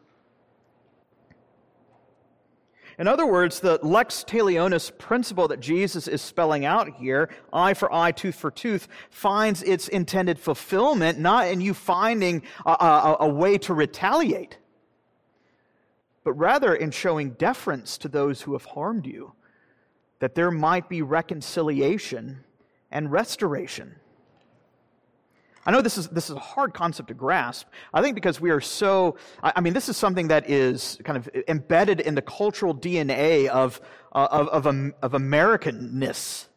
In 3.01 3.07
other 3.07 3.25
words, 3.25 3.61
the 3.61 3.79
lex 3.81 4.23
talionis 4.23 4.95
principle 4.95 5.47
that 5.47 5.59
Jesus 5.59 6.07
is 6.07 6.21
spelling 6.21 6.65
out 6.65 6.87
here, 6.97 7.31
eye 7.51 7.73
for 7.73 7.91
eye, 7.91 8.11
tooth 8.11 8.35
for 8.35 8.51
tooth, 8.51 8.87
finds 9.09 9.63
its 9.63 9.87
intended 9.87 10.37
fulfillment 10.37 11.17
not 11.17 11.47
in 11.47 11.61
you 11.61 11.73
finding 11.73 12.43
a, 12.63 12.69
a, 12.69 13.17
a 13.21 13.27
way 13.27 13.57
to 13.57 13.73
retaliate, 13.73 14.59
but 16.23 16.33
rather 16.33 16.75
in 16.75 16.91
showing 16.91 17.31
deference 17.31 17.97
to 17.97 18.07
those 18.07 18.43
who 18.43 18.53
have 18.53 18.65
harmed 18.65 19.07
you, 19.07 19.33
that 20.19 20.35
there 20.35 20.51
might 20.51 20.87
be 20.87 21.01
reconciliation 21.01 22.43
and 22.91 23.11
restoration. 23.11 23.95
I 25.65 25.71
know 25.71 25.81
this 25.81 25.97
is, 25.97 26.07
this 26.09 26.29
is 26.29 26.35
a 26.35 26.39
hard 26.39 26.73
concept 26.73 27.09
to 27.09 27.13
grasp. 27.13 27.67
I 27.93 28.01
think 28.01 28.15
because 28.15 28.41
we 28.41 28.49
are 28.49 28.61
so, 28.61 29.17
I, 29.43 29.61
mean, 29.61 29.73
this 29.73 29.89
is 29.89 29.97
something 29.97 30.29
that 30.29 30.49
is 30.49 30.99
kind 31.03 31.17
of 31.17 31.29
embedded 31.47 31.99
in 31.99 32.15
the 32.15 32.21
cultural 32.21 32.73
DNA 32.73 33.47
of, 33.47 33.79
uh, 34.11 34.27
of, 34.31 34.47
of, 34.49 34.93
of 35.01 35.11
Americanness. 35.11 36.47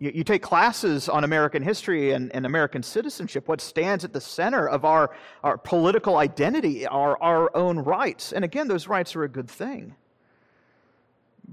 You, 0.00 0.10
you, 0.14 0.24
take 0.24 0.42
classes 0.42 1.08
on 1.08 1.24
American 1.24 1.62
history 1.62 2.12
and, 2.12 2.34
and 2.34 2.44
American 2.44 2.82
citizenship. 2.82 3.46
What 3.46 3.60
stands 3.60 4.02
at 4.04 4.12
the 4.12 4.20
center 4.20 4.66
of 4.66 4.84
our, 4.84 5.14
our 5.44 5.58
political 5.58 6.16
identity 6.16 6.86
are 6.86 7.22
our 7.22 7.54
own 7.54 7.78
rights. 7.78 8.32
And 8.32 8.44
again, 8.44 8.66
those 8.66 8.88
rights 8.88 9.14
are 9.14 9.24
a 9.24 9.28
good 9.28 9.48
thing. 9.48 9.94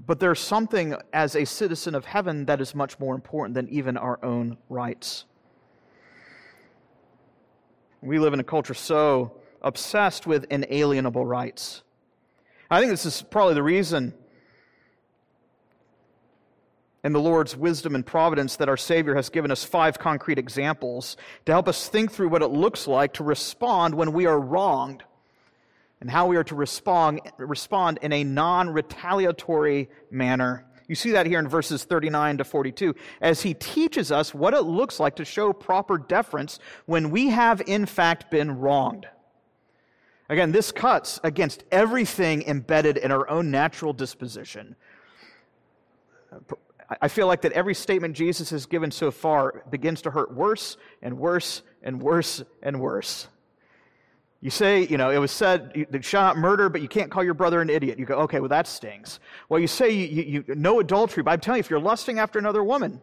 But 0.06 0.20
there's 0.20 0.40
something 0.40 0.94
as 1.12 1.34
a 1.34 1.44
citizen 1.44 1.94
of 1.94 2.04
heaven 2.04 2.46
that 2.46 2.60
is 2.60 2.74
much 2.74 2.98
more 3.00 3.14
important 3.14 3.54
than 3.54 3.68
even 3.68 3.96
our 3.96 4.22
own 4.24 4.56
rights. 4.68 5.24
We 8.00 8.18
live 8.18 8.32
in 8.32 8.40
a 8.40 8.44
culture 8.44 8.74
so 8.74 9.32
obsessed 9.60 10.26
with 10.26 10.44
inalienable 10.50 11.26
rights. 11.26 11.82
I 12.70 12.78
think 12.78 12.90
this 12.90 13.06
is 13.06 13.22
probably 13.22 13.54
the 13.54 13.62
reason 13.62 14.14
in 17.02 17.12
the 17.12 17.20
Lord's 17.20 17.56
wisdom 17.56 17.94
and 17.94 18.06
providence 18.06 18.56
that 18.56 18.68
our 18.68 18.76
Savior 18.76 19.14
has 19.16 19.30
given 19.30 19.50
us 19.50 19.64
five 19.64 19.98
concrete 19.98 20.38
examples 20.38 21.16
to 21.46 21.52
help 21.52 21.66
us 21.66 21.88
think 21.88 22.12
through 22.12 22.28
what 22.28 22.42
it 22.42 22.48
looks 22.48 22.86
like 22.86 23.14
to 23.14 23.24
respond 23.24 23.94
when 23.94 24.12
we 24.12 24.26
are 24.26 24.38
wronged 24.38 25.02
and 26.00 26.10
how 26.10 26.26
we 26.26 26.36
are 26.36 26.44
to 26.44 26.54
respond, 26.54 27.20
respond 27.38 27.98
in 28.02 28.12
a 28.12 28.24
non 28.24 28.70
retaliatory 28.70 29.88
manner. 30.10 30.64
You 30.88 30.94
see 30.94 31.10
that 31.12 31.26
here 31.26 31.38
in 31.38 31.48
verses 31.48 31.84
39 31.84 32.38
to 32.38 32.44
42, 32.44 32.94
as 33.20 33.42
he 33.42 33.52
teaches 33.54 34.10
us 34.10 34.32
what 34.32 34.54
it 34.54 34.62
looks 34.62 34.98
like 34.98 35.16
to 35.16 35.24
show 35.24 35.52
proper 35.52 35.98
deference 35.98 36.58
when 36.86 37.10
we 37.10 37.28
have 37.28 37.60
in 37.66 37.84
fact 37.84 38.30
been 38.30 38.58
wronged. 38.58 39.06
Again, 40.30 40.52
this 40.52 40.72
cuts 40.72 41.20
against 41.24 41.64
everything 41.70 42.42
embedded 42.42 42.96
in 42.96 43.10
our 43.10 43.28
own 43.28 43.50
natural 43.50 43.92
disposition. 43.92 44.76
I 47.00 47.08
feel 47.08 47.26
like 47.26 47.42
that 47.42 47.52
every 47.52 47.74
statement 47.74 48.16
Jesus 48.16 48.48
has 48.50 48.64
given 48.64 48.90
so 48.90 49.10
far 49.10 49.64
begins 49.70 50.02
to 50.02 50.10
hurt 50.10 50.34
worse 50.34 50.76
and 51.02 51.18
worse 51.18 51.62
and 51.82 52.00
worse 52.00 52.42
and 52.62 52.80
worse. 52.80 53.28
You 54.40 54.50
say, 54.50 54.86
you 54.86 54.96
know, 54.96 55.10
it 55.10 55.18
was 55.18 55.32
said, 55.32 55.72
you 55.74 55.86
shall 56.00 56.22
not 56.22 56.36
murder, 56.36 56.68
but 56.68 56.80
you 56.80 56.86
can't 56.86 57.10
call 57.10 57.24
your 57.24 57.34
brother 57.34 57.60
an 57.60 57.68
idiot. 57.68 57.98
You 57.98 58.06
go, 58.06 58.18
okay, 58.20 58.38
well, 58.38 58.48
that 58.50 58.68
stings. 58.68 59.18
Well, 59.48 59.58
you 59.58 59.66
say 59.66 59.90
you, 59.90 60.06
you, 60.06 60.44
you 60.46 60.54
no 60.54 60.78
adultery, 60.78 61.24
but 61.24 61.32
I'm 61.32 61.40
telling 61.40 61.58
you, 61.58 61.60
if 61.60 61.70
you're 61.70 61.80
lusting 61.80 62.20
after 62.20 62.38
another 62.38 62.62
woman, 62.62 63.00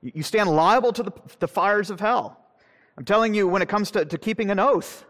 you, 0.00 0.12
you 0.14 0.22
stand 0.22 0.48
liable 0.48 0.92
to 0.94 1.02
the, 1.02 1.12
the, 1.38 1.48
fires 1.48 1.90
of 1.90 2.00
hell. 2.00 2.40
I'm 2.96 3.04
telling 3.04 3.34
you, 3.34 3.46
when 3.46 3.60
it 3.60 3.68
comes 3.68 3.90
to, 3.90 4.06
to 4.06 4.16
keeping 4.16 4.50
an 4.50 4.58
oath, 4.58 5.04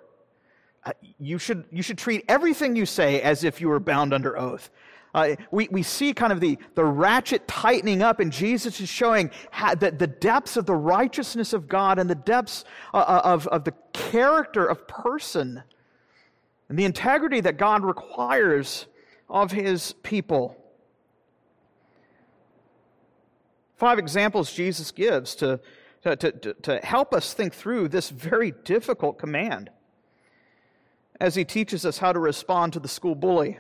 uh, 0.84 0.92
you, 1.20 1.38
should, 1.38 1.64
you 1.70 1.82
should 1.82 1.98
treat 1.98 2.24
everything 2.28 2.74
you 2.74 2.84
say 2.84 3.20
as 3.20 3.44
if 3.44 3.60
you 3.60 3.68
were 3.68 3.80
bound 3.80 4.12
under 4.12 4.36
oath. 4.36 4.70
Uh, 5.14 5.36
we, 5.50 5.68
we 5.70 5.82
see 5.82 6.12
kind 6.12 6.32
of 6.32 6.40
the, 6.40 6.58
the 6.74 6.84
ratchet 6.84 7.48
tightening 7.48 8.02
up, 8.02 8.20
and 8.20 8.30
Jesus 8.30 8.80
is 8.80 8.88
showing 8.88 9.30
how, 9.50 9.74
the, 9.74 9.90
the 9.90 10.06
depths 10.06 10.56
of 10.56 10.66
the 10.66 10.74
righteousness 10.74 11.52
of 11.52 11.66
God 11.68 11.98
and 11.98 12.10
the 12.10 12.14
depths 12.14 12.64
uh, 12.92 12.98
uh, 12.98 13.20
of, 13.24 13.46
of 13.48 13.64
the 13.64 13.74
character 13.92 14.66
of 14.66 14.86
person 14.86 15.62
and 16.68 16.78
the 16.78 16.84
integrity 16.84 17.40
that 17.40 17.56
God 17.56 17.84
requires 17.84 18.86
of 19.28 19.52
his 19.52 19.94
people. 20.02 20.56
Five 23.76 23.98
examples 23.98 24.52
Jesus 24.52 24.90
gives 24.90 25.34
to, 25.36 25.60
to, 26.02 26.16
to, 26.16 26.54
to 26.54 26.78
help 26.78 27.14
us 27.14 27.32
think 27.32 27.54
through 27.54 27.88
this 27.88 28.10
very 28.10 28.52
difficult 28.64 29.18
command 29.18 29.70
as 31.20 31.34
he 31.34 31.44
teaches 31.44 31.86
us 31.86 31.98
how 31.98 32.12
to 32.12 32.18
respond 32.18 32.72
to 32.74 32.80
the 32.80 32.88
school 32.88 33.14
bully 33.14 33.58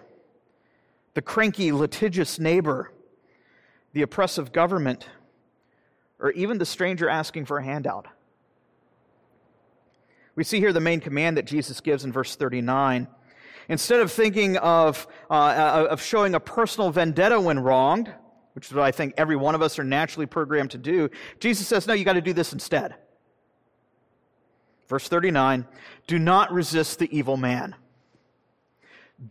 the 1.18 1.22
cranky, 1.22 1.72
litigious 1.72 2.38
neighbor, 2.38 2.92
the 3.92 4.02
oppressive 4.02 4.52
government, 4.52 5.08
or 6.20 6.30
even 6.30 6.58
the 6.58 6.64
stranger 6.64 7.08
asking 7.08 7.44
for 7.44 7.58
a 7.58 7.64
handout. 7.64 8.06
We 10.36 10.44
see 10.44 10.60
here 10.60 10.72
the 10.72 10.78
main 10.78 11.00
command 11.00 11.36
that 11.36 11.44
Jesus 11.44 11.80
gives 11.80 12.04
in 12.04 12.12
verse 12.12 12.36
39. 12.36 13.08
Instead 13.68 13.98
of 13.98 14.12
thinking 14.12 14.58
of, 14.58 15.08
uh, 15.28 15.88
of 15.90 16.00
showing 16.00 16.36
a 16.36 16.40
personal 16.40 16.92
vendetta 16.92 17.40
when 17.40 17.58
wronged, 17.58 18.14
which 18.52 18.68
is 18.68 18.72
what 18.72 18.84
I 18.84 18.92
think 18.92 19.14
every 19.16 19.34
one 19.34 19.56
of 19.56 19.60
us 19.60 19.76
are 19.80 19.84
naturally 19.84 20.26
programmed 20.26 20.70
to 20.70 20.78
do, 20.78 21.10
Jesus 21.40 21.66
says, 21.66 21.88
no, 21.88 21.94
you 21.94 22.04
got 22.04 22.12
to 22.12 22.20
do 22.20 22.32
this 22.32 22.52
instead. 22.52 22.94
Verse 24.86 25.08
39 25.08 25.66
Do 26.06 26.20
not 26.20 26.52
resist 26.52 27.00
the 27.00 27.08
evil 27.10 27.36
man. 27.36 27.74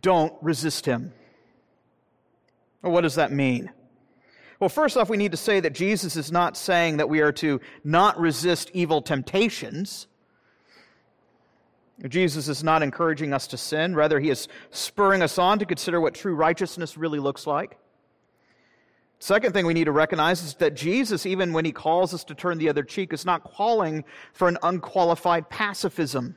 Don't 0.02 0.34
resist 0.42 0.84
him. 0.84 1.14
Well, 2.82 2.92
what 2.92 3.02
does 3.02 3.16
that 3.16 3.32
mean? 3.32 3.70
Well, 4.60 4.68
first 4.68 4.96
off, 4.96 5.08
we 5.08 5.16
need 5.16 5.30
to 5.32 5.36
say 5.36 5.60
that 5.60 5.72
Jesus 5.72 6.16
is 6.16 6.32
not 6.32 6.56
saying 6.56 6.96
that 6.96 7.08
we 7.08 7.20
are 7.20 7.32
to 7.32 7.60
not 7.84 8.18
resist 8.18 8.70
evil 8.74 9.00
temptations. 9.00 10.08
Jesus 12.08 12.48
is 12.48 12.62
not 12.62 12.82
encouraging 12.82 13.32
us 13.32 13.48
to 13.48 13.56
sin. 13.56 13.94
Rather, 13.94 14.20
he 14.20 14.30
is 14.30 14.48
spurring 14.70 15.22
us 15.22 15.38
on 15.38 15.58
to 15.58 15.66
consider 15.66 16.00
what 16.00 16.14
true 16.14 16.34
righteousness 16.34 16.96
really 16.96 17.18
looks 17.18 17.46
like. 17.46 17.78
Second 19.20 19.52
thing 19.52 19.66
we 19.66 19.74
need 19.74 19.84
to 19.84 19.92
recognize 19.92 20.42
is 20.44 20.54
that 20.54 20.74
Jesus, 20.74 21.26
even 21.26 21.52
when 21.52 21.64
he 21.64 21.72
calls 21.72 22.14
us 22.14 22.22
to 22.24 22.34
turn 22.34 22.58
the 22.58 22.68
other 22.68 22.84
cheek, 22.84 23.12
is 23.12 23.24
not 23.24 23.42
calling 23.42 24.04
for 24.32 24.46
an 24.46 24.58
unqualified 24.62 25.50
pacifism. 25.50 26.36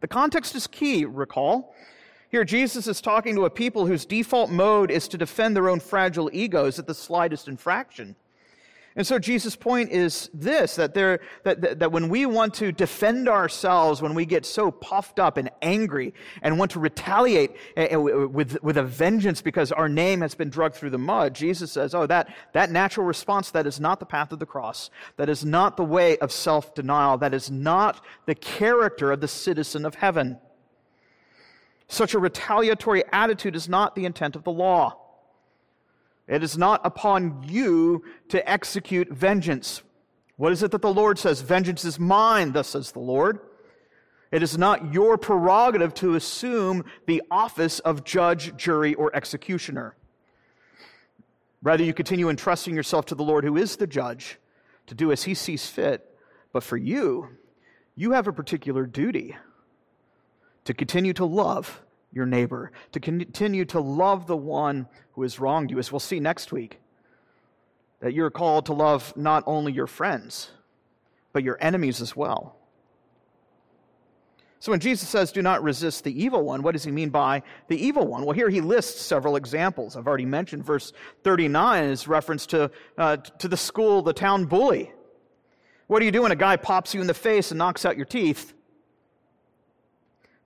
The 0.00 0.08
context 0.08 0.54
is 0.54 0.66
key, 0.66 1.04
recall. 1.04 1.74
Here, 2.30 2.44
Jesus 2.44 2.86
is 2.86 3.00
talking 3.00 3.34
to 3.36 3.44
a 3.44 3.50
people 3.50 3.86
whose 3.86 4.04
default 4.04 4.50
mode 4.50 4.90
is 4.90 5.08
to 5.08 5.18
defend 5.18 5.56
their 5.56 5.68
own 5.68 5.80
fragile 5.80 6.28
egos 6.32 6.78
at 6.78 6.86
the 6.86 6.94
slightest 6.94 7.48
infraction. 7.48 8.16
And 8.96 9.06
so 9.06 9.18
Jesus' 9.18 9.54
point 9.54 9.90
is 9.90 10.30
this 10.32 10.76
that, 10.76 10.94
there, 10.94 11.20
that, 11.44 11.60
that, 11.60 11.78
that, 11.80 11.92
when 11.92 12.08
we 12.08 12.24
want 12.24 12.54
to 12.54 12.72
defend 12.72 13.28
ourselves, 13.28 14.00
when 14.00 14.14
we 14.14 14.24
get 14.24 14.46
so 14.46 14.70
puffed 14.70 15.20
up 15.20 15.36
and 15.36 15.50
angry 15.60 16.14
and 16.40 16.58
want 16.58 16.70
to 16.70 16.80
retaliate 16.80 17.52
eh, 17.76 17.88
eh, 17.90 17.96
with, 17.96 18.62
with 18.62 18.78
a 18.78 18.82
vengeance 18.82 19.42
because 19.42 19.70
our 19.70 19.88
name 19.88 20.22
has 20.22 20.34
been 20.34 20.48
drugged 20.48 20.76
through 20.76 20.90
the 20.90 20.98
mud, 20.98 21.34
Jesus 21.34 21.70
says, 21.70 21.94
Oh, 21.94 22.06
that, 22.06 22.34
that 22.54 22.70
natural 22.70 23.04
response, 23.06 23.50
that 23.50 23.66
is 23.66 23.78
not 23.78 24.00
the 24.00 24.06
path 24.06 24.32
of 24.32 24.38
the 24.38 24.46
cross. 24.46 24.88
That 25.18 25.28
is 25.28 25.44
not 25.44 25.76
the 25.76 25.84
way 25.84 26.16
of 26.16 26.32
self 26.32 26.74
denial. 26.74 27.18
That 27.18 27.34
is 27.34 27.50
not 27.50 28.02
the 28.24 28.34
character 28.34 29.12
of 29.12 29.20
the 29.20 29.28
citizen 29.28 29.84
of 29.84 29.96
heaven. 29.96 30.38
Such 31.88 32.14
a 32.14 32.18
retaliatory 32.18 33.04
attitude 33.12 33.54
is 33.56 33.68
not 33.68 33.94
the 33.94 34.04
intent 34.04 34.36
of 34.36 34.44
the 34.44 34.52
law. 34.52 34.98
It 36.26 36.42
is 36.42 36.58
not 36.58 36.80
upon 36.84 37.44
you 37.48 38.02
to 38.28 38.50
execute 38.50 39.10
vengeance. 39.10 39.82
What 40.36 40.52
is 40.52 40.62
it 40.62 40.72
that 40.72 40.82
the 40.82 40.92
Lord 40.92 41.18
says? 41.18 41.40
Vengeance 41.40 41.84
is 41.84 41.98
mine, 41.98 42.52
thus 42.52 42.68
says 42.68 42.92
the 42.92 42.98
Lord. 42.98 43.38
It 44.32 44.42
is 44.42 44.58
not 44.58 44.92
your 44.92 45.16
prerogative 45.16 45.94
to 45.94 46.16
assume 46.16 46.84
the 47.06 47.22
office 47.30 47.78
of 47.78 48.04
judge, 48.04 48.56
jury, 48.56 48.94
or 48.94 49.14
executioner. 49.14 49.94
Rather, 51.62 51.84
you 51.84 51.94
continue 51.94 52.28
entrusting 52.28 52.74
yourself 52.74 53.06
to 53.06 53.14
the 53.14 53.22
Lord, 53.22 53.44
who 53.44 53.56
is 53.56 53.76
the 53.76 53.86
judge, 53.86 54.38
to 54.88 54.94
do 54.94 55.12
as 55.12 55.22
he 55.22 55.34
sees 55.34 55.68
fit. 55.68 56.04
But 56.52 56.64
for 56.64 56.76
you, 56.76 57.28
you 57.94 58.12
have 58.12 58.26
a 58.26 58.32
particular 58.32 58.84
duty 58.84 59.36
to 60.66 60.74
continue 60.74 61.12
to 61.14 61.24
love 61.24 61.80
your 62.12 62.26
neighbor, 62.26 62.72
to 62.92 63.00
continue 63.00 63.64
to 63.64 63.80
love 63.80 64.26
the 64.26 64.36
one 64.36 64.86
who 65.12 65.22
has 65.22 65.40
wronged 65.40 65.70
you, 65.70 65.78
as 65.78 65.90
we'll 65.90 66.00
see 66.00 66.20
next 66.20 66.52
week. 66.52 66.80
That 68.00 68.12
you're 68.12 68.30
called 68.30 68.66
to 68.66 68.72
love 68.72 69.16
not 69.16 69.42
only 69.46 69.72
your 69.72 69.86
friends, 69.86 70.50
but 71.32 71.42
your 71.42 71.56
enemies 71.60 72.00
as 72.00 72.14
well. 72.14 72.56
So 74.58 74.72
when 74.72 74.80
Jesus 74.80 75.08
says, 75.08 75.32
do 75.32 75.42
not 75.42 75.62
resist 75.62 76.02
the 76.02 76.22
evil 76.22 76.42
one, 76.42 76.62
what 76.62 76.72
does 76.72 76.82
he 76.82 76.90
mean 76.90 77.10
by 77.10 77.42
the 77.68 77.76
evil 77.76 78.06
one? 78.06 78.24
Well, 78.24 78.34
here 78.34 78.48
he 78.48 78.60
lists 78.60 79.00
several 79.00 79.36
examples. 79.36 79.96
I've 79.96 80.08
already 80.08 80.26
mentioned 80.26 80.64
verse 80.64 80.92
39 81.22 81.84
is 81.84 82.08
reference 82.08 82.46
to, 82.46 82.70
uh, 82.98 83.18
to 83.18 83.48
the 83.48 83.56
school, 83.56 84.02
the 84.02 84.12
town 84.12 84.46
bully. 84.46 84.92
What 85.86 86.00
do 86.00 86.06
you 86.06 86.10
do 86.10 86.22
when 86.22 86.32
a 86.32 86.36
guy 86.36 86.56
pops 86.56 86.94
you 86.94 87.00
in 87.00 87.06
the 87.06 87.14
face 87.14 87.52
and 87.52 87.58
knocks 87.58 87.84
out 87.84 87.96
your 87.96 88.06
teeth? 88.06 88.54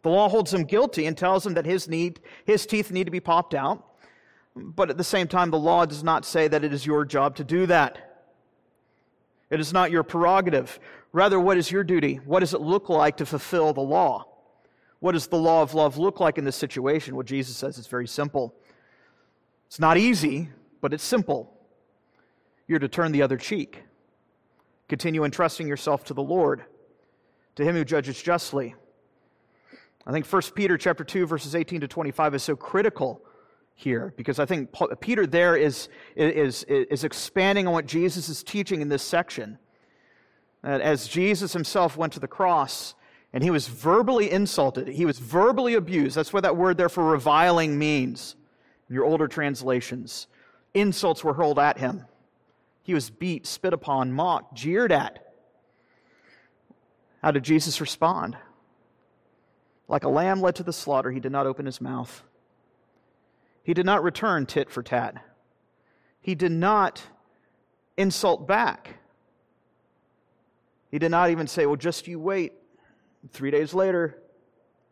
The 0.02 0.08
law 0.08 0.28
holds 0.28 0.52
him 0.52 0.64
guilty 0.64 1.06
and 1.06 1.16
tells 1.16 1.46
him 1.46 1.54
that 1.54 1.66
his, 1.66 1.88
need, 1.88 2.20
his 2.44 2.66
teeth 2.66 2.90
need 2.90 3.04
to 3.04 3.10
be 3.10 3.20
popped 3.20 3.54
out. 3.54 3.84
But 4.56 4.90
at 4.90 4.96
the 4.96 5.04
same 5.04 5.28
time, 5.28 5.50
the 5.50 5.58
law 5.58 5.84
does 5.84 6.02
not 6.02 6.24
say 6.24 6.48
that 6.48 6.64
it 6.64 6.72
is 6.72 6.86
your 6.86 7.04
job 7.04 7.36
to 7.36 7.44
do 7.44 7.66
that. 7.66 8.10
It 9.50 9.60
is 9.60 9.72
not 9.72 9.90
your 9.90 10.02
prerogative. 10.02 10.78
Rather, 11.12 11.38
what 11.38 11.56
is 11.56 11.70
your 11.70 11.84
duty? 11.84 12.16
What 12.24 12.40
does 12.40 12.54
it 12.54 12.60
look 12.60 12.88
like 12.88 13.16
to 13.18 13.26
fulfill 13.26 13.72
the 13.72 13.80
law? 13.80 14.26
What 15.00 15.12
does 15.12 15.26
the 15.26 15.38
law 15.38 15.62
of 15.62 15.74
love 15.74 15.98
look 15.98 16.20
like 16.20 16.38
in 16.38 16.44
this 16.44 16.56
situation? 16.56 17.16
Well, 17.16 17.24
Jesus 17.24 17.56
says 17.56 17.78
it's 17.78 17.86
very 17.86 18.06
simple. 18.06 18.54
It's 19.66 19.80
not 19.80 19.96
easy, 19.96 20.50
but 20.80 20.92
it's 20.92 21.04
simple. 21.04 21.56
You're 22.68 22.78
to 22.78 22.88
turn 22.88 23.12
the 23.12 23.22
other 23.22 23.36
cheek. 23.36 23.82
Continue 24.88 25.24
entrusting 25.24 25.66
yourself 25.66 26.04
to 26.04 26.14
the 26.14 26.22
Lord, 26.22 26.64
to 27.56 27.64
Him 27.64 27.74
who 27.76 27.84
judges 27.84 28.20
justly. 28.22 28.74
I 30.06 30.12
think 30.12 30.26
1 30.26 30.42
Peter 30.54 30.78
chapter 30.78 31.04
2 31.04 31.26
verses 31.26 31.54
18 31.54 31.82
to 31.82 31.88
25 31.88 32.34
is 32.34 32.42
so 32.42 32.56
critical 32.56 33.22
here 33.74 34.12
because 34.16 34.38
I 34.38 34.44
think 34.44 34.70
Peter 35.00 35.26
there 35.26 35.56
is, 35.56 35.88
is, 36.16 36.64
is 36.64 37.04
expanding 37.04 37.66
on 37.66 37.72
what 37.72 37.86
Jesus 37.86 38.28
is 38.28 38.42
teaching 38.42 38.80
in 38.80 38.88
this 38.88 39.02
section. 39.02 39.58
That 40.62 40.80
as 40.80 41.08
Jesus 41.08 41.52
himself 41.52 41.96
went 41.96 42.12
to 42.14 42.20
the 42.20 42.28
cross 42.28 42.94
and 43.32 43.42
he 43.42 43.50
was 43.50 43.68
verbally 43.68 44.30
insulted, 44.30 44.88
he 44.88 45.06
was 45.06 45.18
verbally 45.18 45.74
abused. 45.74 46.16
That's 46.16 46.32
what 46.32 46.42
that 46.42 46.56
word 46.56 46.76
there 46.76 46.88
for 46.88 47.04
reviling 47.04 47.78
means 47.78 48.36
in 48.88 48.94
your 48.94 49.04
older 49.04 49.28
translations. 49.28 50.26
Insults 50.74 51.24
were 51.24 51.34
hurled 51.34 51.58
at 51.58 51.78
him. 51.78 52.04
He 52.82 52.94
was 52.94 53.10
beat, 53.10 53.46
spit 53.46 53.72
upon, 53.72 54.12
mocked, 54.12 54.54
jeered 54.54 54.92
at. 54.92 55.34
How 57.22 57.30
did 57.30 57.44
Jesus 57.44 57.80
respond? 57.80 58.36
Like 59.90 60.04
a 60.04 60.08
lamb 60.08 60.40
led 60.40 60.54
to 60.54 60.62
the 60.62 60.72
slaughter, 60.72 61.10
he 61.10 61.18
did 61.18 61.32
not 61.32 61.48
open 61.48 61.66
his 61.66 61.80
mouth. 61.80 62.22
He 63.64 63.74
did 63.74 63.84
not 63.84 64.04
return 64.04 64.46
tit 64.46 64.70
for 64.70 64.84
tat. 64.84 65.16
He 66.20 66.36
did 66.36 66.52
not 66.52 67.02
insult 67.96 68.46
back. 68.46 68.98
He 70.92 71.00
did 71.00 71.10
not 71.10 71.30
even 71.30 71.48
say, 71.48 71.66
Well, 71.66 71.74
just 71.74 72.06
you 72.06 72.20
wait. 72.20 72.52
Three 73.32 73.50
days 73.50 73.74
later, 73.74 74.16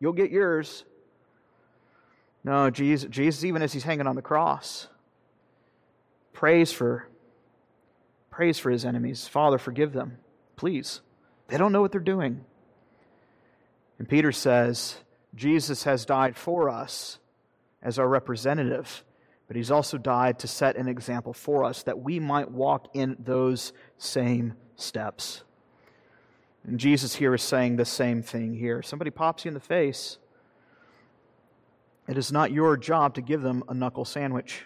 you'll 0.01 0.11
get 0.11 0.31
yours. 0.31 0.83
No, 2.43 2.69
Jesus, 2.69 3.09
Jesus 3.09 3.45
even 3.45 3.61
as 3.61 3.71
he's 3.71 3.83
hanging 3.83 4.05
on 4.05 4.17
the 4.17 4.21
cross, 4.21 4.89
prays 6.33 6.73
for, 6.73 7.07
prays 8.29 8.59
for 8.59 8.69
his 8.69 8.83
enemies. 8.83 9.29
Father, 9.29 9.57
forgive 9.57 9.93
them, 9.93 10.17
please. 10.57 10.99
They 11.47 11.57
don't 11.57 11.71
know 11.71 11.81
what 11.81 11.93
they're 11.93 12.01
doing. 12.01 12.43
And 13.99 14.07
Peter 14.07 14.31
says, 14.31 14.95
Jesus 15.35 15.83
has 15.83 16.05
died 16.05 16.35
for 16.35 16.69
us 16.69 17.19
as 17.83 17.99
our 17.99 18.07
representative, 18.07 19.03
but 19.47 19.55
he's 19.55 19.71
also 19.71 19.97
died 19.97 20.39
to 20.39 20.47
set 20.47 20.77
an 20.77 20.87
example 20.87 21.33
for 21.33 21.63
us 21.63 21.83
that 21.83 21.99
we 21.99 22.19
might 22.19 22.49
walk 22.49 22.87
in 22.93 23.17
those 23.19 23.73
same 23.97 24.53
steps. 24.75 25.43
And 26.65 26.79
Jesus 26.79 27.15
here 27.15 27.33
is 27.33 27.43
saying 27.43 27.75
the 27.75 27.85
same 27.85 28.21
thing 28.21 28.53
here. 28.53 28.81
Somebody 28.81 29.11
pops 29.11 29.45
you 29.45 29.49
in 29.49 29.53
the 29.53 29.59
face. 29.59 30.17
It 32.07 32.17
is 32.17 32.31
not 32.31 32.51
your 32.51 32.75
job 32.77 33.15
to 33.15 33.21
give 33.21 33.41
them 33.41 33.63
a 33.67 33.73
knuckle 33.73 34.05
sandwich. 34.05 34.65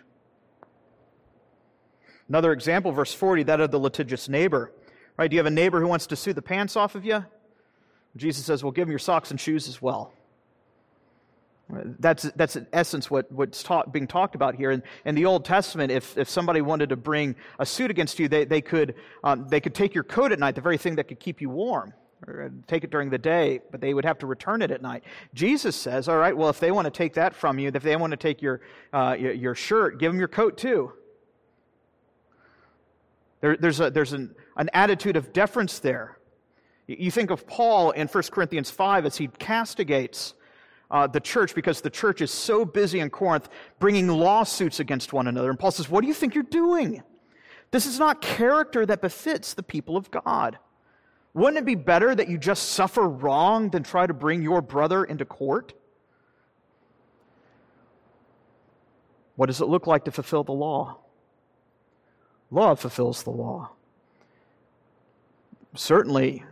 Another 2.29 2.51
example, 2.51 2.91
verse 2.91 3.13
40, 3.13 3.43
that 3.43 3.59
of 3.59 3.71
the 3.71 3.79
litigious 3.79 4.29
neighbor. 4.29 4.71
Right? 5.17 5.29
Do 5.29 5.35
you 5.35 5.39
have 5.39 5.45
a 5.45 5.51
neighbor 5.51 5.79
who 5.79 5.87
wants 5.87 6.07
to 6.07 6.15
sue 6.15 6.33
the 6.33 6.41
pants 6.41 6.75
off 6.75 6.95
of 6.95 7.05
you? 7.05 7.25
Jesus 8.15 8.45
says, 8.45 8.63
well, 8.63 8.71
give 8.71 8.88
him 8.88 8.91
your 8.91 8.99
socks 8.99 9.32
and 9.32 9.39
shoes 9.39 9.67
as 9.67 9.82
well. 9.82 10.13
That's, 11.69 12.23
that's 12.36 12.56
in 12.56 12.67
essence 12.71 13.10
what, 13.10 13.32
what's 13.32 13.65
being 13.91 14.08
talked 14.08 14.36
about 14.36 14.56
here. 14.56 14.71
In, 14.71 14.84
in 15.06 15.15
the 15.15 15.26
Old 15.26 15.45
Testament, 15.45 15.91
if, 15.91 16.17
if 16.17 16.30
somebody 16.30 16.62
wanted 16.62 16.89
to 16.89 16.95
bring 16.95 17.36
a 17.58 17.65
suit 17.65 17.89
against 17.89 18.19
you, 18.19 18.28
they, 18.28 18.45
they, 18.45 18.62
could, 18.62 18.95
um, 19.23 19.47
they 19.47 19.60
could 19.60 19.73
take 19.73 19.95
your 19.95 20.04
coat 20.04 20.32
at 20.32 20.39
night, 20.39 20.56
the 20.56 20.62
very 20.62 20.78
thing 20.78 20.95
that 20.95 21.08
could 21.08 21.19
keep 21.19 21.41
you 21.41 21.49
warm, 21.49 21.93
or 22.28 22.52
take 22.67 22.84
it 22.84 22.91
during 22.91 23.10
the 23.10 23.17
day, 23.17 23.62
but 23.71 23.82
they 23.82 23.93
would 23.93 24.06
have 24.06 24.19
to 24.19 24.28
return 24.28 24.62
it 24.62 24.71
at 24.71 24.82
night. 24.82 25.04
Jesus 25.34 25.76
says, 25.76 26.08
all 26.08 26.17
right, 26.17 26.36
well, 26.36 26.49
if 26.49 26.60
they 26.60 26.71
want 26.71 26.86
to 26.86 26.91
take 26.91 27.13
that 27.13 27.34
from 27.34 27.58
you, 27.58 27.71
if 27.73 27.84
they 27.84 27.95
want 27.95 28.12
to 28.12 28.17
take 28.17 28.41
your, 28.41 28.62
uh, 28.91 29.15
your, 29.17 29.34
your, 29.34 29.56
shirt, 29.56 29.99
give 29.99 30.12
them 30.12 30.19
your 30.19 30.28
coat 30.28 30.58
too. 30.58 30.91
There, 33.41 33.58
there's 33.58 33.80
a, 33.80 33.89
there's 33.89 34.13
an, 34.13 34.36
an 34.58 34.69
attitude 34.73 35.15
of 35.15 35.34
deference 35.34 35.80
there. 35.80 36.17
You 36.87 37.11
think 37.11 37.29
of 37.29 37.47
Paul 37.47 37.91
in 37.91 38.07
1 38.07 38.23
Corinthians 38.31 38.69
5 38.69 39.05
as 39.05 39.17
he 39.17 39.27
castigates 39.27 40.33
uh, 40.91 41.07
the 41.07 41.19
church 41.19 41.55
because 41.55 41.81
the 41.81 41.89
church 41.89 42.21
is 42.21 42.31
so 42.31 42.65
busy 42.65 42.99
in 42.99 43.09
Corinth 43.09 43.49
bringing 43.79 44.07
lawsuits 44.07 44.79
against 44.79 45.13
one 45.13 45.27
another. 45.27 45.49
And 45.49 45.57
Paul 45.57 45.71
says, 45.71 45.89
What 45.89 46.01
do 46.01 46.07
you 46.07 46.13
think 46.13 46.35
you're 46.35 46.43
doing? 46.43 47.01
This 47.71 47.85
is 47.85 47.97
not 47.97 48.21
character 48.21 48.85
that 48.85 49.01
befits 49.01 49.53
the 49.53 49.63
people 49.63 49.97
of 49.97 50.11
God. 50.11 50.59
Wouldn't 51.33 51.57
it 51.57 51.65
be 51.65 51.75
better 51.75 52.13
that 52.13 52.29
you 52.29 52.37
just 52.37 52.69
suffer 52.73 53.07
wrong 53.07 53.69
than 53.69 53.81
try 53.81 54.05
to 54.05 54.13
bring 54.13 54.43
your 54.43 54.61
brother 54.61 55.03
into 55.03 55.25
court? 55.25 55.73
What 59.35 59.47
does 59.47 59.61
it 59.61 59.65
look 59.65 59.87
like 59.87 60.05
to 60.05 60.11
fulfill 60.11 60.43
the 60.43 60.51
law? 60.51 60.99
Love 62.51 62.79
fulfills 62.79 63.23
the 63.23 63.31
law. 63.31 63.71
Certainly, 65.73 66.45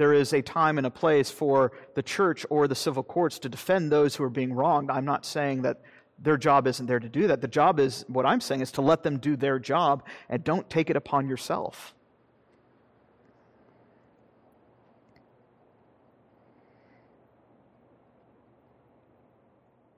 there 0.00 0.14
is 0.14 0.32
a 0.32 0.40
time 0.40 0.78
and 0.78 0.86
a 0.86 0.90
place 0.90 1.30
for 1.30 1.72
the 1.94 2.02
church 2.02 2.46
or 2.48 2.66
the 2.66 2.74
civil 2.74 3.02
courts 3.02 3.38
to 3.38 3.50
defend 3.50 3.92
those 3.92 4.16
who 4.16 4.24
are 4.24 4.30
being 4.30 4.50
wronged. 4.50 4.90
I'm 4.90 5.04
not 5.04 5.26
saying 5.26 5.60
that 5.60 5.82
their 6.18 6.38
job 6.38 6.66
isn't 6.66 6.86
there 6.86 6.98
to 6.98 7.08
do 7.10 7.26
that. 7.26 7.42
The 7.42 7.48
job 7.48 7.78
is, 7.78 8.06
what 8.08 8.24
I'm 8.24 8.40
saying 8.40 8.62
is 8.62 8.72
to 8.72 8.80
let 8.80 9.02
them 9.02 9.18
do 9.18 9.36
their 9.36 9.58
job 9.58 10.02
and 10.30 10.42
don't 10.42 10.70
take 10.70 10.88
it 10.88 10.96
upon 10.96 11.28
yourself. 11.28 11.92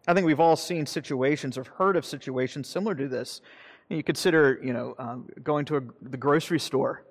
I 0.08 0.14
think 0.14 0.26
we've 0.26 0.40
all 0.40 0.56
seen 0.56 0.84
situations 0.84 1.56
or 1.56 1.62
heard 1.62 1.94
of 1.94 2.04
situations 2.04 2.66
similar 2.66 2.96
to 2.96 3.06
this. 3.06 3.40
You 3.88 4.02
consider, 4.02 4.58
you 4.64 4.72
know, 4.72 4.96
um, 4.98 5.28
going 5.44 5.64
to 5.66 5.76
a, 5.76 5.80
the 6.00 6.16
grocery 6.16 6.58
store 6.58 7.04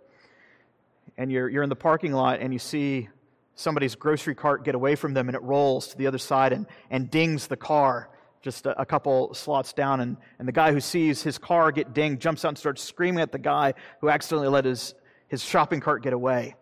and 1.18 1.32
you're, 1.32 1.50
you're 1.50 1.64
in 1.64 1.70
the 1.70 1.76
parking 1.76 2.14
lot 2.14 2.40
and 2.40 2.54
you 2.54 2.60
see 2.60 3.10
somebody's 3.56 3.96
grocery 3.96 4.36
cart 4.36 4.64
get 4.64 4.76
away 4.76 4.96
from 4.96 5.14
them 5.14 5.28
and 5.30 5.36
it 5.36 5.42
rolls 5.42 5.90
to 5.90 5.98
the 5.98 6.08
other 6.08 6.18
side 6.18 6.54
and, 6.54 6.66
and 6.90 7.12
dings 7.12 7.48
the 7.48 7.58
car 7.58 8.10
just 8.42 8.66
a, 8.66 8.82
a, 8.82 8.86
couple 8.86 9.34
slots 9.34 9.72
down. 9.74 10.00
And, 10.00 10.18
and 10.40 10.48
the 10.48 10.52
guy 10.52 10.72
who 10.72 10.80
sees 10.80 11.22
his 11.22 11.38
car 11.38 11.72
get 11.72 11.94
dinged 11.94 12.22
jumps 12.22 12.44
out 12.44 12.50
and 12.50 12.58
starts 12.58 12.84
screaming 12.84 13.22
at 13.22 13.32
the 13.32 13.40
guy 13.40 13.74
who 14.00 14.10
accidentally 14.10 14.50
let 14.50 14.66
his, 14.66 14.96
his 15.28 15.44
shopping 15.44 15.80
cart 15.80 16.04
get 16.04 16.14
away. 16.14 16.56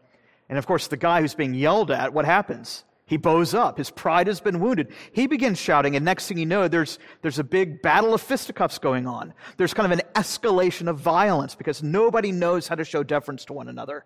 And 0.50 0.58
of 0.58 0.66
course, 0.66 0.88
the 0.88 0.98
guy 0.98 1.22
who's 1.22 1.36
being 1.36 1.54
yelled 1.54 1.92
at, 1.92 2.14
what 2.14 2.26
happens? 2.26 2.84
He 3.06 3.18
bows 3.18 3.56
up. 3.56 3.78
His 3.78 3.90
pride 3.90 4.28
has 4.28 4.40
been 4.40 4.60
wounded. 4.60 4.92
He 5.14 5.26
begins 5.26 5.60
shouting, 5.60 5.96
and 5.96 6.06
next 6.06 6.28
thing 6.28 6.38
you 6.38 6.46
know, 6.46 6.68
there's, 6.68 7.00
there's 7.24 7.40
a 7.40 7.44
big 7.44 7.82
battle 7.82 8.14
of 8.14 8.22
fisticuffs 8.22 8.78
going 8.78 9.08
on. 9.08 9.34
There's 9.58 9.74
kind 9.74 9.92
of 9.92 9.98
an 9.98 10.06
escalation 10.14 10.88
of 10.88 11.00
violence 11.00 11.56
because 11.56 11.82
nobody 11.82 12.32
knows 12.32 12.68
how 12.68 12.76
to 12.76 12.84
show 12.84 13.02
deference 13.02 13.46
to 13.46 13.54
one 13.54 13.68
another. 13.68 14.06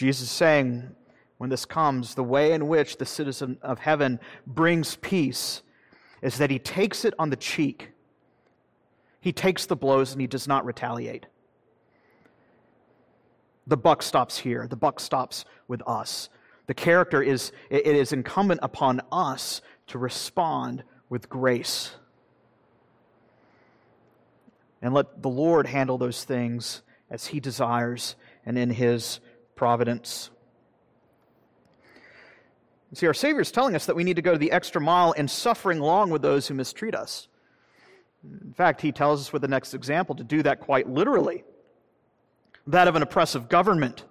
Jesus 0.00 0.22
is 0.22 0.30
saying, 0.30 0.96
when 1.36 1.50
this 1.50 1.66
comes, 1.66 2.14
the 2.14 2.24
way 2.24 2.52
in 2.52 2.68
which 2.68 2.96
the 2.96 3.04
citizen 3.04 3.58
of 3.60 3.78
heaven 3.78 4.18
brings 4.46 4.96
peace 4.96 5.60
is 6.22 6.38
that 6.38 6.50
he 6.50 6.58
takes 6.58 7.04
it 7.04 7.12
on 7.18 7.28
the 7.28 7.36
cheek. 7.36 7.90
He 9.20 9.30
takes 9.30 9.66
the 9.66 9.76
blows 9.76 10.12
and 10.12 10.20
he 10.22 10.26
does 10.26 10.48
not 10.48 10.64
retaliate. 10.64 11.26
The 13.66 13.76
buck 13.76 14.02
stops 14.02 14.38
here. 14.38 14.66
The 14.66 14.74
buck 14.74 15.00
stops 15.00 15.44
with 15.68 15.86
us. 15.86 16.30
The 16.66 16.72
character 16.72 17.20
is, 17.22 17.52
it 17.68 17.84
is 17.84 18.14
incumbent 18.14 18.60
upon 18.62 19.02
us 19.12 19.60
to 19.88 19.98
respond 19.98 20.82
with 21.10 21.28
grace. 21.28 21.90
And 24.80 24.94
let 24.94 25.20
the 25.20 25.28
Lord 25.28 25.66
handle 25.66 25.98
those 25.98 26.24
things 26.24 26.80
as 27.10 27.26
He 27.26 27.38
desires 27.38 28.16
and 28.46 28.56
in 28.56 28.70
His 28.70 29.20
providence. 29.60 30.30
See, 32.94 33.06
our 33.06 33.12
Savior 33.12 33.42
is 33.42 33.52
telling 33.52 33.74
us 33.74 33.84
that 33.84 33.94
we 33.94 34.04
need 34.04 34.16
to 34.16 34.22
go 34.22 34.38
the 34.38 34.52
extra 34.52 34.80
mile 34.80 35.12
in 35.12 35.28
suffering 35.28 35.80
long 35.80 36.08
with 36.08 36.22
those 36.22 36.48
who 36.48 36.54
mistreat 36.54 36.94
us. 36.94 37.28
In 38.24 38.54
fact, 38.54 38.80
He 38.80 38.90
tells 38.90 39.20
us 39.20 39.34
with 39.34 39.42
the 39.42 39.48
next 39.48 39.74
example 39.74 40.14
to 40.14 40.24
do 40.24 40.42
that 40.44 40.60
quite 40.60 40.88
literally 40.88 41.44
that 42.66 42.88
of 42.88 42.96
an 42.96 43.02
oppressive 43.02 43.50
government. 43.50 44.04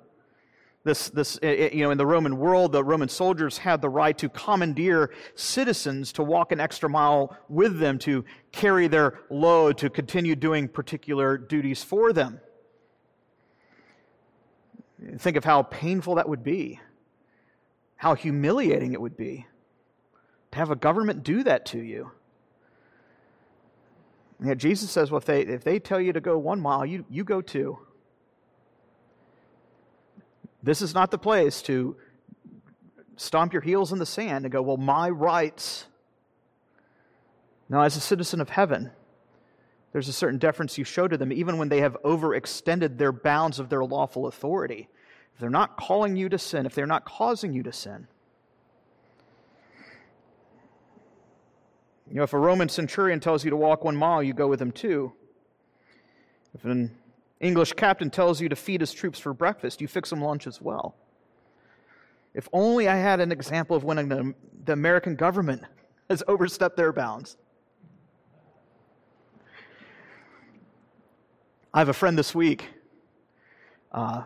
This, 0.84 1.10
this, 1.10 1.40
eh, 1.42 1.48
eh, 1.48 1.70
you 1.74 1.84
know, 1.84 1.90
in 1.90 1.98
the 1.98 2.06
Roman 2.06 2.38
world, 2.38 2.72
the 2.72 2.84
Roman 2.84 3.10
soldiers 3.10 3.58
had 3.58 3.82
the 3.82 3.90
right 3.90 4.16
to 4.20 4.30
commandeer 4.30 5.10
citizens 5.34 6.14
to 6.14 6.22
walk 6.22 6.52
an 6.52 6.60
extra 6.60 6.88
mile 6.88 7.36
with 7.50 7.80
them, 7.80 7.98
to 8.00 8.24
carry 8.52 8.88
their 8.88 9.22
load, 9.32 9.80
to 9.80 9.90
continue 9.90 10.36
doing 10.36 10.68
particular 10.68 11.40
duties 11.40 11.84
for 11.84 12.14
them. 12.14 12.40
Think 15.18 15.38
of 15.38 15.46
how 15.46 15.64
painful 15.64 16.16
that 16.16 16.28
would 16.28 16.44
be, 16.44 16.80
how 17.96 18.16
humiliating 18.16 18.94
it 18.94 19.02
would 19.02 19.16
be 19.16 19.46
to 20.52 20.58
have 20.58 20.72
a 20.72 20.76
government 20.76 21.24
do 21.24 21.44
that 21.44 21.66
to 21.68 21.80
you. 21.80 22.12
Yet 24.44 24.58
Jesus 24.58 24.90
says, 24.90 25.12
well, 25.12 25.20
if 25.20 25.26
they, 25.26 25.42
if 25.42 25.64
they 25.64 25.80
tell 25.80 26.00
you 26.00 26.14
to 26.14 26.22
go 26.22 26.38
one 26.38 26.60
mile, 26.60 26.86
you, 26.86 27.06
you 27.10 27.24
go 27.24 27.42
two. 27.42 27.78
This 30.64 30.82
is 30.82 30.94
not 30.94 31.12
the 31.12 31.18
place 31.18 31.62
to 31.64 31.96
stomp 33.16 33.54
your 33.54 33.62
heels 33.62 33.92
in 33.92 34.00
the 34.00 34.06
sand 34.06 34.46
and 34.46 34.52
go, 34.52 34.62
well, 34.62 34.78
my 34.78 35.10
rights. 35.10 35.86
Now, 37.68 37.82
as 37.82 37.96
a 37.96 38.02
citizen 38.02 38.42
of 38.42 38.50
heaven, 38.50 38.92
there's 39.92 40.08
a 40.08 40.14
certain 40.14 40.38
deference 40.38 40.78
you 40.78 40.84
show 40.84 41.08
to 41.08 41.18
them, 41.18 41.32
even 41.34 41.58
when 41.58 41.70
they 41.70 41.82
have 41.82 41.98
overextended 42.04 42.98
their 42.98 43.12
bounds 43.12 43.60
of 43.60 43.70
their 43.70 43.84
lawful 43.84 44.28
authority. 44.28 44.88
If 45.34 45.40
they're 45.40 45.50
not 45.50 45.78
calling 45.78 46.16
you 46.16 46.30
to 46.30 46.38
sin, 46.38 46.66
if 46.66 46.76
they're 46.76 46.86
not 46.86 47.06
causing 47.06 47.54
you 47.54 47.64
to 47.64 47.72
sin. 47.72 48.08
You 52.10 52.16
know, 52.16 52.24
if 52.24 52.34
a 52.34 52.40
Roman 52.40 52.70
centurion 52.70 53.20
tells 53.20 53.44
you 53.44 53.52
to 53.52 53.56
walk 53.56 53.84
one 53.84 53.96
mile, 53.96 54.24
you 54.24 54.34
go 54.34 54.48
with 54.48 54.62
him 54.62 54.72
too. 54.72 55.14
If 56.56 56.66
an 56.66 56.96
English 57.40 57.74
captain 57.74 58.10
tells 58.10 58.42
you 58.42 58.50
to 58.50 58.56
feed 58.56 58.82
his 58.82 58.92
troops 58.92 59.20
for 59.20 59.34
breakfast, 59.34 59.80
you 59.80 59.88
fix 59.88 60.10
them 60.10 60.22
lunch 60.22 60.48
as 60.48 60.62
well. 60.62 60.96
If 62.34 62.48
only 62.54 62.88
I 62.88 62.96
had 62.96 63.20
an 63.20 63.32
example 63.32 63.76
of 63.76 63.84
when 63.84 64.36
the 64.66 64.74
American 64.74 65.16
government 65.16 65.64
has 66.10 66.24
overstepped 66.28 66.78
their 66.78 66.92
bounds. 66.92 67.38
I 71.72 71.78
have 71.78 71.90
a 71.90 71.94
friend 71.94 72.18
this 72.18 72.34
week 72.34 72.68
uh, 73.92 74.24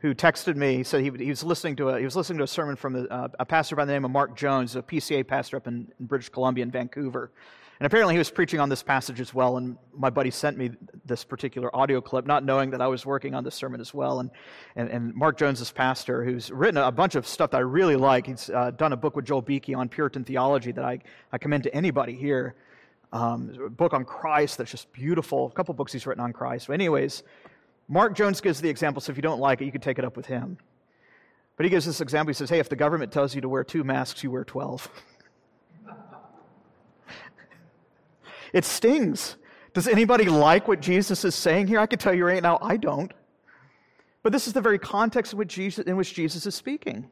who 0.00 0.14
texted 0.14 0.54
me. 0.54 0.76
He 0.76 0.84
said 0.84 1.00
he, 1.00 1.10
he, 1.24 1.30
was 1.30 1.42
listening 1.42 1.76
to 1.76 1.88
a, 1.88 1.98
he 1.98 2.04
was 2.04 2.14
listening 2.14 2.36
to 2.38 2.44
a 2.44 2.48
sermon 2.48 2.76
from 2.76 2.94
a, 2.94 3.30
a 3.40 3.46
pastor 3.46 3.74
by 3.74 3.86
the 3.86 3.92
name 3.92 4.04
of 4.04 4.10
Mark 4.10 4.36
Jones, 4.36 4.76
a 4.76 4.82
PCA 4.82 5.26
pastor 5.26 5.56
up 5.56 5.66
in, 5.66 5.90
in, 5.98 6.04
British 6.04 6.28
Columbia 6.28 6.62
in 6.62 6.70
Vancouver. 6.70 7.32
And 7.80 7.86
apparently 7.86 8.14
he 8.14 8.18
was 8.18 8.30
preaching 8.30 8.60
on 8.60 8.68
this 8.68 8.82
passage 8.82 9.18
as 9.18 9.32
well. 9.32 9.56
And 9.56 9.78
my 9.96 10.10
buddy 10.10 10.30
sent 10.30 10.58
me 10.58 10.72
this 11.06 11.24
particular 11.24 11.74
audio 11.74 12.02
clip, 12.02 12.26
not 12.26 12.44
knowing 12.44 12.68
that 12.72 12.82
I 12.82 12.88
was 12.88 13.06
working 13.06 13.34
on 13.34 13.42
this 13.42 13.54
sermon 13.54 13.80
as 13.80 13.94
well. 13.94 14.20
And, 14.20 14.30
and, 14.76 14.90
and 14.90 15.14
Mark 15.14 15.38
Jones, 15.38 15.58
this 15.58 15.72
pastor, 15.72 16.22
who's 16.22 16.50
written 16.50 16.76
a 16.76 16.92
bunch 16.92 17.14
of 17.14 17.26
stuff 17.26 17.50
that 17.52 17.56
I 17.56 17.60
really 17.60 17.96
like. 17.96 18.26
He's 18.26 18.50
uh, 18.50 18.72
done 18.72 18.92
a 18.92 18.96
book 18.96 19.16
with 19.16 19.24
Joel 19.24 19.40
Beeke 19.40 19.74
on 19.74 19.88
Puritan 19.88 20.22
theology 20.22 20.70
that 20.72 20.84
I, 20.84 20.98
I 21.32 21.38
commend 21.38 21.62
to 21.62 21.74
anybody 21.74 22.14
here 22.14 22.56
um, 23.12 23.52
a 23.64 23.70
book 23.70 23.92
on 23.92 24.04
Christ 24.04 24.58
that's 24.58 24.70
just 24.70 24.92
beautiful. 24.92 25.46
A 25.46 25.50
couple 25.50 25.74
books 25.74 25.92
he's 25.92 26.06
written 26.06 26.22
on 26.22 26.32
Christ. 26.32 26.66
But, 26.68 26.74
anyways, 26.74 27.22
Mark 27.88 28.14
Jones 28.14 28.40
gives 28.40 28.60
the 28.60 28.68
example, 28.68 29.00
so 29.00 29.10
if 29.10 29.18
you 29.18 29.22
don't 29.22 29.40
like 29.40 29.60
it, 29.60 29.66
you 29.66 29.72
can 29.72 29.80
take 29.80 29.98
it 29.98 30.04
up 30.04 30.16
with 30.16 30.26
him. 30.26 30.56
But 31.56 31.64
he 31.64 31.70
gives 31.70 31.84
this 31.84 32.00
example. 32.00 32.30
He 32.30 32.34
says, 32.34 32.48
Hey, 32.48 32.58
if 32.58 32.68
the 32.68 32.76
government 32.76 33.12
tells 33.12 33.34
you 33.34 33.40
to 33.42 33.48
wear 33.48 33.64
two 33.64 33.84
masks, 33.84 34.22
you 34.22 34.30
wear 34.30 34.44
12. 34.44 34.88
it 38.52 38.64
stings. 38.64 39.36
Does 39.74 39.88
anybody 39.88 40.24
like 40.24 40.68
what 40.68 40.80
Jesus 40.80 41.24
is 41.24 41.34
saying 41.34 41.66
here? 41.66 41.78
I 41.78 41.86
can 41.86 41.98
tell 41.98 42.14
you 42.14 42.26
right 42.26 42.42
now, 42.42 42.58
I 42.60 42.76
don't. 42.76 43.12
But 44.22 44.32
this 44.32 44.46
is 44.46 44.52
the 44.52 44.60
very 44.60 44.78
context 44.78 45.32
in 45.32 45.38
which 45.38 45.54
Jesus, 45.54 45.84
in 45.84 45.96
which 45.96 46.14
Jesus 46.14 46.46
is 46.46 46.54
speaking. 46.54 47.08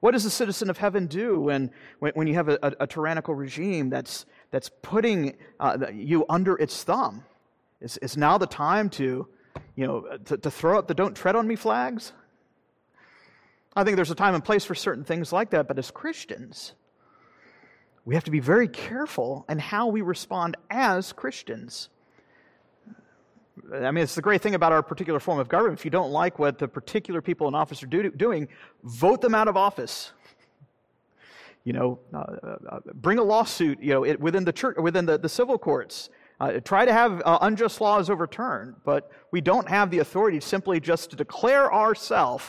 What 0.00 0.12
does 0.12 0.24
a 0.24 0.30
citizen 0.30 0.70
of 0.70 0.78
heaven 0.78 1.06
do 1.06 1.40
when, 1.40 1.70
when, 1.98 2.12
when 2.12 2.26
you 2.26 2.34
have 2.34 2.48
a, 2.48 2.58
a, 2.62 2.72
a, 2.80 2.86
tyrannical 2.86 3.34
regime 3.34 3.90
that's, 3.90 4.26
that's 4.50 4.70
putting 4.82 5.36
uh, 5.58 5.86
you 5.92 6.24
under 6.28 6.56
its 6.56 6.84
thumb? 6.84 7.24
Is, 7.80 7.96
is 7.98 8.16
now 8.16 8.38
the 8.38 8.46
time 8.46 8.90
to, 8.90 9.26
you 9.74 9.86
know, 9.86 10.18
to, 10.26 10.36
to 10.36 10.50
throw 10.50 10.78
up 10.78 10.86
the 10.86 10.94
don't 10.94 11.16
tread 11.16 11.34
on 11.34 11.46
me 11.48 11.56
flags? 11.56 12.12
I 13.74 13.84
think 13.84 13.96
there's 13.96 14.10
a 14.10 14.16
time 14.16 14.34
and 14.34 14.44
place 14.44 14.64
for 14.64 14.74
certain 14.74 15.04
things 15.04 15.32
like 15.32 15.50
that, 15.50 15.68
but 15.68 15.78
as 15.78 15.90
Christians, 15.90 16.74
we 18.04 18.14
have 18.14 18.24
to 18.24 18.30
be 18.30 18.40
very 18.40 18.68
careful 18.68 19.44
in 19.48 19.58
how 19.58 19.88
we 19.88 20.02
respond 20.02 20.56
as 20.70 21.12
Christians. 21.12 21.88
I 23.72 23.90
mean, 23.90 24.02
it's 24.04 24.14
the 24.14 24.22
great 24.22 24.40
thing 24.40 24.54
about 24.54 24.72
our 24.72 24.82
particular 24.82 25.20
form 25.20 25.38
of 25.38 25.48
government. 25.48 25.78
If 25.78 25.84
you 25.84 25.90
don't 25.90 26.10
like 26.10 26.38
what 26.38 26.58
the 26.58 26.68
particular 26.68 27.20
people 27.20 27.48
in 27.48 27.54
office 27.54 27.82
are 27.82 27.86
do, 27.86 28.10
doing, 28.10 28.48
vote 28.82 29.20
them 29.20 29.34
out 29.34 29.48
of 29.48 29.56
office. 29.56 30.12
You 31.64 31.74
know, 31.74 31.98
uh, 32.14 32.18
uh, 32.18 32.80
bring 32.94 33.18
a 33.18 33.22
lawsuit. 33.22 33.82
You 33.82 33.90
know, 33.90 34.04
it, 34.04 34.18
within 34.20 34.44
the 34.44 34.52
church, 34.52 34.76
within 34.78 35.04
the, 35.06 35.18
the 35.18 35.28
civil 35.28 35.58
courts. 35.58 36.10
Uh, 36.40 36.60
try 36.60 36.84
to 36.84 36.92
have 36.92 37.20
uh, 37.24 37.38
unjust 37.42 37.80
laws 37.80 38.08
overturned, 38.08 38.76
but 38.84 39.10
we 39.32 39.40
don't 39.40 39.68
have 39.68 39.90
the 39.90 39.98
authority 39.98 40.38
simply 40.38 40.78
just 40.78 41.10
to 41.10 41.16
declare 41.16 41.74
ourselves, 41.74 42.44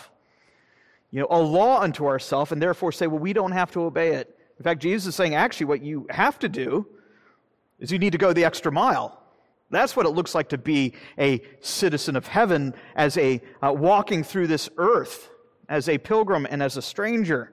you 1.10 1.20
know, 1.20 1.28
a 1.32 1.40
law 1.40 1.82
unto 1.82 2.06
ourselves, 2.06 2.52
and 2.52 2.62
therefore 2.62 2.92
say, 2.92 3.08
well, 3.08 3.18
we 3.18 3.34
don't 3.34 3.52
have 3.52 3.72
to 3.72 3.82
obey 3.82 4.14
it. 4.14 4.38
In 4.60 4.64
fact, 4.64 4.80
Jesus 4.80 5.08
is 5.08 5.16
saying, 5.16 5.34
actually, 5.34 5.66
what 5.66 5.82
you 5.82 6.06
have 6.12 6.38
to 6.40 6.48
do 6.48 6.86
is 7.80 7.92
you 7.92 7.98
need 7.98 8.12
to 8.12 8.20
go 8.20 8.32
the 8.32 8.46
extra 8.46 8.72
mile. 8.72 9.19
That's 9.72 9.96
what 9.96 10.06
it 10.06 10.10
looks 10.10 10.34
like 10.34 10.50
to 10.50 10.58
be 10.58 10.94
a 11.18 11.42
citizen 11.62 12.16
of 12.16 12.28
heaven, 12.28 12.74
as 12.96 13.18
a 13.18 13.42
uh, 13.62 13.72
walking 13.72 14.24
through 14.24 14.48
this 14.48 14.70
earth, 14.78 15.30
as 15.68 15.88
a 15.88 15.98
pilgrim 15.98 16.48
and 16.50 16.64
as 16.64 16.76
a 16.76 16.82
stranger. 16.82 17.52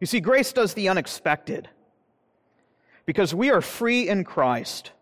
You 0.00 0.06
see, 0.06 0.20
grace 0.20 0.52
does 0.52 0.74
the 0.74 0.88
unexpected. 0.88 1.68
Because 3.06 3.34
we 3.34 3.50
are 3.50 3.60
free 3.60 4.08
in 4.08 4.24
Christ, 4.24 4.92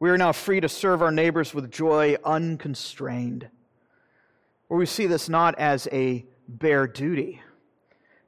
we 0.00 0.10
are 0.10 0.18
now 0.18 0.32
free 0.32 0.60
to 0.60 0.68
serve 0.68 1.02
our 1.02 1.12
neighbors 1.12 1.54
with 1.54 1.70
joy 1.70 2.16
unconstrained. 2.24 3.48
Where 4.68 4.78
we 4.78 4.86
see 4.86 5.06
this 5.06 5.28
not 5.28 5.58
as 5.58 5.86
a 5.92 6.24
bare 6.48 6.86
duty, 6.86 7.40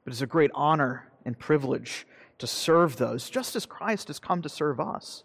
but 0.03 0.13
as 0.13 0.21
a 0.21 0.27
great 0.27 0.51
honor 0.53 1.07
and 1.25 1.37
privilege 1.37 2.07
to 2.37 2.47
serve 2.47 2.97
those, 2.97 3.29
just 3.29 3.55
as 3.55 3.65
Christ 3.65 4.07
has 4.07 4.19
come 4.19 4.41
to 4.43 4.49
serve 4.49 4.79
us. 4.79 5.23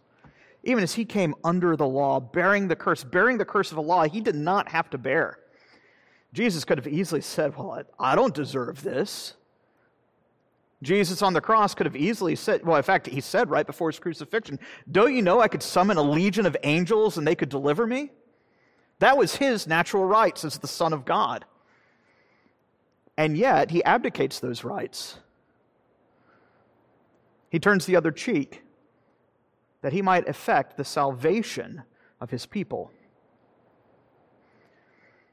Even 0.64 0.84
as 0.84 0.94
he 0.94 1.04
came 1.04 1.34
under 1.42 1.76
the 1.76 1.86
law, 1.86 2.20
bearing 2.20 2.68
the 2.68 2.76
curse, 2.76 3.02
bearing 3.02 3.38
the 3.38 3.44
curse 3.44 3.70
of 3.70 3.76
the 3.76 3.82
law, 3.82 4.04
he 4.04 4.20
did 4.20 4.36
not 4.36 4.68
have 4.68 4.88
to 4.90 4.98
bear. 4.98 5.38
Jesus 6.32 6.64
could 6.64 6.78
have 6.78 6.88
easily 6.88 7.20
said, 7.20 7.56
Well, 7.56 7.82
I 7.98 8.14
don't 8.14 8.34
deserve 8.34 8.82
this. 8.82 9.34
Jesus 10.82 11.22
on 11.22 11.32
the 11.32 11.40
cross 11.40 11.74
could 11.74 11.86
have 11.86 11.94
easily 11.94 12.34
said, 12.34 12.66
well, 12.66 12.76
in 12.76 12.82
fact, 12.82 13.06
he 13.06 13.20
said 13.20 13.48
right 13.48 13.66
before 13.66 13.88
his 13.88 14.00
crucifixion, 14.00 14.58
Don't 14.90 15.14
you 15.14 15.22
know 15.22 15.40
I 15.40 15.46
could 15.46 15.62
summon 15.62 15.96
a 15.96 16.02
legion 16.02 16.44
of 16.44 16.56
angels 16.64 17.16
and 17.16 17.26
they 17.26 17.36
could 17.36 17.48
deliver 17.48 17.86
me? 17.86 18.10
That 18.98 19.16
was 19.16 19.36
his 19.36 19.66
natural 19.66 20.04
rights 20.04 20.44
as 20.44 20.58
the 20.58 20.66
Son 20.66 20.92
of 20.92 21.04
God. 21.04 21.44
And 23.16 23.36
yet, 23.36 23.70
he 23.70 23.84
abdicates 23.84 24.40
those 24.40 24.64
rights. 24.64 25.18
He 27.50 27.60
turns 27.60 27.86
the 27.86 27.96
other 27.96 28.10
cheek 28.10 28.62
that 29.82 29.92
he 29.92 30.00
might 30.00 30.28
effect 30.28 30.76
the 30.76 30.84
salvation 30.84 31.82
of 32.20 32.30
his 32.30 32.46
people. 32.46 32.90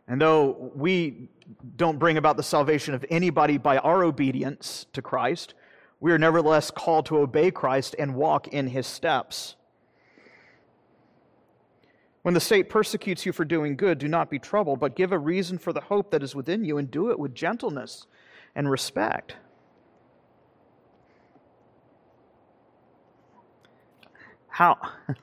And 0.07 0.19
though 0.19 0.71
we 0.75 1.29
don't 1.75 1.99
bring 1.99 2.17
about 2.17 2.35
the 2.35 2.43
salvation 2.43 2.95
of 2.95 3.05
anybody 3.09 3.57
by 3.57 3.77
our 3.77 4.03
obedience 4.03 4.87
to 4.93 5.01
Christ, 5.01 5.53
we 5.99 6.11
are 6.11 6.17
nevertheless 6.17 6.71
called 6.71 7.05
to 7.07 7.19
obey 7.19 7.51
Christ 7.51 7.95
and 7.99 8.15
walk 8.15 8.47
in 8.47 8.67
his 8.67 8.87
steps. 8.87 9.55
When 12.23 12.33
the 12.33 12.39
state 12.39 12.69
persecutes 12.69 13.25
you 13.25 13.31
for 13.31 13.45
doing 13.45 13.77
good, 13.77 13.97
do 13.97 14.07
not 14.07 14.29
be 14.29 14.39
troubled, 14.39 14.79
but 14.79 14.95
give 14.95 15.11
a 15.11 15.17
reason 15.17 15.57
for 15.57 15.71
the 15.71 15.81
hope 15.81 16.11
that 16.11 16.23
is 16.23 16.35
within 16.35 16.65
you 16.65 16.77
and 16.77 16.89
do 16.89 17.11
it 17.11 17.19
with 17.19 17.35
gentleness 17.35 18.07
and 18.55 18.69
respect. 18.69 19.35
How, 24.59 24.77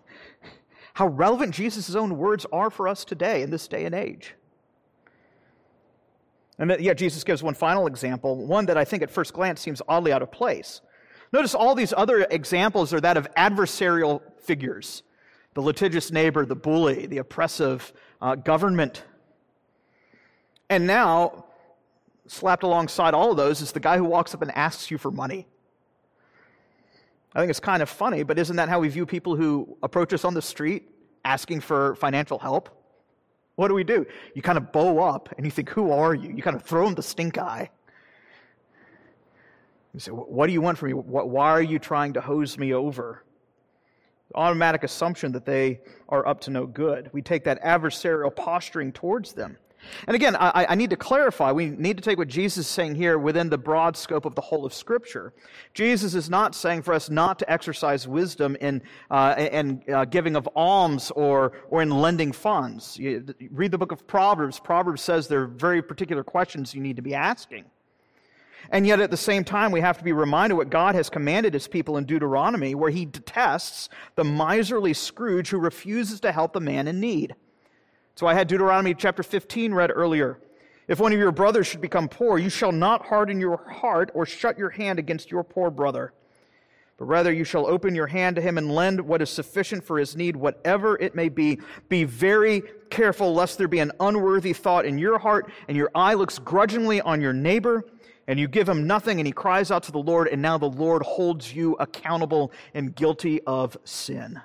how 0.95 1.09
relevant 1.09 1.55
Jesus' 1.55 1.95
own 1.95 2.17
words 2.17 2.47
are 2.55 2.71
for 2.71 2.89
us 2.89 3.05
today 3.05 3.43
in 3.43 3.51
this 3.51 3.69
day 3.69 3.85
and 3.85 3.95
age. 3.95 4.35
And 6.59 6.71
that, 6.71 6.81
yet 6.81 6.97
Jesus 6.97 7.23
gives 7.23 7.43
one 7.43 7.53
final 7.53 7.87
example, 7.87 8.47
one 8.47 8.65
that 8.65 8.79
I 8.79 8.87
think 8.87 9.03
at 9.03 9.11
first 9.11 9.35
glance 9.35 9.61
seems 9.61 9.83
oddly 9.87 10.11
out 10.11 10.23
of 10.23 10.33
place. 10.33 10.81
Notice 11.35 11.55
all 11.55 11.75
these 11.75 11.93
other 11.95 12.27
examples 12.31 12.95
are 12.95 13.01
that 13.03 13.19
of 13.19 13.29
adversarial 13.35 14.23
figures 14.41 15.03
the 15.53 15.61
litigious 15.61 16.11
neighbor, 16.11 16.47
the 16.47 16.57
bully, 16.57 17.05
the 17.05 17.19
oppressive 17.19 17.93
uh, 18.23 18.37
government. 18.37 19.05
And 20.71 20.87
now, 20.87 21.45
slapped 22.27 22.63
alongside 22.63 23.13
all 23.13 23.33
of 23.33 23.37
those 23.37 23.61
is 23.61 23.73
the 23.73 23.81
guy 23.81 23.99
who 23.99 24.05
walks 24.05 24.35
up 24.35 24.41
and 24.41 24.51
asks 24.57 24.91
you 24.91 24.97
for 24.97 25.11
money. 25.11 25.47
I 27.37 27.41
think 27.41 27.51
it's 27.51 27.61
kind 27.61 27.83
of 27.83 27.91
funny, 27.91 28.23
but 28.23 28.39
isn't 28.39 28.57
that 28.57 28.71
how 28.71 28.81
we 28.81 28.89
view 28.89 29.05
people 29.05 29.37
who 29.37 29.77
approach 29.83 30.15
us 30.15 30.25
on 30.25 30.33
the 30.33 30.41
street 30.41 30.89
asking 31.23 31.61
for 31.61 31.95
financial 31.97 32.39
help? 32.39 32.71
What 33.57 33.69
do 33.69 33.75
we 33.75 33.85
do? 33.85 34.07
You 34.35 34.41
kind 34.41 34.57
of 34.57 34.73
bow 34.73 35.05
up 35.05 35.29
and 35.37 35.45
you 35.45 35.51
think, 35.51 35.69
Who 35.69 35.93
are 35.93 36.15
you? 36.15 36.31
You 36.35 36.43
kind 36.43 36.57
of 36.57 36.63
throw 36.63 36.87
them 36.87 36.95
the 36.95 37.03
stink 37.03 37.37
eye. 37.37 37.69
You 39.93 40.01
say, 40.01 40.13
What 40.13 40.47
do 40.47 40.55
you 40.55 40.63
want 40.63 40.79
from 40.79 40.89
me? 40.89 40.95
Why 40.95 41.51
are 41.51 41.61
you 41.61 41.79
trying 41.79 42.15
to 42.15 42.23
hose 42.23 42.57
me 42.57 42.73
over? 42.73 43.23
The 44.29 44.37
automatic 44.39 44.83
assumption 44.83 45.33
that 45.33 45.45
they 45.45 45.81
are 46.09 46.27
up 46.27 46.41
to 46.43 46.51
no 46.51 46.65
good. 46.65 47.11
We 47.13 47.21
take 47.21 47.45
that 47.45 47.63
adversarial 47.63 48.35
posturing 48.35 48.93
towards 48.93 49.35
them. 49.35 49.59
And 50.07 50.15
again, 50.15 50.37
I, 50.37 50.67
I, 50.71 50.75
need 50.75 50.91
to 50.91 50.97
clarify, 50.97 51.53
we 51.53 51.71
need 51.71 51.97
to 51.97 52.03
take 52.03 52.19
what 52.19 52.29
Jesus 52.29 52.67
is 52.67 52.67
saying 52.67 52.95
here 52.95 53.19
within 53.19 53.49
the 53.49 53.59
broad 53.59 53.97
scope 53.97 54.25
of 54.25 54.35
the 54.35 54.41
whole 54.41 54.65
of 54.65 54.73
Scripture. 54.73 55.33
Jesus 55.75 56.15
is 56.15 56.31
not 56.31 56.55
saying 56.55 56.83
for 56.83 56.95
us 56.95 57.11
not 57.11 57.39
to 57.41 57.51
exercise 57.51 58.07
wisdom 58.07 58.57
in, 58.61 58.83
uh, 59.11 59.35
in 59.39 59.83
uh, 59.93 60.05
giving 60.05 60.37
of 60.37 60.49
alms 60.55 61.11
or, 61.13 61.53
or 61.71 61.83
in 61.83 61.91
lending 61.91 62.33
funds. 62.33 62.99
You 62.99 63.25
read 63.51 63.71
the 63.71 63.79
book 63.79 63.93
of 63.93 64.07
Proverbs. 64.07 64.61
Proverbs 64.61 65.03
says 65.03 65.29
there 65.29 65.43
are 65.43 65.47
very 65.47 65.83
particular 65.83 66.25
questions 66.25 66.75
you 66.75 66.81
need 66.81 66.97
to 66.97 67.03
be 67.03 67.15
asking. 67.15 67.65
And 68.71 68.87
yet, 68.87 69.01
at 69.01 69.11
the 69.11 69.17
same 69.17 69.45
time, 69.45 69.71
we 69.71 69.81
have 69.81 69.99
to 69.99 70.05
be 70.05 70.13
reminded 70.13 70.57
what 70.57 70.71
God 70.71 70.95
has 70.95 71.09
commanded 71.09 71.55
his 71.55 71.69
people 71.69 71.99
in 71.99 72.05
Deuteronomy, 72.05 72.75
where 72.75 72.91
he 72.91 73.05
detests 73.05 73.89
the 74.17 74.25
miserly 74.25 74.93
Scrooge 74.93 75.49
who 75.49 75.59
refuses 75.59 76.21
to 76.21 76.33
help 76.33 76.53
the 76.53 76.61
man 76.61 76.89
in 76.89 76.99
need. 77.01 77.37
So 78.17 78.27
I 78.27 78.33
had 78.33 78.49
Deuteronomy 78.49 78.95
chapter 78.95 79.23
15 79.23 79.75
read 79.75 79.91
earlier. 79.95 80.39
If 80.89 81.01
one 81.01 81.13
of 81.13 81.19
your 81.19 81.33
brothers 81.33 81.67
should 81.67 81.83
become 81.83 82.09
poor, 82.09 82.39
you 82.39 82.49
shall 82.49 82.73
not 82.73 83.05
harden 83.05 83.39
your 83.39 83.59
heart 83.59 84.11
or 84.15 84.25
shut 84.25 84.57
your 84.57 84.71
hand 84.71 84.99
against 84.99 85.31
your 85.31 85.45
poor 85.45 85.71
brother. 85.71 86.15
But 86.97 87.05
rather, 87.05 87.31
you 87.31 87.45
shall 87.45 87.67
open 87.67 87.95
your 87.95 88.07
hand 88.07 88.37
to 88.37 88.43
him 88.43 88.57
and 88.57 88.75
lend 88.75 89.03
what 89.03 89.21
is 89.21 89.29
sufficient 89.29 89.85
for 89.85 89.99
his 89.99 90.17
need, 90.17 90.35
whatever 90.35 90.97
it 90.99 91.15
may 91.15 91.29
be. 91.29 91.61
Be 91.91 92.05
very 92.05 92.63
careful 92.89 93.35
lest 93.35 93.59
there 93.59 93.69
be 93.69 93.81
an 93.81 93.93
unworthy 94.01 94.55
thought 94.55 94.87
in 94.87 94.97
your 94.97 95.19
heart 95.19 95.51
and 95.69 95.77
your 95.77 95.91
eye 95.95 96.15
looks 96.15 96.39
grudgingly 96.39 97.03
on 97.03 97.21
your 97.21 97.35
neighbor 97.35 97.85
and 98.29 98.41
you 98.41 98.49
give 98.49 98.67
him 98.67 98.87
nothing 98.87 99.21
and 99.21 99.27
he 99.27 99.33
cries 99.33 99.71
out 99.71 99.83
to 99.85 99.93
the 99.93 99.99
Lord, 99.99 100.29
and 100.29 100.41
now 100.41 100.57
the 100.57 100.71
Lord 100.71 101.03
holds 101.03 101.55
you 101.55 101.75
accountable 101.75 102.51
and 102.73 102.97
guilty 102.97 103.43
of 103.43 103.77
sin. 103.85 104.41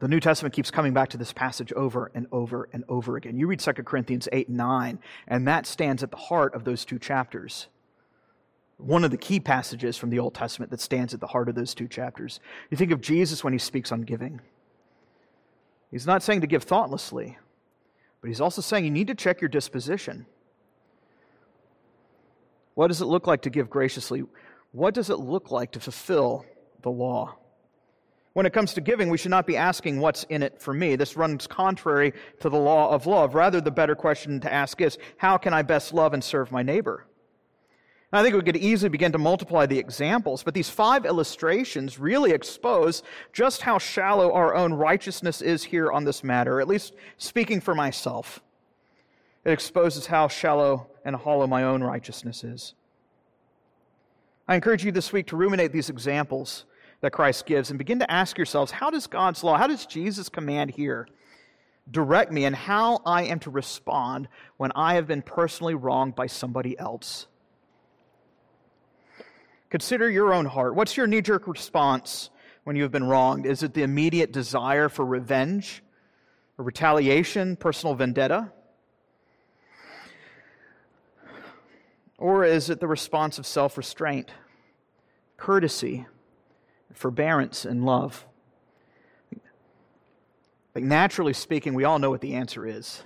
The 0.00 0.08
New 0.08 0.20
Testament 0.20 0.54
keeps 0.54 0.70
coming 0.70 0.92
back 0.92 1.08
to 1.10 1.16
this 1.16 1.32
passage 1.32 1.72
over 1.72 2.10
and 2.14 2.26
over 2.30 2.68
and 2.72 2.84
over 2.88 3.16
again. 3.16 3.36
You 3.36 3.48
read 3.48 3.58
2 3.58 3.72
Corinthians 3.72 4.28
8 4.30 4.48
and 4.48 4.56
9, 4.56 4.98
and 5.26 5.48
that 5.48 5.66
stands 5.66 6.02
at 6.02 6.10
the 6.10 6.16
heart 6.16 6.54
of 6.54 6.64
those 6.64 6.84
two 6.84 6.98
chapters. 7.00 7.66
One 8.76 9.02
of 9.02 9.10
the 9.10 9.16
key 9.16 9.40
passages 9.40 9.96
from 9.96 10.10
the 10.10 10.20
Old 10.20 10.34
Testament 10.34 10.70
that 10.70 10.80
stands 10.80 11.14
at 11.14 11.20
the 11.20 11.26
heart 11.26 11.48
of 11.48 11.56
those 11.56 11.74
two 11.74 11.88
chapters. 11.88 12.38
You 12.70 12.76
think 12.76 12.92
of 12.92 13.00
Jesus 13.00 13.42
when 13.42 13.52
he 13.52 13.58
speaks 13.58 13.90
on 13.90 14.02
giving. 14.02 14.40
He's 15.90 16.06
not 16.06 16.22
saying 16.22 16.42
to 16.42 16.46
give 16.46 16.62
thoughtlessly, 16.62 17.38
but 18.20 18.28
he's 18.28 18.40
also 18.40 18.62
saying 18.62 18.84
you 18.84 18.90
need 18.92 19.08
to 19.08 19.16
check 19.16 19.40
your 19.40 19.48
disposition. 19.48 20.26
What 22.74 22.86
does 22.86 23.00
it 23.00 23.06
look 23.06 23.26
like 23.26 23.42
to 23.42 23.50
give 23.50 23.68
graciously? 23.68 24.22
What 24.70 24.94
does 24.94 25.10
it 25.10 25.18
look 25.18 25.50
like 25.50 25.72
to 25.72 25.80
fulfill 25.80 26.46
the 26.82 26.90
law? 26.90 27.36
When 28.38 28.46
it 28.46 28.52
comes 28.52 28.72
to 28.74 28.80
giving, 28.80 29.10
we 29.10 29.18
should 29.18 29.32
not 29.32 29.48
be 29.48 29.56
asking, 29.56 29.98
What's 29.98 30.22
in 30.22 30.44
it 30.44 30.60
for 30.60 30.72
me? 30.72 30.94
This 30.94 31.16
runs 31.16 31.48
contrary 31.48 32.12
to 32.38 32.48
the 32.48 32.56
law 32.56 32.88
of 32.88 33.04
love. 33.04 33.34
Rather, 33.34 33.60
the 33.60 33.72
better 33.72 33.96
question 33.96 34.38
to 34.42 34.52
ask 34.52 34.80
is, 34.80 34.96
How 35.16 35.38
can 35.38 35.52
I 35.52 35.62
best 35.62 35.92
love 35.92 36.14
and 36.14 36.22
serve 36.22 36.52
my 36.52 36.62
neighbor? 36.62 37.04
I 38.12 38.22
think 38.22 38.36
we 38.36 38.42
could 38.42 38.56
easily 38.56 38.90
begin 38.90 39.10
to 39.10 39.18
multiply 39.18 39.66
the 39.66 39.80
examples, 39.80 40.44
but 40.44 40.54
these 40.54 40.70
five 40.70 41.04
illustrations 41.04 41.98
really 41.98 42.30
expose 42.30 43.02
just 43.32 43.62
how 43.62 43.78
shallow 43.78 44.32
our 44.32 44.54
own 44.54 44.72
righteousness 44.72 45.42
is 45.42 45.64
here 45.64 45.90
on 45.90 46.04
this 46.04 46.22
matter, 46.22 46.60
at 46.60 46.68
least 46.68 46.94
speaking 47.16 47.60
for 47.60 47.74
myself. 47.74 48.38
It 49.44 49.50
exposes 49.50 50.06
how 50.06 50.28
shallow 50.28 50.86
and 51.04 51.16
hollow 51.16 51.48
my 51.48 51.64
own 51.64 51.82
righteousness 51.82 52.44
is. 52.44 52.74
I 54.46 54.54
encourage 54.54 54.84
you 54.84 54.92
this 54.92 55.12
week 55.12 55.26
to 55.26 55.36
ruminate 55.36 55.72
these 55.72 55.90
examples 55.90 56.66
that 57.00 57.12
Christ 57.12 57.46
gives 57.46 57.70
and 57.70 57.78
begin 57.78 58.00
to 58.00 58.10
ask 58.10 58.36
yourselves 58.36 58.70
how 58.70 58.90
does 58.90 59.06
God's 59.06 59.44
law, 59.44 59.56
how 59.56 59.66
does 59.66 59.86
Jesus' 59.86 60.28
command 60.28 60.70
here 60.70 61.08
direct 61.90 62.32
me 62.32 62.44
and 62.44 62.54
how 62.54 63.00
I 63.06 63.24
am 63.24 63.38
to 63.40 63.50
respond 63.50 64.28
when 64.56 64.72
I 64.74 64.94
have 64.94 65.06
been 65.06 65.22
personally 65.22 65.74
wronged 65.74 66.14
by 66.14 66.26
somebody 66.26 66.78
else? 66.78 67.26
Consider 69.70 70.10
your 70.10 70.32
own 70.32 70.46
heart. 70.46 70.74
What's 70.74 70.96
your 70.96 71.06
knee 71.06 71.20
jerk 71.20 71.46
response 71.46 72.30
when 72.64 72.74
you 72.74 72.82
have 72.82 72.92
been 72.92 73.04
wronged? 73.04 73.46
Is 73.46 73.62
it 73.62 73.74
the 73.74 73.82
immediate 73.82 74.32
desire 74.32 74.88
for 74.88 75.04
revenge, 75.04 75.82
or 76.56 76.64
retaliation, 76.64 77.56
personal 77.56 77.94
vendetta? 77.94 78.50
Or 82.16 82.44
is 82.44 82.68
it 82.68 82.80
the 82.80 82.88
response 82.88 83.38
of 83.38 83.46
self 83.46 83.76
restraint, 83.76 84.30
courtesy, 85.36 86.06
forbearance, 86.98 87.64
and 87.64 87.84
love? 87.84 88.26
Like 90.74 90.84
naturally 90.84 91.32
speaking, 91.32 91.74
we 91.74 91.84
all 91.84 91.98
know 91.98 92.10
what 92.10 92.20
the 92.20 92.34
answer 92.34 92.66
is. 92.66 93.02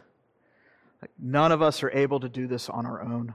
Like 1.00 1.10
none 1.18 1.52
of 1.52 1.62
us 1.62 1.82
are 1.82 1.90
able 1.90 2.20
to 2.20 2.28
do 2.28 2.46
this 2.46 2.68
on 2.68 2.86
our 2.86 3.02
own. 3.02 3.34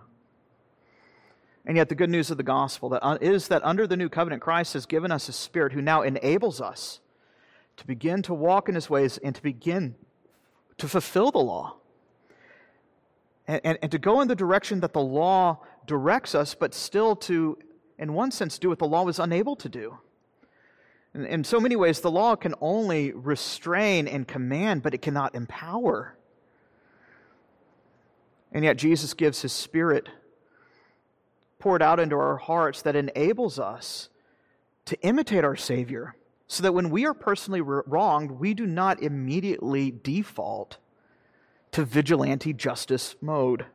And 1.65 1.75
yet, 1.75 1.89
the 1.89 1.95
good 1.95 2.09
news 2.09 2.31
of 2.31 2.37
the 2.37 2.43
gospel 2.43 2.89
that 2.89 3.05
uh, 3.05 3.17
is 3.19 3.49
that 3.49 3.63
under 3.65 3.85
the 3.85 3.97
new 3.97 4.09
covenant, 4.09 4.41
Christ 4.41 4.73
has 4.73 4.85
given 4.85 5.11
us 5.11 5.27
a 5.27 5.33
spirit 5.33 5.73
who 5.73 5.81
now 5.81 6.01
enables 6.01 6.61
us 6.61 7.01
to 7.75 7.85
begin 7.85 8.21
to 8.23 8.33
walk 8.33 8.69
in 8.69 8.75
his 8.75 8.89
ways 8.89 9.17
and 9.17 9.35
to 9.35 9.41
begin 9.41 9.95
to 10.77 10.87
fulfill 10.87 11.29
the 11.29 11.39
law. 11.39 11.75
And, 13.47 13.61
and, 13.63 13.77
and 13.81 13.91
to 13.91 13.97
go 13.97 14.21
in 14.21 14.27
the 14.27 14.35
direction 14.35 14.79
that 14.79 14.93
the 14.93 15.01
law 15.01 15.59
directs 15.85 16.35
us, 16.35 16.55
but 16.55 16.73
still 16.73 17.15
to, 17.17 17.57
in 17.99 18.13
one 18.13 18.31
sense, 18.31 18.57
do 18.57 18.69
what 18.69 18.79
the 18.79 18.87
law 18.87 19.03
was 19.03 19.19
unable 19.19 19.55
to 19.57 19.69
do. 19.69 19.97
In, 21.17 21.25
in 21.25 21.43
so 21.43 21.59
many 21.59 21.75
ways, 21.75 21.99
the 21.99 22.11
law 22.11 22.35
can 22.35 22.53
only 22.61 23.11
restrain 23.11 24.07
and 24.07 24.27
command, 24.27 24.83
but 24.83 24.93
it 24.93 25.01
cannot 25.01 25.33
empower. 25.33 26.15
And 28.51 28.63
yet, 28.63 28.77
Jesus 28.77 29.13
gives 29.13 29.41
his 29.41 29.51
Spirit 29.51 30.07
poured 31.59 31.81
out 31.81 31.99
into 31.99 32.15
our 32.15 32.37
hearts 32.37 32.83
that 32.83 32.95
enables 32.95 33.57
us 33.57 34.09
to 34.85 35.01
imitate 35.01 35.43
our 35.43 35.55
Savior, 35.55 36.15
so 36.47 36.63
that 36.63 36.73
when 36.73 36.91
we 36.91 37.05
are 37.05 37.15
personally 37.15 37.61
wronged, 37.61 38.31
we 38.31 38.53
do 38.53 38.65
not 38.65 39.01
immediately 39.01 39.91
default 39.91 40.77
to 41.71 41.83
vigilante 41.83 42.53
justice 42.53 43.15
mode. 43.19 43.65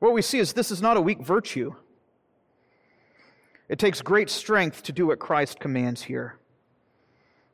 What 0.00 0.12
we 0.12 0.20
see 0.20 0.40
is 0.40 0.52
this 0.52 0.70
is 0.70 0.82
not 0.82 0.98
a 0.98 1.00
weak 1.00 1.22
virtue. 1.22 1.74
It 3.68 3.78
takes 3.78 4.00
great 4.00 4.30
strength 4.30 4.82
to 4.84 4.92
do 4.92 5.08
what 5.08 5.18
Christ 5.18 5.58
commands 5.58 6.02
here. 6.02 6.38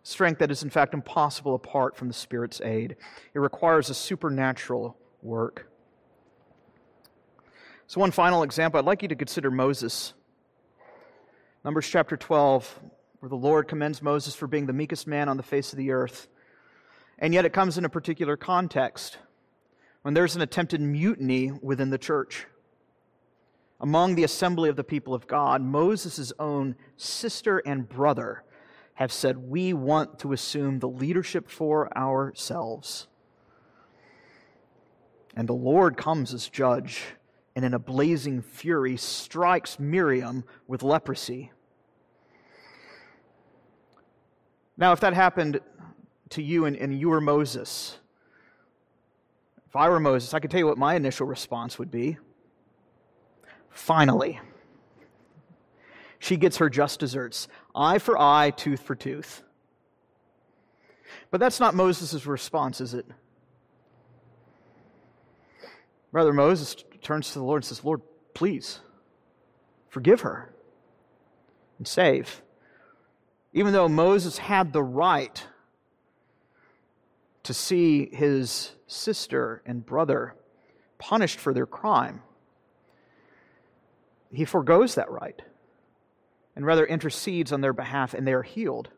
Strength 0.03 0.39
that 0.41 0.51
is, 0.51 0.63
in 0.63 0.71
fact, 0.71 0.95
impossible 0.95 1.55
apart 1.55 1.97
from 1.97 2.09
the 2.09 2.15
Spirit's 2.15 2.61
aid. 2.61 2.97
It 3.35 3.39
requires 3.39 3.89
a 3.89 3.95
supernatural 3.95 4.97
work. 5.23 5.69
So, 7.87 8.01
one 8.01 8.11
final 8.11 8.43
example, 8.43 8.79
I'd 8.79 8.85
like 8.85 9.03
you 9.03 9.09
to 9.09 9.15
consider 9.15 9.51
Moses. 9.51 10.13
Numbers 11.65 11.89
chapter 11.89 12.17
12, 12.17 12.81
where 13.21 13.29
the 13.29 13.37
Lord 13.37 13.69
commends 13.69 14.03
Moses 14.03 14.35
for 14.35 14.47
being 14.47 14.67
the 14.67 14.73
meekest 14.73 15.07
man 15.07 15.29
on 15.29 15.37
the 15.37 15.43
face 15.43 15.73
of 15.73 15.77
the 15.77 15.93
earth. 15.93 16.27
And 17.19 17.33
yet 17.33 17.45
it 17.45 17.53
comes 17.53 17.79
in 17.79 17.85
a 17.85 17.89
particular 17.89 18.37
context 18.37 19.19
when 20.03 20.15
there's 20.15 20.35
an 20.35 20.43
attempted 20.43 20.81
mutiny 20.81 21.53
within 21.63 21.91
the 21.91 21.99
church. 21.99 22.47
Among 23.83 24.15
the 24.15 24.23
assembly 24.23 24.69
of 24.69 24.77
the 24.77 24.85
people 24.85 25.13
of 25.13 25.27
God, 25.27 25.61
Moses' 25.61 26.33
own 26.39 26.77
sister 26.97 27.59
and 27.67 27.89
brother 27.89 28.45
have 28.95 29.13
said, 29.13 29.37
We 29.37 29.73
want 29.73 30.21
to 30.21 30.33
assume 30.33 30.79
the 30.79 30.89
leadership 30.89 31.51
for 31.51 31.95
ourselves. 31.99 33.09
And 35.35 35.49
the 35.49 35.55
Lord 35.55 35.97
comes 35.97 36.33
as 36.33 36.49
judge 36.49 37.03
and 37.57 37.65
in 37.65 37.75
a 37.75 37.79
blazing 37.81 38.41
fury 38.41 38.97
strikes 38.97 39.81
Miriam 39.81 40.45
with 40.69 40.85
leprosy. 40.85 41.51
Now, 44.77 44.93
if 44.93 45.01
that 45.01 45.13
happened 45.13 45.61
to 46.31 46.43
you 46.43 46.67
and, 46.67 46.77
and 46.77 46.99
you 46.99 47.09
were 47.09 47.21
Moses, 47.21 47.99
if 49.67 49.75
I 49.75 49.89
were 49.89 50.01
Moses, 50.01 50.35
I 50.35 50.39
could 50.39 50.53
tell 50.53 50.61
you 50.61 50.67
what 50.67 50.79
my 50.79 50.95
initial 50.95 51.27
response 51.27 51.81
would 51.81 51.91
be. 51.91 52.19
Finally, 53.73 54.39
she 56.19 56.37
gets 56.37 56.59
her 56.59 56.71
just 56.71 57.01
desserts 57.01 57.49
eye 57.75 57.99
for 57.99 58.19
eye, 58.19 58.51
tooth 58.51 58.81
for 58.81 58.95
tooth. 58.95 59.43
But 61.31 61.41
that's 61.41 61.59
not 61.59 61.75
Moses' 61.75 62.27
response, 62.27 62.81
is 62.81 62.95
it? 62.95 63.07
Rather, 66.13 66.33
Moses 66.33 66.77
turns 67.01 67.33
to 67.33 67.39
the 67.39 67.45
Lord 67.45 67.63
and 67.63 67.65
says, 67.65 67.83
Lord, 67.85 68.03
please 68.35 68.81
forgive 69.89 70.21
her 70.21 70.53
and 71.79 71.89
save. 71.89 72.43
Even 73.55 73.73
though 73.73 73.89
Moses 73.89 74.39
had 74.39 74.73
the 74.73 74.83
right 74.83 75.47
to 77.43 77.55
see 77.55 78.07
his 78.13 78.73
sister 78.87 79.63
and 79.67 79.85
brother 79.85 80.35
punished 80.99 81.39
for 81.39 81.53
their 81.53 81.67
crime, 81.67 82.23
he 84.33 84.45
foregoes 84.45 84.95
that 84.95 85.11
right 85.11 85.41
and 86.55 86.67
rather 86.67 86.85
intercedes 86.85 87.53
on 87.53 87.61
their 87.61 87.73
behalf, 87.73 88.15
and 88.15 88.27
they 88.27 88.33
are 88.33 88.43
healed. 88.43 88.91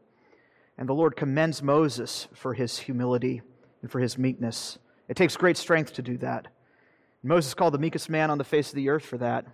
And 0.77 0.89
the 0.89 0.95
Lord 0.95 1.17
commends 1.17 1.63
Moses 1.63 2.27
for 2.35 2.55
his 2.55 2.79
humility 2.79 3.43
and 3.81 3.91
for 3.91 4.01
his 4.01 4.19
meekness. 4.19 4.79
It 5.09 5.17
takes 5.17 5.37
great 5.37 5.57
strength 5.57 5.95
to 5.95 6.03
do 6.03 6.19
that. 6.19 6.49
Moses 7.23 7.55
called 7.55 7.75
the 7.75 7.79
meekest 7.79 8.11
man 8.11 8.31
on 8.31 8.39
the 8.39 8.45
face 8.45 8.71
of 8.71 8.75
the 8.75 8.89
earth 8.89 9.05
for 9.05 9.19
that. 9.19 9.47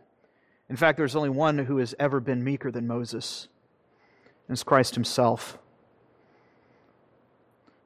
In 0.68 0.76
fact, 0.76 0.96
there's 0.96 1.16
only 1.16 1.28
one 1.28 1.58
who 1.58 1.76
has 1.76 1.94
ever 1.98 2.20
been 2.20 2.42
meeker 2.42 2.70
than 2.70 2.86
Moses, 2.86 3.48
and 4.48 4.54
it's 4.54 4.62
Christ 4.62 4.94
himself, 4.94 5.58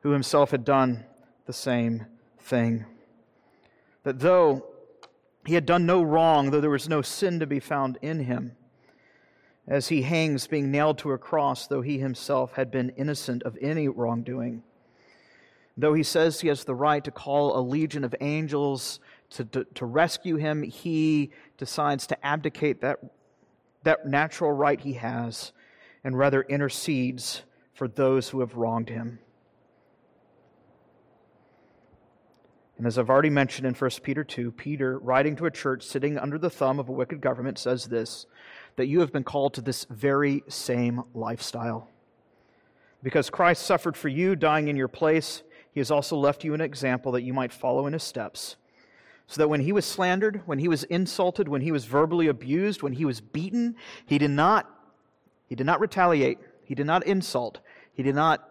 who 0.02 0.10
himself 0.10 0.52
had 0.52 0.64
done 0.64 1.04
the 1.46 1.52
same 1.52 2.06
thing. 2.38 2.84
That 4.04 4.20
though 4.20 4.66
he 5.46 5.54
had 5.54 5.66
done 5.66 5.86
no 5.86 6.02
wrong, 6.02 6.50
though 6.50 6.60
there 6.60 6.70
was 6.70 6.88
no 6.88 7.02
sin 7.02 7.40
to 7.40 7.46
be 7.46 7.60
found 7.60 7.98
in 8.00 8.20
him, 8.20 8.56
as 9.66 9.88
he 9.88 10.02
hangs 10.02 10.46
being 10.46 10.70
nailed 10.70 10.98
to 10.98 11.12
a 11.12 11.18
cross, 11.18 11.66
though 11.66 11.82
he 11.82 11.98
himself 11.98 12.52
had 12.52 12.70
been 12.70 12.90
innocent 12.90 13.42
of 13.42 13.58
any 13.60 13.88
wrongdoing, 13.88 14.62
though 15.76 15.94
he 15.94 16.02
says 16.02 16.40
he 16.40 16.48
has 16.48 16.64
the 16.64 16.74
right 16.74 17.04
to 17.04 17.10
call 17.10 17.58
a 17.58 17.60
legion 17.60 18.04
of 18.04 18.14
angels 18.20 19.00
to, 19.30 19.44
to, 19.46 19.64
to 19.74 19.86
rescue 19.86 20.36
him, 20.36 20.62
he 20.62 21.30
decides 21.58 22.06
to 22.06 22.26
abdicate 22.26 22.80
that, 22.80 23.00
that 23.82 24.06
natural 24.06 24.52
right 24.52 24.80
he 24.80 24.94
has 24.94 25.52
and 26.04 26.16
rather 26.16 26.42
intercedes 26.42 27.42
for 27.72 27.88
those 27.88 28.28
who 28.28 28.40
have 28.40 28.54
wronged 28.56 28.88
him. 28.88 29.18
And 32.76 32.86
as 32.86 32.98
I've 32.98 33.10
already 33.10 33.30
mentioned 33.30 33.66
in 33.66 33.74
1 33.74 33.90
Peter 34.02 34.24
2, 34.24 34.50
Peter, 34.52 34.98
writing 34.98 35.36
to 35.36 35.46
a 35.46 35.50
church 35.50 35.84
sitting 35.84 36.18
under 36.18 36.38
the 36.38 36.50
thumb 36.50 36.78
of 36.80 36.88
a 36.88 36.92
wicked 36.92 37.20
government, 37.20 37.58
says 37.58 37.86
this 37.86 38.26
that 38.76 38.86
you 38.86 38.98
have 39.00 39.12
been 39.12 39.22
called 39.22 39.54
to 39.54 39.60
this 39.60 39.84
very 39.88 40.42
same 40.48 41.04
lifestyle. 41.14 41.88
Because 43.04 43.30
Christ 43.30 43.62
suffered 43.62 43.96
for 43.96 44.08
you, 44.08 44.34
dying 44.34 44.66
in 44.66 44.76
your 44.76 44.88
place, 44.88 45.44
he 45.70 45.78
has 45.78 45.92
also 45.92 46.16
left 46.16 46.42
you 46.42 46.54
an 46.54 46.60
example 46.60 47.12
that 47.12 47.22
you 47.22 47.32
might 47.32 47.52
follow 47.52 47.86
in 47.86 47.92
his 47.92 48.02
steps 48.02 48.56
so 49.26 49.40
that 49.40 49.48
when 49.48 49.60
he 49.60 49.72
was 49.72 49.86
slandered, 49.86 50.42
when 50.46 50.58
he 50.58 50.68
was 50.68 50.84
insulted, 50.84 51.48
when 51.48 51.62
he 51.62 51.72
was 51.72 51.86
verbally 51.86 52.26
abused, 52.28 52.82
when 52.82 52.92
he 52.92 53.04
was 53.04 53.20
beaten, 53.20 53.76
he 54.06 54.18
did 54.18 54.30
not, 54.30 54.70
he 55.48 55.54
did 55.54 55.66
not 55.66 55.80
retaliate. 55.80 56.38
He 56.64 56.74
did 56.74 56.86
not 56.86 57.06
insult. 57.06 57.60
He 57.92 58.02
did 58.02 58.14
not 58.14 58.48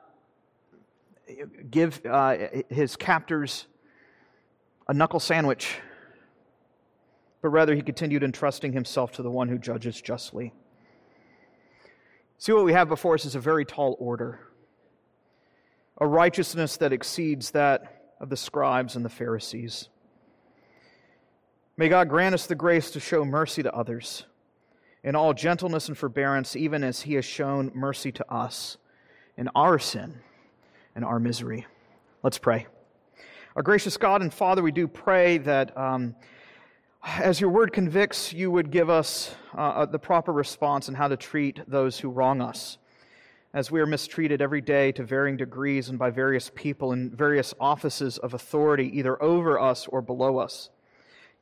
give 1.69 2.03
uh, 2.05 2.37
his 2.69 2.95
captors 2.95 3.67
a 4.87 4.93
knuckle 4.93 5.19
sandwich, 5.19 5.77
but 7.41 7.49
rather 7.49 7.75
he 7.75 7.81
continued 7.81 8.23
entrusting 8.23 8.73
himself 8.73 9.11
to 9.13 9.23
the 9.23 9.31
one 9.31 9.47
who 9.47 9.57
judges 9.57 10.01
justly. 10.01 10.53
See, 12.37 12.51
what 12.51 12.65
we 12.65 12.73
have 12.73 12.89
before 12.89 13.13
us 13.13 13.25
is 13.25 13.35
a 13.35 13.39
very 13.39 13.65
tall 13.65 13.95
order, 13.99 14.39
a 15.99 16.07
righteousness 16.07 16.77
that 16.77 16.91
exceeds 16.91 17.51
that 17.51 18.13
of 18.19 18.29
the 18.29 18.37
scribes 18.37 18.95
and 18.95 19.05
the 19.05 19.09
Pharisees. 19.09 19.89
May 21.77 21.89
God 21.89 22.09
grant 22.09 22.35
us 22.35 22.45
the 22.45 22.55
grace 22.55 22.91
to 22.91 22.99
show 22.99 23.25
mercy 23.25 23.63
to 23.63 23.73
others 23.73 24.25
in 25.03 25.15
all 25.15 25.33
gentleness 25.33 25.87
and 25.87 25.97
forbearance, 25.97 26.55
even 26.55 26.83
as 26.83 27.01
He 27.01 27.15
has 27.15 27.25
shown 27.25 27.71
mercy 27.73 28.11
to 28.11 28.31
us 28.31 28.77
in 29.37 29.49
our 29.55 29.79
sin 29.79 30.19
and 30.95 31.03
our 31.03 31.19
misery. 31.19 31.65
Let's 32.21 32.37
pray. 32.37 32.67
Our 33.55 33.61
gracious 33.61 33.97
God 33.97 34.23
and 34.23 34.33
Father, 34.33 34.63
we 34.63 34.71
do 34.71 34.87
pray 34.87 35.37
that 35.37 35.77
um, 35.77 36.15
as 37.03 37.39
your 37.39 37.51
word 37.51 37.71
convicts, 37.71 38.33
you 38.33 38.49
would 38.49 38.71
give 38.71 38.89
us 38.89 39.35
uh, 39.55 39.61
uh 39.61 39.85
the 39.85 39.99
proper 39.99 40.33
response 40.33 40.89
in 40.89 40.95
how 40.95 41.07
to 41.07 41.15
treat 41.15 41.59
those 41.67 41.99
who 41.99 42.09
wrong 42.09 42.41
us. 42.41 42.79
As 43.53 43.69
we 43.69 43.79
are 43.79 43.85
mistreated 43.85 44.41
every 44.41 44.61
day 44.61 44.91
to 44.93 45.03
varying 45.03 45.37
degrees 45.37 45.89
and 45.89 45.99
by 45.99 46.09
various 46.09 46.49
people 46.55 46.93
in 46.93 47.11
various 47.11 47.53
offices 47.59 48.17
of 48.17 48.33
authority, 48.33 48.89
either 48.97 49.21
over 49.21 49.59
us 49.59 49.85
or 49.85 50.01
below 50.01 50.39
us. 50.39 50.71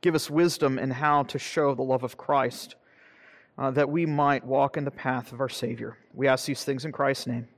Give 0.02 0.14
us 0.14 0.28
wisdom 0.28 0.78
in 0.78 0.90
how 0.90 1.22
to 1.22 1.38
show 1.38 1.74
the 1.74 1.80
love 1.80 2.02
of 2.02 2.18
Christ, 2.18 2.74
uh, 3.56 3.70
that 3.70 3.88
we 3.88 4.04
might 4.04 4.44
walk 4.44 4.76
in 4.76 4.84
the 4.84 4.90
path 4.90 5.32
of 5.32 5.40
our 5.40 5.48
Savior. 5.48 5.96
We 6.12 6.28
ask 6.28 6.44
these 6.44 6.62
things 6.62 6.84
in 6.84 6.92
Christ's 6.92 7.28
name. 7.28 7.48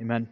Amen. 0.00 0.28